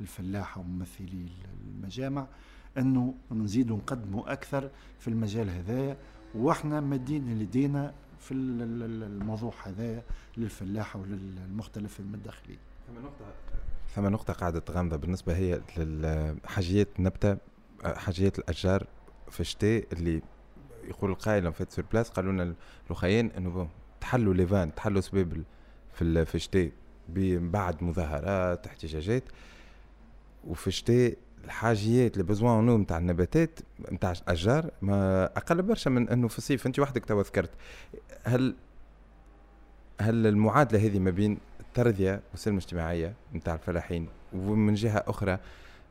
الفلاحة 0.00 0.60
وممثلي 0.60 1.28
المجامع 1.66 2.26
أنه 2.78 3.14
نزيد 3.32 3.72
نقدموا 3.72 4.32
أكثر 4.32 4.70
في 4.98 5.08
المجال 5.08 5.50
هذايا 5.50 5.96
وإحنا 6.34 6.80
مادين 6.80 7.38
لدينا 7.38 7.94
في 8.20 8.34
الموضوع 8.34 9.52
هذا 9.64 10.02
للفلاحة 10.36 11.00
وللمختلف 11.00 12.00
المدخلين 12.00 12.58
ثم 13.94 14.06
نقطة. 14.06 14.32
قاعدة 14.32 14.62
غامضة 14.70 14.96
بالنسبة 14.96 15.36
هي 15.36 15.60
لحاجيات 15.76 16.88
النبتة 16.98 17.36
حاجيات 17.84 18.38
الأشجار 18.38 18.86
في 19.30 19.40
الشتاء 19.40 19.84
اللي 19.92 20.22
يقول 20.88 21.10
القائل 21.10 21.52
في 21.52 21.66
sur 21.68 21.84
place 21.92 22.10
قالوا 22.10 22.32
لنا 22.32 22.54
الوخيين 22.86 23.30
إنه 23.30 23.68
تحلوا 24.00 24.34
les 24.34 24.47
vannes 24.47 24.74
تحلوا 24.74 25.00
سباب 25.00 25.42
في 25.92 26.24
في 26.24 26.34
الشتاء 26.34 26.70
بعد 27.38 27.82
مظاهرات 27.82 28.66
احتجاجات. 28.66 29.24
وفي 30.46 30.66
الشتاء 30.66 31.14
الحاجيات 31.44 32.18
besoins 32.18 32.66
en 32.66 32.71
eau 32.71 32.78
نتاع 32.78 32.98
النباتات 32.98 33.60
نتاع 33.92 34.12
الأشجار 34.12 34.70
ما 34.82 35.24
أقل 35.24 35.62
برشا 35.62 35.90
من 35.90 36.08
إنه 36.08 36.28
في 36.28 36.38
الصيف 36.38 36.66
أنت 36.66 36.78
وحدك 36.78 37.04
توا 37.04 37.22
ذكرت. 37.22 37.50
هل 38.24 38.54
هل 40.00 40.26
المعادلة 40.26 40.86
هذه 40.86 40.98
ما 40.98 41.10
بين 41.10 41.38
الترضية 41.60 42.20
والسلم 42.30 42.54
الاجتماعية 42.54 43.14
نتاع 43.34 43.54
الفلاحين 43.54 44.08
ومن 44.32 44.74
جهة 44.74 45.04
أخرى 45.06 45.38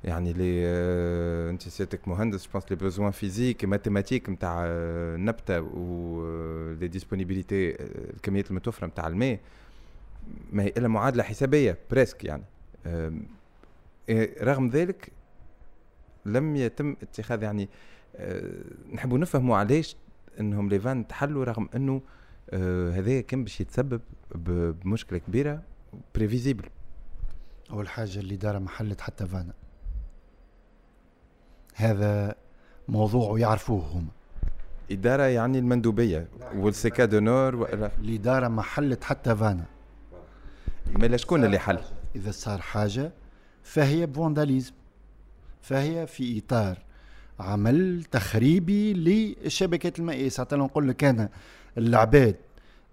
يعني 0.04 0.34
لي 0.34 0.64
آه، 0.66 1.50
انت 1.50 1.62
سيادتك 1.62 2.08
مهندس 2.08 2.48
جو 2.54 2.60
les 2.70 2.76
besoins 2.76 3.12
physiques 3.12 3.66
mathématiques 3.66 4.30
نتاع 4.30 4.64
النبته 4.66 5.62
و 5.62 6.74
les 6.74 6.88
disponibilités 6.88 7.76
الكميات 8.14 8.50
المتوفرة 8.50 8.88
نتاع 8.88 9.08
الماء 9.08 9.40
ما 10.52 10.64
هي 10.64 10.74
إلا 10.78 10.88
معادلة 10.88 11.24
حسابية 11.24 11.78
presque 11.92 12.24
يعني. 12.26 12.44
إيه، 14.10 14.44
رغم 14.44 14.70
ذلك 14.70 15.12
لم 16.26 16.56
يتم 16.56 16.96
اتخاذ 17.02 17.44
يعني 17.44 17.70
آه، 18.16 18.64
نحبوا 18.94 19.18
نفهموا 19.18 19.58
علاش 19.58 19.96
إنهم 20.40 20.70
les 20.70 20.82
vannes 20.82 21.08
تحلوا 21.08 21.44
رغم 21.44 21.70
إنه 21.76 22.02
آه، 22.50 22.92
هذا 22.92 23.22
كان 23.22 23.44
باش 23.44 23.62
يتسبب 23.62 24.02
بمشكلة 24.36 25.20
كبيرة 25.20 25.62
prévisible 26.16 26.66
أول 27.72 27.88
حاجة 27.88 28.20
الإدارة 28.20 28.36
ما 28.36 28.60
حلت 28.60 29.02
حتى 29.02 29.28
vanne. 29.28 29.54
هذا 31.76 32.36
موضوع 32.88 33.40
يعرفوه 33.40 33.84
هم 33.94 34.08
إدارة 34.92 35.24
يعني 35.24 35.60
المندوبية 35.60 36.28
و 36.56 37.06
SECADENORD 37.06 37.70
الإدارة 38.00 38.48
ما 38.48 38.62
حلت 38.62 39.04
حتى 39.04 39.36
vanne. 39.36 39.66
ما 40.96 41.18
شكون 41.18 41.46
اللي 41.46 41.60
حل؟ 41.60 41.80
إذا 42.16 42.32
صار 42.32 42.62
حاجة 42.62 43.12
فهي 43.64 44.06
ب 44.06 44.11
vandalisme. 44.11 44.74
فهي 45.62 46.08
في 46.08 46.38
إطار 46.46 46.78
عمل 47.40 48.04
تخريبي 48.12 48.94
للشبكات 48.94 50.00
المائية 50.00 50.30
ساعة 50.30 50.48
نقول 50.52 50.90
لك 50.90 51.04
أنا 51.04 51.30
العباد 51.78 52.36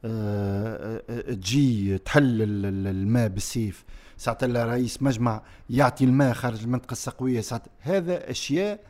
أه, 0.05 1.03
آه، 1.11 1.21
تجي 1.21 1.99
تحل 1.99 2.43
الماء 2.87 3.29
بالسيف 3.29 3.85
ساعة 4.21 4.39
رئيس 4.43 5.03
مجمع 5.03 5.43
يعطي 5.71 6.05
الماء 6.05 6.33
خارج 6.33 6.63
المنطقة 6.63 6.93
السقوية 6.93 7.41
ساعة 7.41 7.63
هذا 7.81 8.31
أشياء 8.31 8.81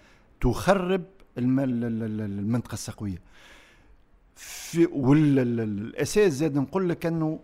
تخرب 0.40 1.04
المنطقة 1.38 2.72
السقوية. 2.72 3.20
في 4.36 4.86
والاساس 4.86 6.32
زاد 6.32 6.56
نقول 6.56 6.88
لك 6.88 7.06
أنه 7.06 7.40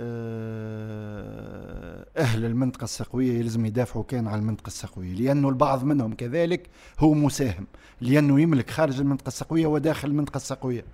آه، 0.00 1.26
أهل 2.16 2.44
المنطقة 2.44 2.84
السقوية 2.84 3.38
يلزم 3.38 3.66
يدافعوا 3.66 4.04
كان 4.04 4.28
على 4.28 4.38
المنطقة 4.38 4.66
السقوية 4.66 5.14
لأنه 5.14 5.48
البعض 5.48 5.84
منهم 5.84 6.14
كذلك 6.14 6.70
هو 6.98 7.14
مساهم 7.14 7.66
لأنه 8.00 8.40
يملك 8.40 8.70
خارج 8.70 9.00
المنطقة 9.00 9.28
السقوية 9.28 9.66
وداخل 9.66 10.08
المنطقة 10.08 10.36
السقوية. 10.36 10.84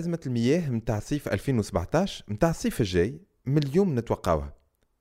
أزمة 0.00 0.20
المياه 0.26 0.70
متاع 0.70 0.98
صيف 0.98 1.28
2017 1.28 2.24
متاع 2.28 2.50
الصيف 2.50 2.80
الجاي 2.80 3.20
من 3.46 3.58
اليوم 3.58 3.98
نتوقعوها. 3.98 4.54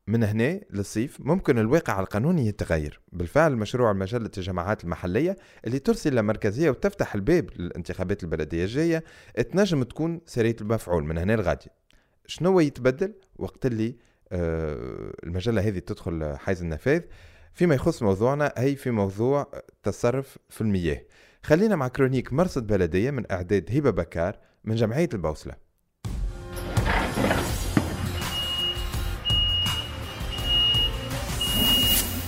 من 0.07 0.23
هنا 0.23 0.61
للصيف 0.71 1.17
ممكن 1.19 1.57
الواقع 1.59 1.99
القانوني 1.99 2.47
يتغير. 2.47 3.01
بالفعل 3.11 3.55
مشروع 3.55 3.93
مجلة 3.93 4.31
الجماعات 4.37 4.83
المحلية 4.83 5.37
اللي 5.65 5.79
ترسل 5.79 6.15
لمركزية 6.15 6.69
وتفتح 6.69 7.15
الباب 7.15 7.49
للانتخابات 7.55 8.23
البلدية 8.23 8.63
الجاية 8.63 9.03
تنجم 9.51 9.83
تكون 9.83 10.21
سرية 10.25 10.55
المفعول 10.61 11.03
من 11.03 11.17
هنا 11.17 11.35
لغادي. 11.35 11.69
شنو 12.25 12.59
يتبدل؟ 12.59 13.13
وقت 13.35 13.65
اللي 13.65 13.95
آه 14.31 15.13
المجلة 15.23 15.61
هذه 15.61 15.79
تدخل 15.79 16.37
حيز 16.37 16.61
النفاذ. 16.61 17.01
فيما 17.53 17.75
يخص 17.75 18.03
موضوعنا 18.03 18.53
هي 18.57 18.75
في 18.75 18.91
موضوع 18.91 19.51
التصرف 19.53 20.37
في 20.49 20.61
المياه. 20.61 21.01
خلينا 21.43 21.75
مع 21.75 21.87
كرونيك 21.87 22.33
مرصد 22.33 22.67
بلدية 22.67 23.11
من 23.11 23.31
إعداد 23.31 23.69
هبة 23.77 23.89
بكار 23.89 24.48
من 24.63 24.75
جمعية 24.75 25.09
البوصلة. 25.13 25.53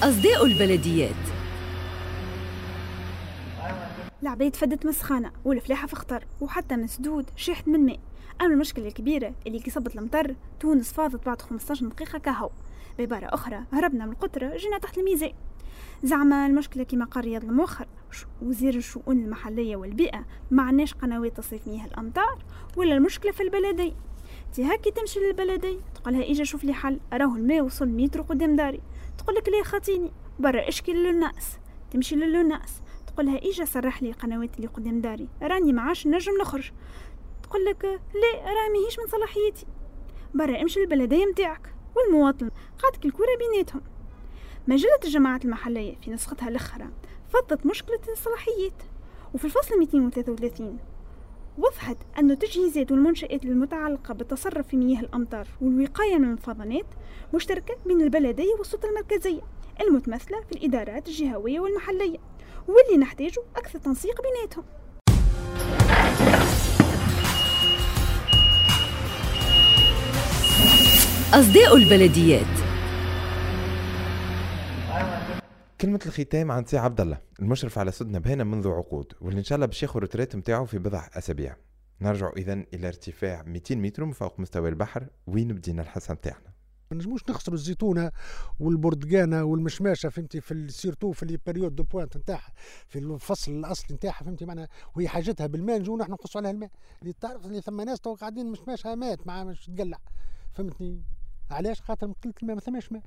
أصداء 0.04 0.46
البلديات. 0.46 1.16
العبيد 4.24 4.56
فدت 4.56 4.86
مسخانة 4.86 5.32
والفلاحة 5.46 5.88
في 5.88 5.96
خطر 5.96 6.26
وحتى 6.42 6.76
مسدود 6.76 7.26
شيحت 7.36 7.68
من 7.68 7.86
ماء. 7.86 8.00
أما 8.42 8.54
المشكلة 8.54 8.88
الكبيرة 8.88 9.34
اللي 9.48 9.60
كي 9.60 9.72
صبت 9.72 9.96
المطر 9.96 10.36
تونس 10.60 10.94
فاضت 10.94 11.26
بعد 11.26 11.42
15 11.42 11.86
دقيقة 11.88 12.20
كهو. 12.20 12.50
بعبارة 13.00 13.26
أخرى 13.26 13.64
هربنا 13.74 14.06
من 14.06 14.12
القطرة 14.12 14.58
جينا 14.58 14.78
تحت 14.78 14.98
الميزان. 14.98 15.34
زعما 16.04 16.46
المشكلة 16.46 16.84
كما 16.84 17.06
قال 17.06 17.26
رياض 17.26 17.44
المؤخر 17.44 17.88
وزير 18.42 18.76
الشؤون 18.76 19.20
المحلية 19.20 19.76
والبيئة 19.76 20.26
ما 20.52 20.64
عناش 20.64 20.94
قنوات 20.94 21.38
تصريف 21.38 21.68
مياه 21.68 21.86
الأمطار 21.86 22.44
ولا 22.78 22.96
المشكلة 22.96 23.32
في 23.32 23.44
البلدية 23.44 23.94
تي 24.54 24.64
هاكي 24.64 24.92
تمشي 24.92 25.20
للبلدية 25.20 25.80
تقولها 25.96 26.32
إجا 26.32 26.44
شوف 26.44 26.64
لي 26.64 26.74
حل 26.74 27.00
أراه 27.14 27.36
الماء 27.36 27.62
وصل 27.62 27.88
متر 27.88 28.22
قدام 28.22 28.56
داري. 28.56 28.82
تقول 29.18 29.36
لك 29.36 29.50
ليه 29.50 29.64
خاطيني 29.64 30.12
برا 30.40 30.68
اشكي 30.68 30.94
للناس؟ 30.94 31.58
تمشي 31.92 32.16
للناس. 32.16 32.82
تقولها 33.08 33.38
إجا 33.38 33.66
صرح 33.66 34.04
لي 34.04 34.10
القنوات 34.10 34.56
اللي 34.56 34.68
قدام 34.68 35.02
داري 35.02 35.28
راني 35.42 35.74
معاش 35.74 36.08
نجم 36.08 36.32
نخرج. 36.42 36.72
تقول 37.44 37.66
لك 37.66 37.84
لا 37.84 38.44
راه 38.44 38.70
ماهيش 38.74 39.00
من 39.00 39.08
صلاحيتي. 39.08 39.66
برا 40.34 40.62
امشي 40.62 40.80
للبلدية 40.80 41.26
متاعك 41.26 41.76
والمواطن 41.96 42.50
قاتك 42.84 43.06
الكرة 43.06 43.38
بيناتهم. 43.40 43.82
مجلة 44.68 45.00
الجماعات 45.04 45.46
المحلية 45.46 45.96
في 46.02 46.12
نسختها 46.12 46.48
الأخرى 46.50 46.86
فضت 47.30 47.66
مشكلة 47.66 48.00
الصلاحيات. 48.12 48.84
وفي 49.34 49.46
الفصل 49.46 49.80
233 49.80 50.78
وضحت 51.58 51.98
أن 52.18 52.32
التجهيزات 52.32 52.92
والمنشآت 52.92 53.46
المتعلقة 53.46 54.14
بالتصرف 54.14 54.68
في 54.68 54.78
مياه 54.78 55.00
الأمطار 55.00 55.48
والوقاية 55.62 56.18
من 56.18 56.32
الفضانات 56.32 56.86
مشتركة 57.34 57.76
بين 57.86 58.02
البلدية 58.02 58.54
والسلطة 58.60 58.90
المركزية 58.90 59.42
المتمثلة 59.82 60.42
في 60.42 60.52
الإدارات 60.52 61.08
الجهوية 61.08 61.60
والمحلية 61.60 62.18
واللي 62.68 62.98
نحتاج 62.98 63.36
أكثر 63.56 63.80
تنسيق 63.80 64.22
بيناتهم. 64.22 64.64
أصداء 71.34 71.76
البلديات 71.76 72.71
كلمة 75.82 76.00
الختام 76.06 76.52
عن 76.52 76.66
سي 76.66 76.78
عبد 76.78 77.02
الله 77.02 77.22
المشرف 77.40 77.78
على 77.78 77.92
سد 77.92 78.20
نبهانة 78.20 78.44
منذ 78.44 78.68
عقود 78.68 79.14
واللي 79.22 79.40
إن 79.40 79.44
شاء 79.44 79.56
الله 79.56 79.66
باش 79.66 79.84
ياخذ 79.84 79.96
ال 79.96 80.00
retraite 80.00 80.36
نتاعو 80.36 80.66
في 80.66 80.80
بضع 80.80 81.08
أسابيع. 81.14 81.56
نرجع 82.02 82.32
اذا 82.38 82.54
إلى 82.54 82.88
ارتفاع 82.88 83.44
200 83.44 83.76
متر 83.76 84.06
من 84.06 84.12
فوق 84.12 84.40
مستوى 84.40 84.70
البحر 84.70 85.08
وين 85.28 85.48
بدينا 85.48 85.82
الحصة 85.82 86.14
نتاعنا 86.14 86.54
ما 86.92 86.98
نجموش 86.98 87.22
نخسروا 87.30 87.58
الزيتونة 87.58 88.12
والبرتقانة 88.60 89.44
والمشماشة 89.44 90.10
فهمتي 90.10 90.42
في 90.42 90.54
ال 90.54 90.61
surtout 90.61 91.12
في 91.12 91.24
ال 91.24 91.30
période 91.30 91.76
de 91.76 91.84
pointe 91.84 92.18
نتاعها 92.18 92.54
في 92.88 93.00
الفصل 93.00 93.52
الأصلي 93.52 93.96
نتاعها 93.96 94.24
فهمتي 94.24 94.46
معناها 94.46 94.68
وهي 94.96 95.08
حاجتها 95.08 95.48
بالماء 95.48 95.80
نجوا 95.80 95.98
نحن 95.98 96.12
نقصوا 96.12 96.42
عليها 96.42 96.52
الماء. 96.52 96.70
اللي 97.02 97.14
تعرف 97.14 97.46
اللي 97.46 97.62
ثم 97.62 97.82
ناس 97.82 98.00
تو 98.00 98.14
قاعدين 98.14 98.52
مشماشها 98.52 98.96
مات 98.96 99.28
مع 99.28 99.44
مش 99.44 99.66
تقلع 99.66 99.98
فهمتني؟ 100.54 101.04
علاش؟ 101.52 101.82
خاطر 101.82 102.12
قلة 102.24 102.34
الماء 102.42 102.56
ما 102.56 102.62
ثماش 102.62 102.92
ماء. 102.92 103.04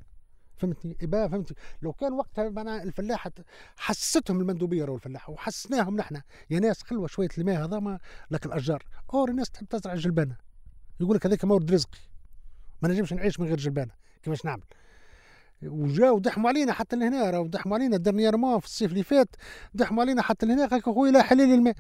فهمتني؟ 0.57 0.97
إبا 1.03 1.29
فهمتي 1.29 1.55
لو 1.83 1.93
كان 1.93 2.13
وقتها 2.13 2.49
معناها 2.49 2.83
الفلاحة 2.83 3.33
حسستهم 3.77 4.41
المندوبية 4.41 4.85
راهو 4.85 4.95
الفلاحة 4.95 5.33
وحسناهم 5.33 5.97
نحن. 5.97 6.21
يا 6.51 6.61
ناس 6.61 6.83
خلوا 6.83 7.07
شوية 7.07 7.29
الماء 7.39 7.65
هذا 7.65 7.79
ما 7.79 7.99
لك 8.31 8.47
الأشجار. 8.47 8.83
or 9.15 9.31
الناس 9.31 9.51
تحب 9.51 9.69
تزرع 9.69 9.95
جلبانة. 9.95 10.37
يقول 11.01 11.17
لك 11.17 11.27
هذاك 11.27 11.45
مورد 11.45 11.73
رزقي. 11.73 11.99
ما 12.83 12.89
نجمش 12.89 13.13
نعيش 13.13 13.41
من 13.41 13.47
غير 13.47 13.57
جلبانة. 13.57 13.93
كيفاش 14.23 14.45
نعمل؟ 14.45 14.65
وجاو 15.63 16.19
دحموا 16.19 16.49
علينا 16.49 16.73
حتى 16.73 16.97
لهنا 16.97 17.31
راهو 17.31 17.47
دحموا 17.47 17.77
علينا. 17.77 17.97
dernièrement 17.97 18.61
في 18.61 18.67
الصيف 18.67 18.93
اللي 18.93 19.03
فات 19.03 19.37
دحموا 19.75 20.03
علينا 20.03 20.23
حتى 20.23 20.47
لهنا. 20.47 20.67
قال 20.67 20.83
خويا 20.83 21.13
لا 21.13 21.23
حلال 21.23 21.55
الماء. 21.55 21.75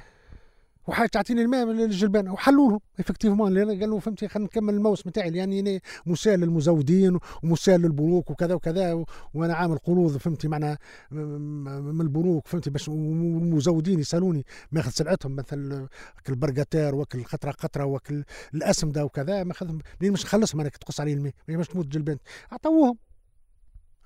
وحاجه 0.86 1.06
تعطيني 1.06 1.42
الماء 1.42 1.66
للجلبان 1.66 2.28
وحلوا 2.28 2.70
لهم 2.70 2.80
افكتيفمون 3.00 3.54
لأن 3.54 3.80
قالوا 3.80 4.00
فهمتي 4.00 4.28
خلينا 4.28 4.46
نكمل 4.48 4.74
الموسم 4.74 5.10
تاعي 5.10 5.30
يعني 5.36 5.82
مسال 6.06 6.40
للمزودين 6.40 7.18
ومسال 7.42 7.80
للبنوك 7.80 8.30
وكذا 8.30 8.54
وكذا. 8.54 9.04
وأنا 9.34 9.54
عامل 9.54 9.78
قروض 9.78 10.16
فهمتي 10.16 10.48
معنا 10.48 10.78
من 11.10 12.00
البنوك 12.00 12.48
فهمتي 12.48 12.70
باش 12.70 12.88
المزودين 12.88 14.00
يسألوني. 14.00 14.44
ما 14.72 14.80
ياخذ 14.80 14.90
سلعتهم 14.90 15.36
مثل 15.36 15.88
البرقاتير 16.28 16.94
وكل 16.94 17.24
قطرة 17.24 17.50
قطرة 17.50 17.84
وكل 17.84 18.24
الاسمده 18.54 19.04
وكذا. 19.04 19.44
ما 19.44 19.54
خذهم 19.54 19.78
منين 20.00 20.12
مش 20.12 20.24
نخلصهم 20.24 20.60
أنا 20.60 20.68
تقص 20.68 21.00
علي 21.00 21.12
الماء. 21.12 21.32
باش 21.48 21.68
تموت 21.68 21.86
جلبان 21.86 22.18
عطوهم 22.52 22.98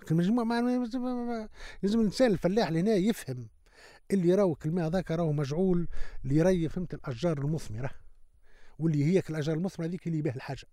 لكن 0.03 0.16
لازم 1.83 2.01
الإنسان 2.01 2.31
الفلاح 2.31 2.68
اللي 2.68 2.81
هنا 2.81 2.95
يفهم. 2.95 3.49
اللي 4.11 4.34
راهو 4.34 4.56
الماء 4.66 4.86
هذاك 4.86 5.11
راهو 5.11 5.32
مجعول 5.32 5.88
ليري 6.24 6.68
فهمت 6.68 6.94
الأشجار 6.94 7.38
المثمرة 7.38 7.90
واللي 8.78 9.04
هي 9.04 9.22
الأشجار 9.30 9.56
المثمرة 9.56 9.86
هذيك 9.86 10.06
اللي 10.06 10.22
بها 10.22 10.34
الحاجة. 10.34 10.64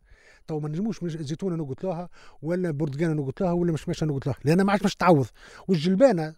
تو 0.48 0.60
ما 0.60 0.70
نجموش 0.70 1.06
زيتونة 1.06 1.56
نقول 1.56 1.76
لها 1.84 2.10
ولا 2.42 2.72
برتقانة 2.72 3.14
نقول 3.14 3.34
لها 3.42 3.52
ولا 3.52 3.72
مشمشة 3.72 4.06
نقول 4.06 4.22
لها 4.26 4.36
لأن 4.44 4.62
ما 4.62 4.72
عادش 4.72 4.84
باش 4.84 4.96
تعوض. 4.96 5.28
والجلبانة 5.68 6.36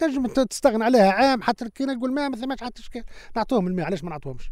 تنجم 0.00 0.26
تستغنى 0.26 0.84
عليها 0.84 1.10
عام 1.10 1.42
حتى 1.42 1.70
كي 1.70 1.84
نقول 1.84 2.10
الماء 2.10 2.30
ما 2.30 2.36
ثماش 2.36 2.60
حتى 2.60 2.82
إشكال. 2.82 3.04
نعطوهم 3.36 3.66
الماء 3.66 3.86
علاش 3.86 4.04
ما 4.04 4.10
نعطوهمش؟ 4.10 4.50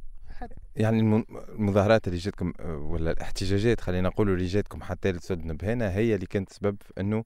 يعني 0.77 1.25
المظاهرات 1.51 2.09
اللي 2.09 2.19
جاتكم 2.19 2.53
ولا 2.65 3.11
الاحتجاجات 3.11 3.81
خلينا 3.81 4.09
نقولوا 4.09 4.35
اللي 4.35 4.47
جاتكم 4.47 4.83
حتى 4.83 5.13
لسدنا 5.13 5.53
بهنا 5.53 5.91
هي 5.91 6.15
اللي 6.15 6.27
كانت 6.27 6.53
سبب 6.53 6.77
أنه 6.99 7.25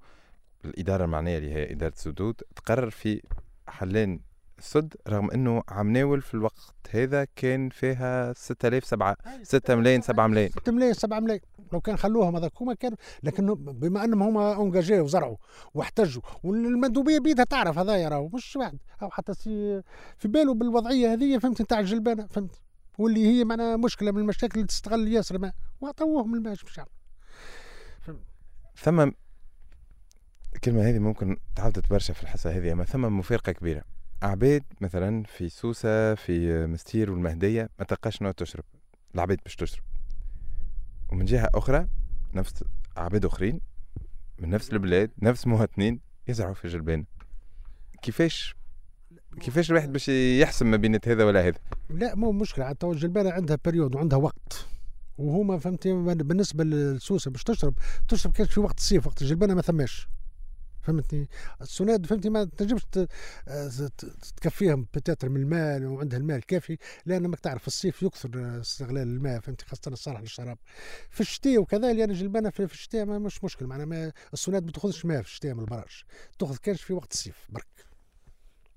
الإدارة 0.64 1.04
المعنية 1.04 1.38
اللي 1.38 1.52
هي 1.52 1.72
إدارة 1.72 1.92
سدود 1.96 2.34
تقرر 2.56 2.90
في 2.90 3.22
حلين 3.68 4.20
السد 4.62 4.94
رغم 5.08 5.30
إنه 5.30 5.62
عم 5.68 5.92
ناول 5.92 6.22
في 6.22 6.34
الوقت 6.34 6.74
هذا 6.90 7.26
كان 7.36 7.68
فيها 7.68 8.32
6000 8.32 8.84
7 8.84 9.16
6 9.42 9.74
ملايين 9.74 10.00
7 10.00 10.26
ملايين. 10.26 10.50
6 10.50 10.72
ملايين 10.72 10.94
7 10.94 11.20
ملايين. 11.20 11.42
لو 11.72 11.80
كان 11.80 11.96
خلوهم 11.96 12.36
هذاك 12.36 12.52
هما 12.60 12.74
كانوا 12.74 12.96
لكن 13.22 13.54
بما 13.54 14.04
إنهم 14.04 14.22
هما 14.22 14.54
اونجاجي 14.54 15.00
وزرعوا 15.00 15.36
واحتجوا 15.74 16.22
والمندوبية 16.42 17.18
بيدها 17.18 17.44
تعرف 17.44 17.78
هذايا 17.78 18.08
راهو 18.08 18.28
مش 18.28 18.56
واحد 18.56 18.78
أو 19.02 19.10
حتى 19.10 19.34
في 20.18 20.28
باله 20.28 20.54
بالوضعية 20.54 21.12
هذه 21.12 21.38
فهمت 21.38 21.62
نتاع 21.62 21.80
الجلبانه 21.80 22.26
فهمت. 22.26 22.60
واللي 22.98 23.26
هي 23.26 23.44
معنا 23.44 23.76
مشكلة 23.76 24.10
من 24.10 24.18
المشاكل 24.18 24.54
اللي 24.54 24.66
تستغل 24.66 25.08
ياسر 25.08 25.34
الماء 25.34 25.54
وعطوهم 25.80 26.34
الماء 26.34 26.52
مش 26.52 26.80
ثم 28.76 29.10
الكلمة 30.54 30.88
هذه 30.88 30.98
ممكن 30.98 31.36
تعاود 31.56 31.72
تبرشا 31.72 32.14
في 32.14 32.22
الحصة 32.22 32.50
هذه 32.50 32.72
أما 32.72 32.84
ثم 32.84 33.18
مفارقة 33.18 33.52
كبيرة. 33.52 33.91
عبيد 34.22 34.64
مثلا 34.80 35.24
في 35.24 35.48
سوسة 35.48 36.14
في 36.14 36.66
مستير 36.66 37.10
والمهدية 37.10 37.70
ما 37.78 37.84
تلقاش 37.84 38.22
نوع 38.22 38.32
تشرب. 38.32 38.64
العبيد 39.14 39.40
باش 39.44 39.56
تشرب. 39.56 39.82
ومن 41.12 41.24
جهة 41.24 41.50
أخرى 41.54 41.88
نفس 42.34 42.64
عبيد 42.96 43.24
أخرين 43.24 43.60
من 44.38 44.50
نفس 44.50 44.72
البلاد 44.72 45.10
نفس 45.22 45.46
مواطنين 45.46 46.00
يزرعوا 46.28 46.54
في 46.54 46.68
جلبان. 46.68 47.04
كيفاش؟ 48.02 48.56
كيفاش 49.40 49.70
الواحد 49.70 49.92
باش 49.92 50.08
يحسم 50.08 50.70
ما 50.70 50.76
بين 50.76 50.98
هذا 51.06 51.24
ولا 51.24 51.48
هذا؟ 51.48 51.58
لا 51.90 52.14
مو 52.14 52.32
مشكلة. 52.32 52.68
حتى 52.68 52.86
الجلبانة 52.86 53.30
عندها 53.30 53.58
بريود 53.64 53.94
وعندها 53.94 54.18
وقت. 54.18 54.66
وهما 55.18 55.58
فهمتي 55.58 55.92
بالنسبة 56.14 56.64
للسوسة 56.64 57.30
باش 57.30 57.42
تشرب 57.42 57.74
تشرب 58.08 58.32
كان 58.32 58.46
في 58.46 58.60
وقت 58.60 58.78
الصيف 58.78 59.06
وقت 59.06 59.22
الجلبانة 59.22 59.54
ما 59.54 59.62
ثماش. 59.62 60.08
فهمتني؟ 60.82 61.28
السناد 61.60 62.06
فهمتي 62.06 62.30
ما 62.30 62.44
تنجمش 62.44 62.82
تكفيهم 64.36 64.86
بتاتر 64.94 65.28
من 65.28 65.40
المال 65.40 65.86
وعندها 65.86 66.18
المال 66.18 66.36
الكافي 66.36 66.78
لأن 67.06 67.26
ماك 67.26 67.40
تعرف 67.40 67.66
الصيف 67.66 68.02
يكثر 68.02 68.60
استغلال 68.60 69.08
الماء 69.08 69.40
فهمتي 69.40 69.66
خاصة 69.66 69.92
الصالح 69.92 70.20
للشراب. 70.20 70.58
في 71.10 71.20
الشتاء 71.20 71.58
وكذا 71.58 71.92
لأن 71.92 72.12
جلبانه 72.12 72.50
في 72.50 72.64
الشتاء 72.64 73.04
ما 73.04 73.18
مش 73.18 73.44
مشكل 73.44 73.66
معناها 73.66 74.12
السناد 74.32 74.64
ما 74.64 74.72
تاخذش 74.72 75.04
ماء 75.04 75.22
في 75.22 75.28
الشتاء 75.28 75.54
من 75.54 75.60
البراج 75.60 76.02
تاخذ 76.38 76.56
كانش 76.56 76.82
في 76.82 76.92
وقت 76.92 77.12
الصيف 77.12 77.46
برك. 77.48 77.86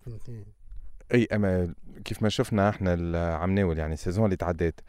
فهمتني؟ 0.05 0.45
أي 1.13 1.27
أما 1.33 1.73
كيف 2.05 2.23
ما 2.23 2.29
شفنا 2.29 2.69
إحنا 2.69 2.93
العمناول 2.93 3.77
يعني 3.77 3.93
ال 3.93 3.98
saison 3.98 4.25
اللي 4.25 4.35
تعدات 4.35 4.79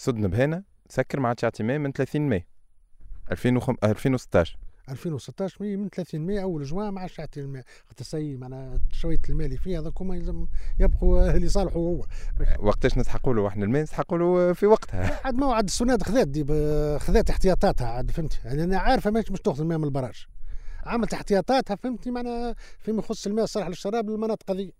سد 0.00 0.14
نبهانه 0.14 0.62
سكر 0.88 1.20
ما 1.20 1.28
عادش 1.28 1.42
يعطي 1.42 1.62
ماء 1.62 1.78
من 1.78 1.92
30 1.92 2.28
ماي. 2.28 2.42
2016 3.32 4.58
2016 4.90 5.56
mais 5.64 5.76
من 5.76 5.88
30 5.88 6.20
ماي 6.20 6.42
أول 6.42 6.64
جوان 6.64 6.88
ما 6.88 7.00
عادش 7.00 7.18
يعطي 7.18 7.40
الماء. 7.40 7.64
خاطر 7.88 8.04
c'est 8.04 8.36
معناها 8.36 8.80
شوية 8.92 9.18
الماء 9.28 9.46
اللي 9.46 9.58
فيه 9.58 9.78
هذاك 9.80 10.00
هما 10.02 10.16
يلزم 10.16 10.46
يبقوا 10.80 11.30
اللي 11.36 11.48
صالحوا 11.48 11.82
هو. 11.82 12.06
وقتاش 12.58 12.98
نسحقوا 12.98 13.34
له؟ 13.34 13.48
إحنا 13.48 13.64
الماء 13.64 13.82
نسحقوا 13.82 14.18
له 14.18 14.52
في 14.52 14.66
وقتها. 14.66 15.20
عاد 15.24 15.34
موعد 15.34 15.64
السناد 15.64 16.02
خذات 16.02 16.28
دي 16.28 16.44
خذات 16.98 17.30
احتياطاتها 17.30 17.86
عاد 17.86 18.10
فهمتي 18.10 18.38
يعني 18.44 18.64
أنا 18.64 18.78
عارفة 18.78 19.10
مش 19.10 19.30
مش 19.30 19.40
تأخذ 19.40 19.60
الماء 19.60 19.78
من 19.78 19.84
ال 19.84 19.89
barrage 19.89 20.26
عملت 20.86 21.14
احتياطاتها 21.14 21.74
فهمتي 21.76 22.10
معناها 22.10 22.54
فيما 22.80 22.98
يخص 22.98 23.26
الماء 23.26 23.44
الصالح 23.44 23.68
للشراب 23.68 24.10
للمناطق 24.10 24.50
هذه 24.50 24.70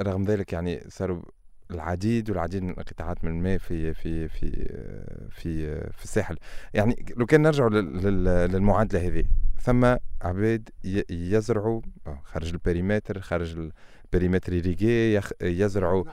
رغم 0.00 0.24
ذلك 0.24 0.52
يعني 0.52 0.84
صاروا 0.88 1.22
العديد 1.70 2.30
والعديد 2.30 2.62
من 2.62 2.70
القطاعات 2.70 3.24
من 3.24 3.30
الماء 3.30 3.58
في 3.58 3.94
في 3.94 4.28
في 4.28 4.50
في 5.30 5.80
في 5.90 6.04
الساحل. 6.04 6.36
يعني 6.74 7.06
لو 7.16 7.26
كان 7.26 7.42
نرجع 7.42 7.66
للمعادلة 8.46 9.06
هذه 9.06 9.24
ثم 9.60 9.96
عباد 10.22 10.68
يزرعوا 11.10 11.80
آه، 12.06 12.20
خارج 12.24 12.48
ال 12.52 12.59
périmètre 12.59 13.20
خارج 13.20 13.70
ال 14.14 14.18
périmètre 14.18 14.52
irrigué 14.52 15.20
يزرعوا. 15.42 16.04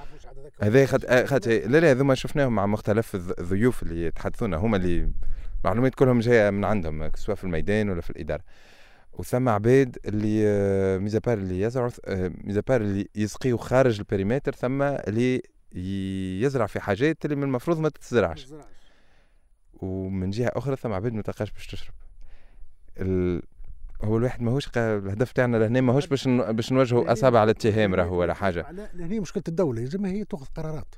هذا 0.62 0.86
خد 0.86 1.06
خد 1.26 1.48
لا 1.48 1.80
لا 1.80 1.92
هذوما 1.92 2.16
شفناهم 2.16 2.56
مع 2.56 2.66
مختلف 2.66 3.16
الضيوف 3.16 3.84
اللي 3.84 4.06
يتحدثون 4.06 4.54
هما 4.54 4.78
اللي 4.78 5.12
معلومات 5.64 5.96
كلهم 5.96 6.20
جاية 6.20 6.50
من 6.50 6.66
عندهم 6.66 7.12
سواء 7.16 7.38
في 7.38 7.44
الميدان 7.44 7.90
ولا 7.90 8.02
في 8.02 8.10
الإدارة. 8.10 8.44
وثم 9.20 9.50
عباد 9.50 9.98
اللي 10.06 10.44
آه، 10.48 10.98
ميزابار 10.98 11.38
اللي 11.38 11.62
يزرعوا 11.62 11.90
آه، 12.06 12.32
ميزابار 12.44 12.82
اللي 12.82 13.10
يسقيوا 13.16 13.58
خارج 13.58 14.00
البريمتر 14.00 14.56
ثم 14.56 14.82
اللي 14.82 15.44
يزرع 16.42 16.66
في 16.66 16.80
حاجات 16.80 17.26
اللي 17.26 17.36
من 17.36 17.44
المفروض 17.44 17.80
ما 17.80 17.90
تتزرعش. 17.90 18.48
ومن 19.74 20.30
جهة 20.30 20.52
أخرى 20.56 20.76
ثم 20.76 20.94
عباد 20.94 21.14
ما 21.14 21.22
تلقاش 21.22 21.52
باش 21.52 21.68
تشرب. 21.68 21.94
ال... 22.98 23.42
هو 24.04 24.18
الواحد 24.18 24.42
ماهوش 24.42 24.70
الهدف 24.78 25.32
تاعنا 25.32 25.58
لهنا 25.58 25.82
ماهوش 25.82 26.08
باش 26.08 26.28
باش 26.28 26.72
نوجهوا 26.72 27.12
اصابع 27.12 27.40
على 27.40 27.52
الاتهام 27.52 27.96
راهو 27.96 28.16
ولا 28.16 28.34
حاجة. 28.34 28.66
هي 29.00 29.20
مشكلة 29.20 29.44
الدولة 29.48 29.82
لازم 29.82 30.06
هي 30.06 30.24
تأخذ 30.24 30.46
قرارات. 30.56 30.96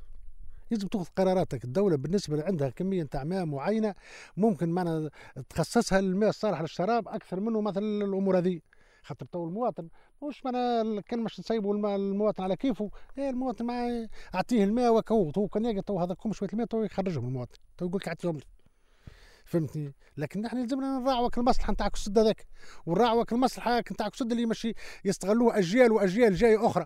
لازم 0.71 0.87
تأخذ 0.87 1.05
قراراتك. 1.15 1.63
الدولة 1.63 1.95
بالنسبة 1.95 2.43
عندها 2.43 2.69
كمية 2.69 3.03
تاع 3.03 3.23
ماء 3.23 3.45
معينة 3.45 3.95
ممكن 4.37 4.69
معنا 4.69 5.09
تخصصها 5.49 6.01
للماء 6.01 6.29
الصالح 6.29 6.61
للشراب 6.61 7.07
أكثر 7.07 7.39
منه 7.39 7.61
مثلا 7.61 7.85
الأمور 8.05 8.37
هذه. 8.37 8.59
خاطر 9.03 9.25
تو 9.25 9.45
المواطن. 9.45 9.89
مش 10.23 10.45
معناها 10.45 11.01
كان 11.01 11.19
مش 11.19 11.39
نسيبوا 11.39 11.95
المواطن 11.95 12.43
على 12.43 12.55
كيفه. 12.55 12.89
إيه 13.17 13.29
المواطن 13.29 13.65
ما 13.65 14.07
أعطيه 14.35 14.63
الماء 14.63 14.95
وكو 14.95 15.31
تو 15.31 15.47
كان 15.47 15.65
يلقى 15.65 15.81
تو 15.81 15.99
هذاكم 15.99 16.33
شوية 16.33 16.49
الماء 16.53 16.65
تو 16.67 16.83
يخرجهم 16.83 17.27
المواطن. 17.27 17.59
تو 17.77 17.85
يقول 17.85 18.01
لك 18.01 18.07
اعطيهم 18.07 18.37
لي 18.37 18.43
فهمتني؟ 19.45 19.93
لكن 20.17 20.41
نحن 20.41 20.57
لازمنا 20.57 20.99
نراعوك 20.99 21.37
المصلحة 21.37 21.73
نتاعك 21.73 21.93
السد 21.93 22.17
هذاك. 22.17 22.47
ونراعوك 22.85 23.33
المصلحة 23.33 23.79
نتاعك 23.79 24.13
السد 24.13 24.31
اللي 24.31 24.45
ماشي 24.45 24.73
يستغلوه 25.05 25.57
أجيال 25.57 25.91
وأجيال 25.91 26.35
جاية 26.35 26.67
أخرى. 26.67 26.85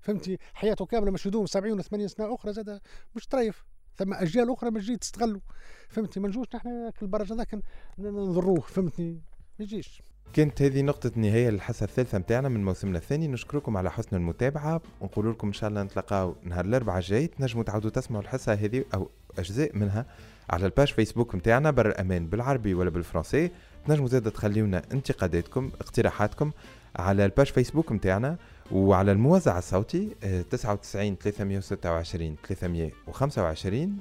فهمتي؟ 0.00 0.38
حياته 0.54 0.86
كاملة 0.86 1.10
مش 1.10 1.26
يدوم 1.26 1.46
70 1.46 1.78
و 1.78 1.82
80 1.82 2.08
سنة 2.08 2.34
أخرى 2.34 2.52
زاد 2.52 2.80
مش 3.14 3.26
طريف. 3.26 3.64
ثم 3.96 4.14
أجيال 4.14 4.52
أخرى 4.52 4.70
ما 4.70 4.80
تجي 4.80 4.96
تستغلوا. 4.96 5.40
فهمتي؟ 5.88 6.20
ما 6.20 6.28
نجوش 6.28 6.46
نحن 6.54 6.90
البرج 7.02 7.32
هذاك 7.32 7.58
نضروه 7.98 8.60
فهمتني 8.60 9.22
ما 9.58 9.64
يجيش. 9.64 10.02
كانت 10.32 10.62
هذه 10.62 10.82
نقطة 10.82 11.12
نهاية 11.16 11.50
للحصة 11.50 11.84
الثالثة 11.84 12.18
متاعنا 12.18 12.48
من 12.48 12.64
موسمنا 12.64 12.98
الثاني. 12.98 13.28
نشكركم 13.28 13.76
على 13.76 13.90
حسن 13.90 14.16
المتابعة. 14.16 14.80
ونقول 15.00 15.30
لكم 15.30 15.46
إن 15.46 15.52
شاء 15.52 15.70
الله 15.70 15.82
نتلاقاو 15.82 16.36
نهار 16.42 16.64
الأربعاء 16.64 16.98
الجاي. 16.98 17.26
تنجموا 17.26 17.64
تعودوا 17.64 17.90
تسمعوا 17.90 18.22
الحصة 18.22 18.52
هذه 18.52 18.84
أو 18.94 19.10
أجزاء 19.38 19.76
منها 19.76 20.06
على 20.50 20.66
الباج 20.66 20.92
فيسبوك 20.92 21.34
متاعنا 21.34 21.70
بر 21.70 21.88
الأمان 21.88 22.26
بالعربي 22.26 22.74
ولا 22.74 22.90
بالفرنسي. 22.90 23.50
تنجموا 23.86 24.08
زاد 24.08 24.30
تخليونا 24.30 24.82
انتقاداتكم 24.92 25.72
اقتراحاتكم 25.80 26.50
على 26.96 27.24
الباج 27.24 27.46
فيسبوك 27.46 27.92
متاعنا. 27.92 28.38
وعلى 28.72 29.12
الموزع 29.12 29.58
الصوتي 29.58 30.08
99 30.50 31.16
326 31.16 32.36
325 32.46 33.96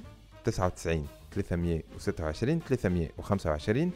99 0.45 1.07
326 1.31 2.59
325 2.59 3.91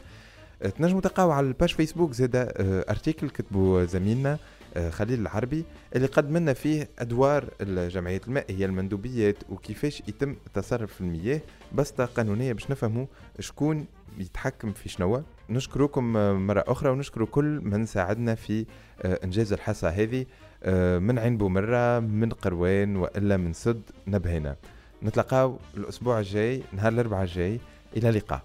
تنجموا 0.78 1.00
تلقاو 1.00 1.30
على 1.30 1.46
الباج 1.46 1.74
فيسبوك 1.74 2.12
زاد 2.12 2.52
أرتيكل 2.90 3.30
كتبوا 3.30 3.84
زميلنا 3.84 4.38
آه، 4.76 4.90
خليل 4.90 5.20
العربي 5.20 5.64
اللي 5.96 6.06
قدم 6.06 6.36
لنا 6.36 6.52
فيه 6.52 6.88
أدوار 6.98 7.48
الجمعيات 7.60 8.28
المائيه 8.28 8.66
المندوبيات 8.66 9.36
وكيفاش 9.50 10.02
يتم 10.08 10.36
التصرف 10.46 10.94
في 10.94 11.00
المياه 11.00 11.40
بسطه 11.74 12.04
قانونية 12.04 12.52
باش 12.52 12.70
نفهموا 12.70 13.06
شكون 13.40 13.86
يتحكم 14.18 14.72
في 14.72 14.88
شنو 14.88 15.22
نشكركم 15.50 16.12
مرة 16.46 16.64
أخرى 16.66 16.90
ونشكر 16.90 17.24
كل 17.24 17.60
من 17.64 17.86
ساعدنا 17.86 18.34
في 18.34 18.66
آه، 19.02 19.20
إنجاز 19.24 19.52
الحصة 19.52 19.88
هذه. 19.88 20.20
آه، 20.20 20.26
من 20.98 21.18
عين 21.18 21.36
بومرة 21.36 22.00
من 22.00 22.30
قروان 22.30 22.96
وإلا 22.96 23.36
من 23.36 23.52
سد 23.52 23.82
نبهنا. 24.06 24.56
نتلقاو 25.02 25.58
الأسبوع 25.76 26.18
الجاي 26.18 26.62
نهار 26.72 26.92
الأربعاء 26.92 27.22
الجاي. 27.22 27.60
إلى 27.96 28.08
اللقاء. 28.08 28.42